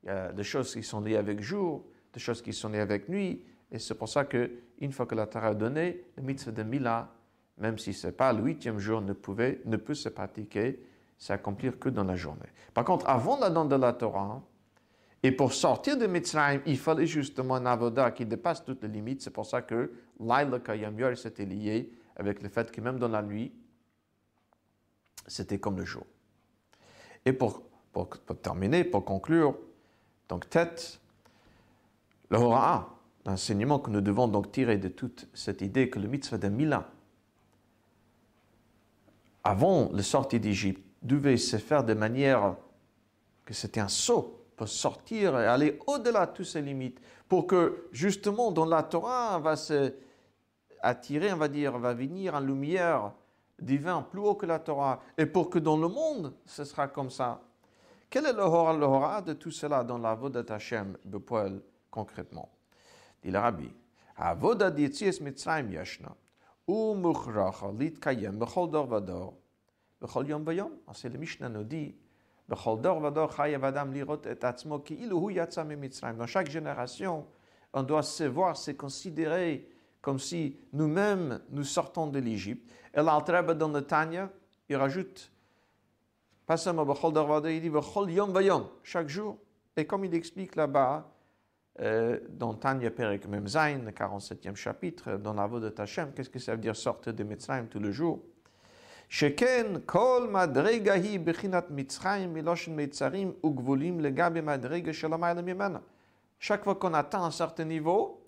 Il 0.02 0.06
y 0.06 0.10
a 0.10 0.32
des 0.32 0.42
choses 0.42 0.72
qui 0.72 0.82
sont 0.82 1.00
liées 1.00 1.16
avec 1.16 1.40
jour, 1.40 1.84
des 2.12 2.20
choses 2.20 2.42
qui 2.42 2.52
sont 2.52 2.70
liées 2.70 2.80
avec 2.80 3.08
nuit, 3.08 3.44
et 3.70 3.78
c'est 3.78 3.94
pour 3.94 4.08
ça 4.08 4.24
qu'une 4.24 4.92
fois 4.92 5.06
que 5.06 5.14
la 5.14 5.26
Torah 5.26 5.52
est 5.52 5.54
donnée, 5.54 6.04
le 6.16 6.22
mitzvah 6.22 6.52
de 6.52 6.62
Mila, 6.62 7.08
même 7.58 7.78
si 7.78 7.92
ce 7.92 8.08
n'est 8.08 8.12
pas 8.12 8.32
le 8.32 8.42
huitième 8.42 8.78
jour, 8.78 9.00
ne, 9.00 9.12
pouvait, 9.12 9.60
ne 9.64 9.76
peut 9.76 9.94
se 9.94 10.08
pratiquer 10.08 10.82
s'accomplir 11.20 11.78
que 11.78 11.90
dans 11.90 12.04
la 12.04 12.16
journée. 12.16 12.48
Par 12.72 12.84
contre, 12.84 13.06
avant 13.08 13.38
la 13.38 13.50
don 13.50 13.66
de 13.66 13.76
la 13.76 13.92
Torah, 13.92 14.42
et 15.22 15.32
pour 15.32 15.52
sortir 15.52 15.98
de 15.98 16.06
Mitzrayim, 16.06 16.62
il 16.64 16.78
fallait 16.78 17.06
justement 17.06 17.56
un 17.56 17.66
avoda 17.66 18.10
qui 18.10 18.24
dépasse 18.24 18.64
toutes 18.64 18.82
les 18.82 18.88
limites. 18.88 19.20
C'est 19.20 19.30
pour 19.30 19.44
ça 19.44 19.60
que 19.60 19.92
Laila 20.18 20.60
Kayam 20.60 20.98
Yor 20.98 21.16
s'était 21.16 21.44
lié 21.44 21.92
avec 22.16 22.42
le 22.42 22.48
fait 22.48 22.70
que 22.70 22.80
même 22.80 22.98
dans 22.98 23.08
la 23.08 23.22
nuit, 23.22 23.52
c'était 25.26 25.58
comme 25.58 25.76
le 25.76 25.84
jour. 25.84 26.06
Et 27.26 27.34
pour, 27.34 27.62
terminer, 28.40 28.84
pour 28.84 29.04
conclure, 29.04 29.58
donc 30.28 30.48
tête, 30.48 31.00
le 32.30 32.38
Hora'a, 32.38 32.88
l'enseignement 33.26 33.78
que 33.78 33.90
nous 33.90 34.00
devons 34.00 34.26
donc 34.26 34.50
tirer 34.52 34.78
de 34.78 34.88
toute 34.88 35.28
cette 35.34 35.60
idée 35.60 35.90
que 35.90 35.98
le 35.98 36.08
mitzvah 36.08 36.38
de 36.38 36.48
Mila, 36.48 36.90
avant 39.44 39.90
le 39.92 40.02
sortie 40.02 40.40
d'Égypte, 40.40 40.82
devait 41.02 41.36
se 41.36 41.58
faire 41.58 41.84
de 41.84 41.92
manière 41.92 42.56
que 43.44 43.52
c'était 43.52 43.80
un 43.80 43.88
saut 43.88 44.39
pour 44.60 44.68
sortir 44.68 45.40
et 45.40 45.46
aller 45.46 45.78
au-delà 45.86 46.26
de 46.26 46.32
toutes 46.32 46.44
ces 46.44 46.60
limites, 46.60 47.00
pour 47.26 47.46
que 47.46 47.88
justement 47.92 48.52
dans 48.52 48.66
la 48.66 48.82
Torah, 48.82 49.38
on 49.38 49.40
va 49.40 49.56
se 49.56 49.94
attirer, 50.82 51.32
on 51.32 51.38
va 51.38 51.48
dire, 51.48 51.78
va 51.78 51.94
venir 51.94 52.34
en 52.34 52.40
lumière 52.40 53.14
divin 53.58 54.02
plus 54.02 54.20
haut 54.20 54.34
que 54.34 54.44
la 54.44 54.58
Torah, 54.58 55.00
et 55.16 55.24
pour 55.24 55.48
que 55.48 55.58
dans 55.58 55.78
le 55.78 55.88
monde, 55.88 56.34
ce 56.44 56.64
sera 56.64 56.88
comme 56.88 57.08
ça. 57.08 57.40
Quel 58.10 58.26
est 58.26 58.34
le 58.34 58.42
hora, 58.42 59.22
de 59.22 59.32
tout 59.32 59.50
cela 59.50 59.82
dans 59.82 59.96
la 59.96 60.14
voie 60.14 60.28
de 60.28 60.44
Hachem, 60.46 60.98
Bepoel, 61.06 61.62
concrètement? 61.90 62.50
Dit 63.22 63.30
le 63.30 63.38
rabbi, 63.38 63.72
Avoda 64.18 64.70
d'Yetzies 64.70 65.22
Mitzrayim 65.22 65.72
yashna, 65.72 66.14
ou 66.66 66.94
muchracha 66.94 67.72
litkayem 67.72 68.36
bechol 68.38 68.70
dor 68.70 68.86
vador, 68.86 69.32
c'est 70.92 71.08
le 71.08 71.18
Mishnah 71.18 71.48
nous 71.48 71.64
dit, 71.64 71.94
dans 76.16 76.26
chaque 76.26 76.50
génération, 76.50 77.26
on 77.72 77.82
doit 77.82 78.02
se 78.02 78.24
voir, 78.24 78.56
se 78.56 78.72
considérer 78.72 79.68
comme 80.00 80.18
si 80.18 80.56
nous-mêmes 80.72 81.40
nous 81.50 81.64
sortons 81.64 82.06
de 82.06 82.18
l'Égypte. 82.18 82.70
Et 82.94 83.02
l'Altreba 83.02 83.54
dans 83.54 83.68
le 83.68 83.82
Tanya, 83.82 84.30
il 84.68 84.76
rajoute, 84.76 85.30
pas 86.46 86.56
seulement 86.56 86.84
il 87.44 87.60
dit 87.60 87.70
chaque 88.82 89.08
jour. 89.08 89.38
Et 89.76 89.86
comme 89.86 90.04
il 90.04 90.14
explique 90.14 90.56
là-bas, 90.56 91.08
euh, 91.80 92.18
dans 92.28 92.54
Tanya 92.54 92.90
Perek 92.90 93.26
Memzain, 93.28 93.78
le 93.78 93.92
47e 93.92 94.56
chapitre, 94.56 95.16
dans 95.16 95.34
la 95.34 95.46
voix 95.46 95.60
de 95.60 95.68
Tachem, 95.68 96.12
qu'est-ce 96.12 96.28
que 96.28 96.38
ça 96.38 96.52
veut 96.52 96.60
dire 96.60 96.76
sortir 96.76 97.14
de 97.14 97.22
Mitzrayim 97.22 97.66
tous 97.66 97.78
les 97.78 97.92
jours? 97.92 98.20
שכן 99.09 99.65
כל 99.85 100.27
מדרגה 100.31 100.93
היא 100.93 101.19
בחינת 101.19 101.65
מצרים 101.69 102.33
מלושן 102.33 102.75
מיצרים 102.75 103.33
ugvulim 103.45 104.01
לגבי 104.01 104.41
מדרגה 104.41 104.93
של 104.93 105.13
המעלה 105.13 105.41
ממנה. 105.41 105.79
Chaque 106.39 106.63
fois 106.63 106.75
qu'on 106.75 106.93
atteint 106.93 107.23
un 107.23 107.31
certain 107.31 107.63
niveau, 107.63 108.21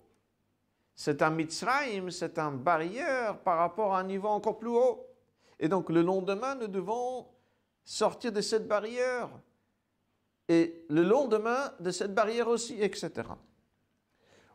c'est 0.94 1.22
un 1.22 1.30
Mitzrayim, 1.30 2.10
c'est 2.10 2.38
un 2.38 2.50
barrière 2.50 3.38
par 3.38 3.58
rapport 3.58 3.94
à 3.94 4.00
un 4.00 4.04
niveau 4.04 4.28
encore 4.28 4.58
plus 4.58 4.70
haut. 4.70 5.06
Et 5.60 5.68
donc 5.68 5.90
le 5.90 6.02
lendemain, 6.02 6.56
nous 6.56 6.66
devons 6.66 7.26
sortir 7.84 8.32
de 8.32 8.40
cette 8.40 8.66
barrière. 8.66 9.28
Et 10.48 10.84
le 10.88 11.02
lendemain 11.02 11.70
de 11.78 11.90
cette 11.90 12.14
barrière 12.14 12.48
aussi, 12.48 12.82
etc. 12.82 13.10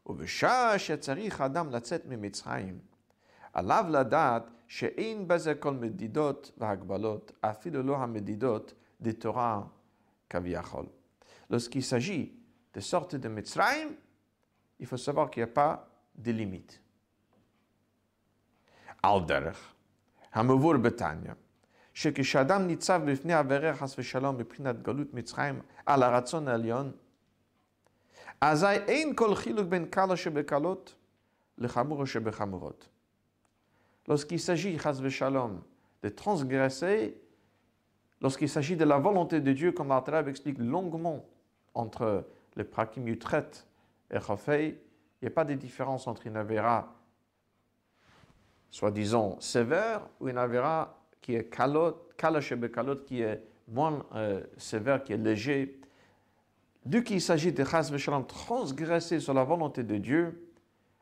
ובשעה 0.05 0.79
שצריך 0.79 1.41
אדם 1.41 1.69
לצאת 1.69 2.05
ממצרים, 2.05 2.79
עליו 3.53 3.85
לדעת 3.89 4.43
שאין 4.68 5.28
בזה 5.28 5.54
כל 5.54 5.74
מדידות 5.74 6.52
והגבלות, 6.58 7.32
אפילו 7.40 7.82
לא 7.82 7.96
המדידות 7.96 8.74
דתורה 9.00 9.62
כביכול. 10.30 10.86
Lorsqu'il 11.50 11.82
s'agit 11.82 12.32
de 12.74 12.80
sortir 12.80 13.18
de 13.18 13.28
Mitzrayim, 13.28 13.88
il 14.78 14.86
faut 14.86 14.98
savoir 14.98 15.30
qu'il 15.30 15.44
n'y 15.44 15.50
a. 15.56 15.88
על 19.02 19.20
דרך, 19.26 19.74
המבור 20.32 20.76
בתניא, 20.76 21.32
שכשאדם 21.94 22.66
ניצב 22.66 23.02
בפני 23.06 23.34
עבירה 23.34 23.76
חס 23.76 23.98
ושלום 23.98 24.38
מבחינת 24.38 24.82
גלות 24.82 25.14
מצרים 25.14 25.60
על 25.86 26.02
הרצון 26.02 26.48
העליון, 26.48 26.92
אזי 28.40 28.66
אין 28.66 29.16
כל 29.16 29.34
חילוק 29.34 29.66
בין 29.66 29.86
קלה 29.86 30.16
שבקלות 30.16 30.94
לחמורה 31.58 32.06
שבחמורות. 32.06 32.88
Lorsqu'il 34.08 34.40
s'agit, 34.40 34.76
de 34.76 36.08
transgresser, 36.08 37.20
lorsqu'il 38.20 38.48
s'agit 38.48 38.76
de 38.76 38.84
la 38.84 38.98
volonté 38.98 39.40
de 39.40 39.52
Dieu, 39.52 39.72
comme 39.72 39.88
l'Artarab 39.88 40.28
explique 40.28 40.58
longuement 40.58 41.24
entre 41.74 42.26
le 42.56 42.64
prakim 42.64 43.06
yutret 43.06 43.50
et 44.10 44.18
chafei, 44.20 44.80
il 45.20 45.24
n'y 45.24 45.28
a 45.28 45.30
pas 45.30 45.44
de 45.44 45.54
différence 45.54 46.06
entre 46.06 46.26
une 46.26 46.36
avéra, 46.36 46.94
soi-disant 48.70 49.38
sévère, 49.40 50.08
ou 50.20 50.28
une 50.28 50.38
avéra 50.38 50.98
qui 51.20 51.34
est 51.34 51.44
kalot, 51.44 52.08
kalot, 52.16 52.96
qui 53.04 53.20
est 53.20 53.42
moins 53.68 54.06
euh, 54.14 54.42
sévère, 54.56 55.02
qui 55.04 55.12
est 55.12 55.18
léger. 55.18 55.80
Dès 56.86 57.02
qu'il 57.02 57.20
s'agit 57.20 57.52
de 57.52 57.64
chas 57.64 57.94
shalom, 57.98 58.26
transgresser 58.26 59.20
sur 59.20 59.34
la 59.34 59.44
volonté 59.44 59.82
de 59.82 59.96
Dieu, 59.98 60.50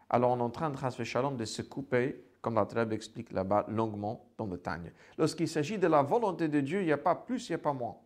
alors 0.08 0.32
on 0.32 0.38
est 0.38 0.42
en 0.42 0.50
train 0.50 0.70
de 0.70 0.76
chas 0.76 1.30
de 1.30 1.44
se 1.44 1.62
couper 1.62 2.25
comme 2.46 2.54
la 2.54 2.64
Trèbe 2.64 2.92
explique 2.92 3.32
là-bas 3.32 3.66
longuement 3.66 4.24
dans 4.38 4.46
le 4.46 4.56
Tagne. 4.56 4.92
Lorsqu'il 5.18 5.48
s'agit 5.48 5.78
de 5.78 5.88
la 5.88 6.02
volonté 6.02 6.46
de 6.46 6.60
Dieu, 6.60 6.80
il 6.80 6.84
n'y 6.84 6.92
a 6.92 6.96
pas 6.96 7.16
plus, 7.16 7.48
il 7.48 7.50
n'y 7.50 7.56
a 7.56 7.58
pas 7.58 7.72
moins. 7.72 7.96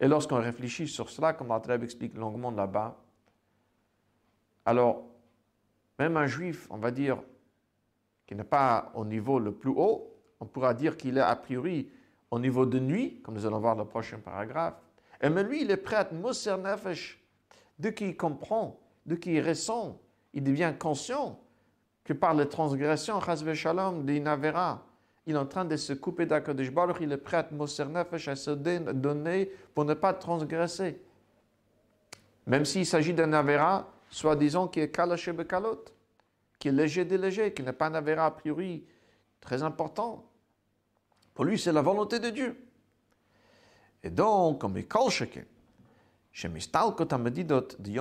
Et 0.00 0.06
lorsqu'on 0.06 0.40
réfléchit 0.40 0.86
sur 0.86 1.10
cela, 1.10 1.32
comme 1.32 1.48
la 1.48 1.58
Trèbe 1.58 1.82
explique 1.82 2.14
longuement 2.14 2.52
là-bas, 2.52 2.96
alors, 4.64 5.02
même 5.98 6.16
un 6.16 6.28
juif, 6.28 6.68
on 6.70 6.78
va 6.78 6.92
dire, 6.92 7.20
qui 8.24 8.36
n'est 8.36 8.44
pas 8.44 8.92
au 8.94 9.04
niveau 9.04 9.40
le 9.40 9.50
plus 9.50 9.72
haut, 9.76 10.14
on 10.40 10.46
pourra 10.46 10.74
dire 10.74 10.96
qu'il 10.96 11.18
est 11.18 11.22
a 11.22 11.36
priori 11.36 11.88
au 12.30 12.38
niveau 12.38 12.66
de 12.66 12.78
nuit, 12.78 13.20
comme 13.22 13.34
nous 13.34 13.46
allons 13.46 13.58
voir 13.58 13.76
dans 13.76 13.84
le 13.84 13.88
prochain 13.88 14.18
paragraphe. 14.18 14.74
Et 15.20 15.28
mais 15.28 15.42
lui, 15.42 15.62
il 15.62 15.70
est 15.70 15.76
prêt 15.76 15.96
à 15.96 16.08
Moser 16.12 16.56
Nefesh, 16.56 17.20
de 17.78 17.90
qui 17.90 18.08
il 18.10 18.16
comprend, 18.16 18.78
de 19.06 19.14
qui 19.14 19.34
il 19.34 19.46
ressent, 19.46 19.98
il 20.34 20.44
devient 20.44 20.74
conscient 20.78 21.40
que 22.04 22.12
par 22.12 22.34
les 22.34 22.48
transgressions, 22.48 23.20
Chazve 23.20 23.54
Shalom, 23.54 24.08
il 24.08 25.34
est 25.34 25.36
en 25.36 25.46
train 25.46 25.64
de 25.64 25.76
se 25.76 25.92
couper 25.92 26.26
d'Akadosh 26.26 26.70
Baruch, 26.70 26.98
il 27.00 27.12
est 27.12 27.18
prêt 27.18 27.38
à 27.38 27.48
Moser 27.50 27.84
Nefesh, 27.84 28.28
à 28.28 28.36
se 28.36 28.50
donner 28.50 29.50
pour 29.74 29.84
ne 29.84 29.94
pas 29.94 30.12
transgresser. 30.12 31.00
Même 32.46 32.64
s'il 32.64 32.86
s'agit 32.86 33.12
d'un 33.12 33.32
Avera, 33.32 33.90
soi-disant 34.08 34.68
qui 34.68 34.80
est 34.80 34.90
Kalash 34.90 35.28
Bekalot, 35.30 35.84
qui 36.58 36.68
est 36.68 36.72
léger 36.72 37.04
de 37.04 37.16
léger, 37.16 37.52
qui 37.52 37.62
n'est 37.62 37.72
pas 37.72 37.88
un 37.88 37.94
Avera 37.94 38.26
a 38.26 38.30
priori 38.30 38.84
très 39.40 39.62
important. 39.62 40.24
Pour 41.38 41.44
lui, 41.44 41.56
c'est 41.56 41.70
la 41.70 41.82
volonté 41.82 42.18
de 42.18 42.30
Dieu. 42.30 42.56
Et 44.02 44.10
donc, 44.10 44.60
comme 44.60 44.72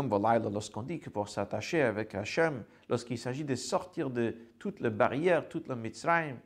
Balaila, 0.07 0.49
lorsqu'on 0.49 0.81
dit 0.81 0.99
que 0.99 1.11
pour 1.11 1.29
s'attacher 1.29 1.83
avec 1.83 2.15
Hachem, 2.15 2.63
lorsqu'il 2.89 3.19
s'agit 3.19 3.43
de 3.43 3.53
sortir 3.53 4.09
de 4.09 4.35
toutes 4.57 4.79
les 4.79 4.89
barrières, 4.89 5.47
toutes 5.47 5.67
les 5.67 5.75
Mitzrayim, 5.75 6.37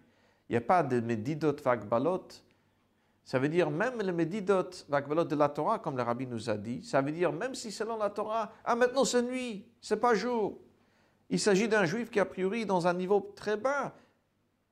il 0.49 0.51
n'y 0.51 0.57
a 0.57 0.61
pas 0.61 0.83
de 0.83 0.99
Medidot 0.99 1.55
Vagbalot. 1.63 2.27
Ça 3.23 3.39
veut 3.39 3.47
dire 3.47 3.71
même 3.71 4.01
le 4.01 4.11
Medidot 4.11 4.71
Vagbalot 4.89 5.23
de 5.23 5.35
la 5.37 5.47
Torah, 5.47 5.79
comme 5.79 5.95
le 5.95 6.03
Rabbi 6.03 6.27
nous 6.27 6.49
a 6.49 6.57
dit, 6.57 6.83
ça 6.83 6.99
veut 7.01 7.13
dire 7.13 7.31
même 7.31 7.55
si 7.55 7.71
selon 7.71 7.95
la 7.95 8.09
Torah, 8.09 8.51
ah 8.65 8.75
maintenant 8.75 9.05
c'est 9.05 9.21
nuit, 9.21 9.65
c'est 9.79 10.01
pas 10.01 10.13
jour. 10.13 10.59
Il 11.29 11.39
s'agit 11.39 11.69
d'un 11.69 11.85
juif 11.85 12.11
qui 12.11 12.19
a 12.19 12.25
priori 12.25 12.65
dans 12.65 12.85
un 12.85 12.93
niveau 12.93 13.31
très 13.33 13.55
bas. 13.55 13.95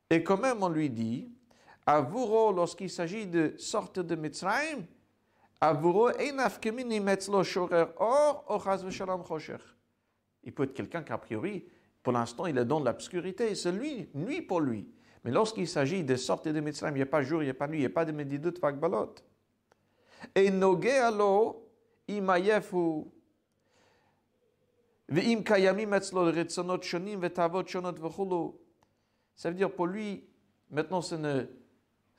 Et 0.10 0.22
quand 0.22 0.38
même 0.38 0.62
on 0.62 0.68
lui 0.68 0.90
dit, 0.90 1.32
Avuro, 1.90 2.52
lorsqu'il 2.52 2.88
s'agit 2.92 3.26
de 3.26 3.56
sortir 3.58 4.04
de 4.04 4.14
Mitzrayim, 4.14 4.86
Avuro, 5.60 6.12
Chosher. 9.28 9.58
Il 10.44 10.54
peut 10.54 10.64
être 10.66 10.74
quelqu'un 10.76 11.02
qui, 11.02 11.12
a 11.12 11.18
priori, 11.18 11.66
pour 12.04 12.14
l'instant, 12.14 12.46
il 12.46 12.60
est 12.60 12.66
dans 12.66 12.80
l'obscurité. 12.80 13.56
C'est 13.56 13.72
lui, 13.72 14.08
nuit 14.14 14.44
pour 14.44 14.62
lui. 14.62 14.88
Mais 15.24 15.32
lorsqu'il 15.32 15.68
s'agit 15.68 16.04
de 16.04 16.16
sortir 16.16 16.54
de 16.54 16.60
Mitzrayim, 16.60 16.94
il 16.94 17.00
n'y 17.00 17.02
a 17.02 17.08
pas 17.08 17.24
jour, 17.24 17.42
il 17.42 17.46
n'y 17.46 17.52
a 17.52 17.56
pas 17.56 17.68
nuit, 17.68 17.78
il 17.78 17.82
n'y 17.82 17.88
a 17.88 17.90
pas 17.90 18.06
de 18.06 18.12
Medidut 18.12 18.54
Vakbalot. 18.62 19.16
Et 20.36 20.52
Noge 20.52 20.86
Alo, 20.86 21.72
Imayefu, 22.08 23.06
Ve'im 25.08 25.42
Kayamim 25.42 25.92
Etzlo 25.94 26.26
Retzonot 26.26 26.84
Shonim, 26.84 27.20
Vetavot 27.20 27.66
Shonot 27.66 27.94
Vechulu. 27.94 28.52
Ça 29.36 29.50
veut 29.50 29.56
dire 29.56 29.74
pour 29.74 29.88
lui, 29.88 30.30
maintenant, 30.70 31.02
ce 31.02 31.16
ne 31.16 31.48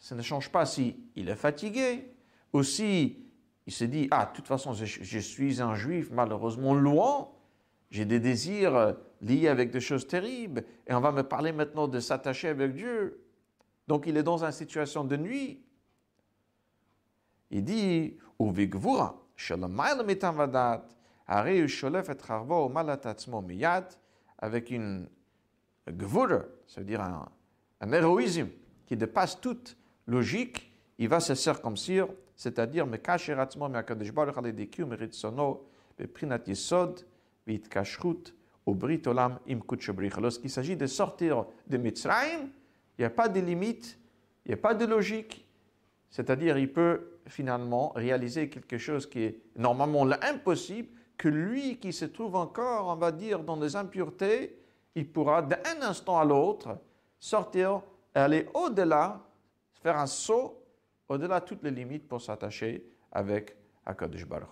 ça 0.00 0.14
ne 0.14 0.22
change 0.22 0.50
pas 0.50 0.64
si 0.66 0.96
il 1.14 1.28
est 1.28 1.36
fatigué 1.36 2.10
ou 2.52 2.62
si 2.62 3.22
il 3.66 3.72
se 3.72 3.84
dit 3.84 4.08
Ah, 4.10 4.26
de 4.26 4.34
toute 4.34 4.46
façon, 4.46 4.72
je, 4.72 5.18
suis 5.18 5.60
un 5.60 5.74
juif 5.74 6.10
malheureusement 6.10 6.74
loin, 6.74 7.28
j'ai 7.90 8.06
des 8.06 8.18
désirs 8.18 8.96
liés 9.20 9.48
avec 9.48 9.70
des 9.70 9.80
choses 9.80 10.06
terribles, 10.06 10.64
et 10.86 10.94
on 10.94 11.00
va 11.00 11.12
me 11.12 11.22
parler 11.22 11.52
maintenant 11.52 11.86
de 11.86 12.00
s'attacher 12.00 12.48
avec 12.48 12.74
Dieu. 12.74 13.22
Donc 13.86 14.06
il 14.06 14.16
est 14.16 14.22
dans 14.22 14.42
une 14.42 14.52
situation 14.52 15.04
de 15.04 15.16
nuit. 15.16 15.62
Il 17.50 17.62
dit 17.62 18.16
Uvigvura, 18.40 19.22
miyad, 23.42 23.88
avec 24.38 24.70
une 24.70 25.08
gvura, 25.88 26.44
c'est-à-dire 26.66 27.02
un, 27.02 27.28
un 27.80 27.92
héroïsme 27.92 28.48
qui 28.86 28.96
dépasse 28.96 29.38
toute 29.40 29.76
logique, 30.10 30.72
il 30.98 31.08
va 31.08 31.20
se 31.20 31.34
circoncire, 31.34 32.08
c'est-à-dire 32.36 32.86
baruch 32.86 34.36
ale 34.36 34.52
dikiu 34.52 34.84
meritzono 34.84 35.66
beprinat 35.96 36.46
yesod 36.46 37.06
v'itkashrut 37.46 38.34
au 38.66 38.74
brit 38.74 39.06
olam. 39.06 39.38
Lorsqu'il 40.20 40.50
s'agit 40.50 40.76
de 40.76 40.86
sortir 40.86 41.46
de 41.66 41.76
Mitzrayim, 41.76 42.50
il 42.98 43.02
n'y 43.02 43.04
a 43.04 43.10
pas 43.10 43.28
de 43.28 43.40
limite, 43.40 43.98
il 44.44 44.48
n'y 44.48 44.54
a 44.54 44.58
pas 44.58 44.74
de 44.74 44.84
logique, 44.84 45.46
c'est-à-dire 46.10 46.58
il 46.58 46.72
peut 46.72 47.18
finalement 47.26 47.92
réaliser 47.94 48.48
quelque 48.48 48.78
chose 48.78 49.08
qui 49.08 49.22
est 49.22 49.40
normalement 49.56 50.04
l'impossible, 50.04 50.88
que 51.16 51.28
lui 51.28 51.78
qui 51.78 51.92
se 51.92 52.06
trouve 52.06 52.34
encore, 52.34 52.88
on 52.88 52.96
va 52.96 53.12
dire, 53.12 53.40
dans 53.40 53.56
des 53.56 53.76
impuretés, 53.76 54.58
il 54.94 55.06
pourra 55.10 55.42
d'un 55.42 55.82
instant 55.82 56.18
à 56.18 56.24
l'autre 56.24 56.78
sortir 57.18 57.82
et 58.14 58.18
aller 58.18 58.48
au-delà 58.54 59.22
faire 59.82 59.98
un 59.98 60.06
saut 60.06 60.62
au-delà 61.08 61.40
de 61.40 61.44
toutes 61.44 61.62
les 61.62 61.70
limites 61.70 62.06
pour 62.08 62.20
s'attacher 62.20 62.84
avec 63.12 63.56
Akadosh 63.84 64.26
Baruch. 64.26 64.48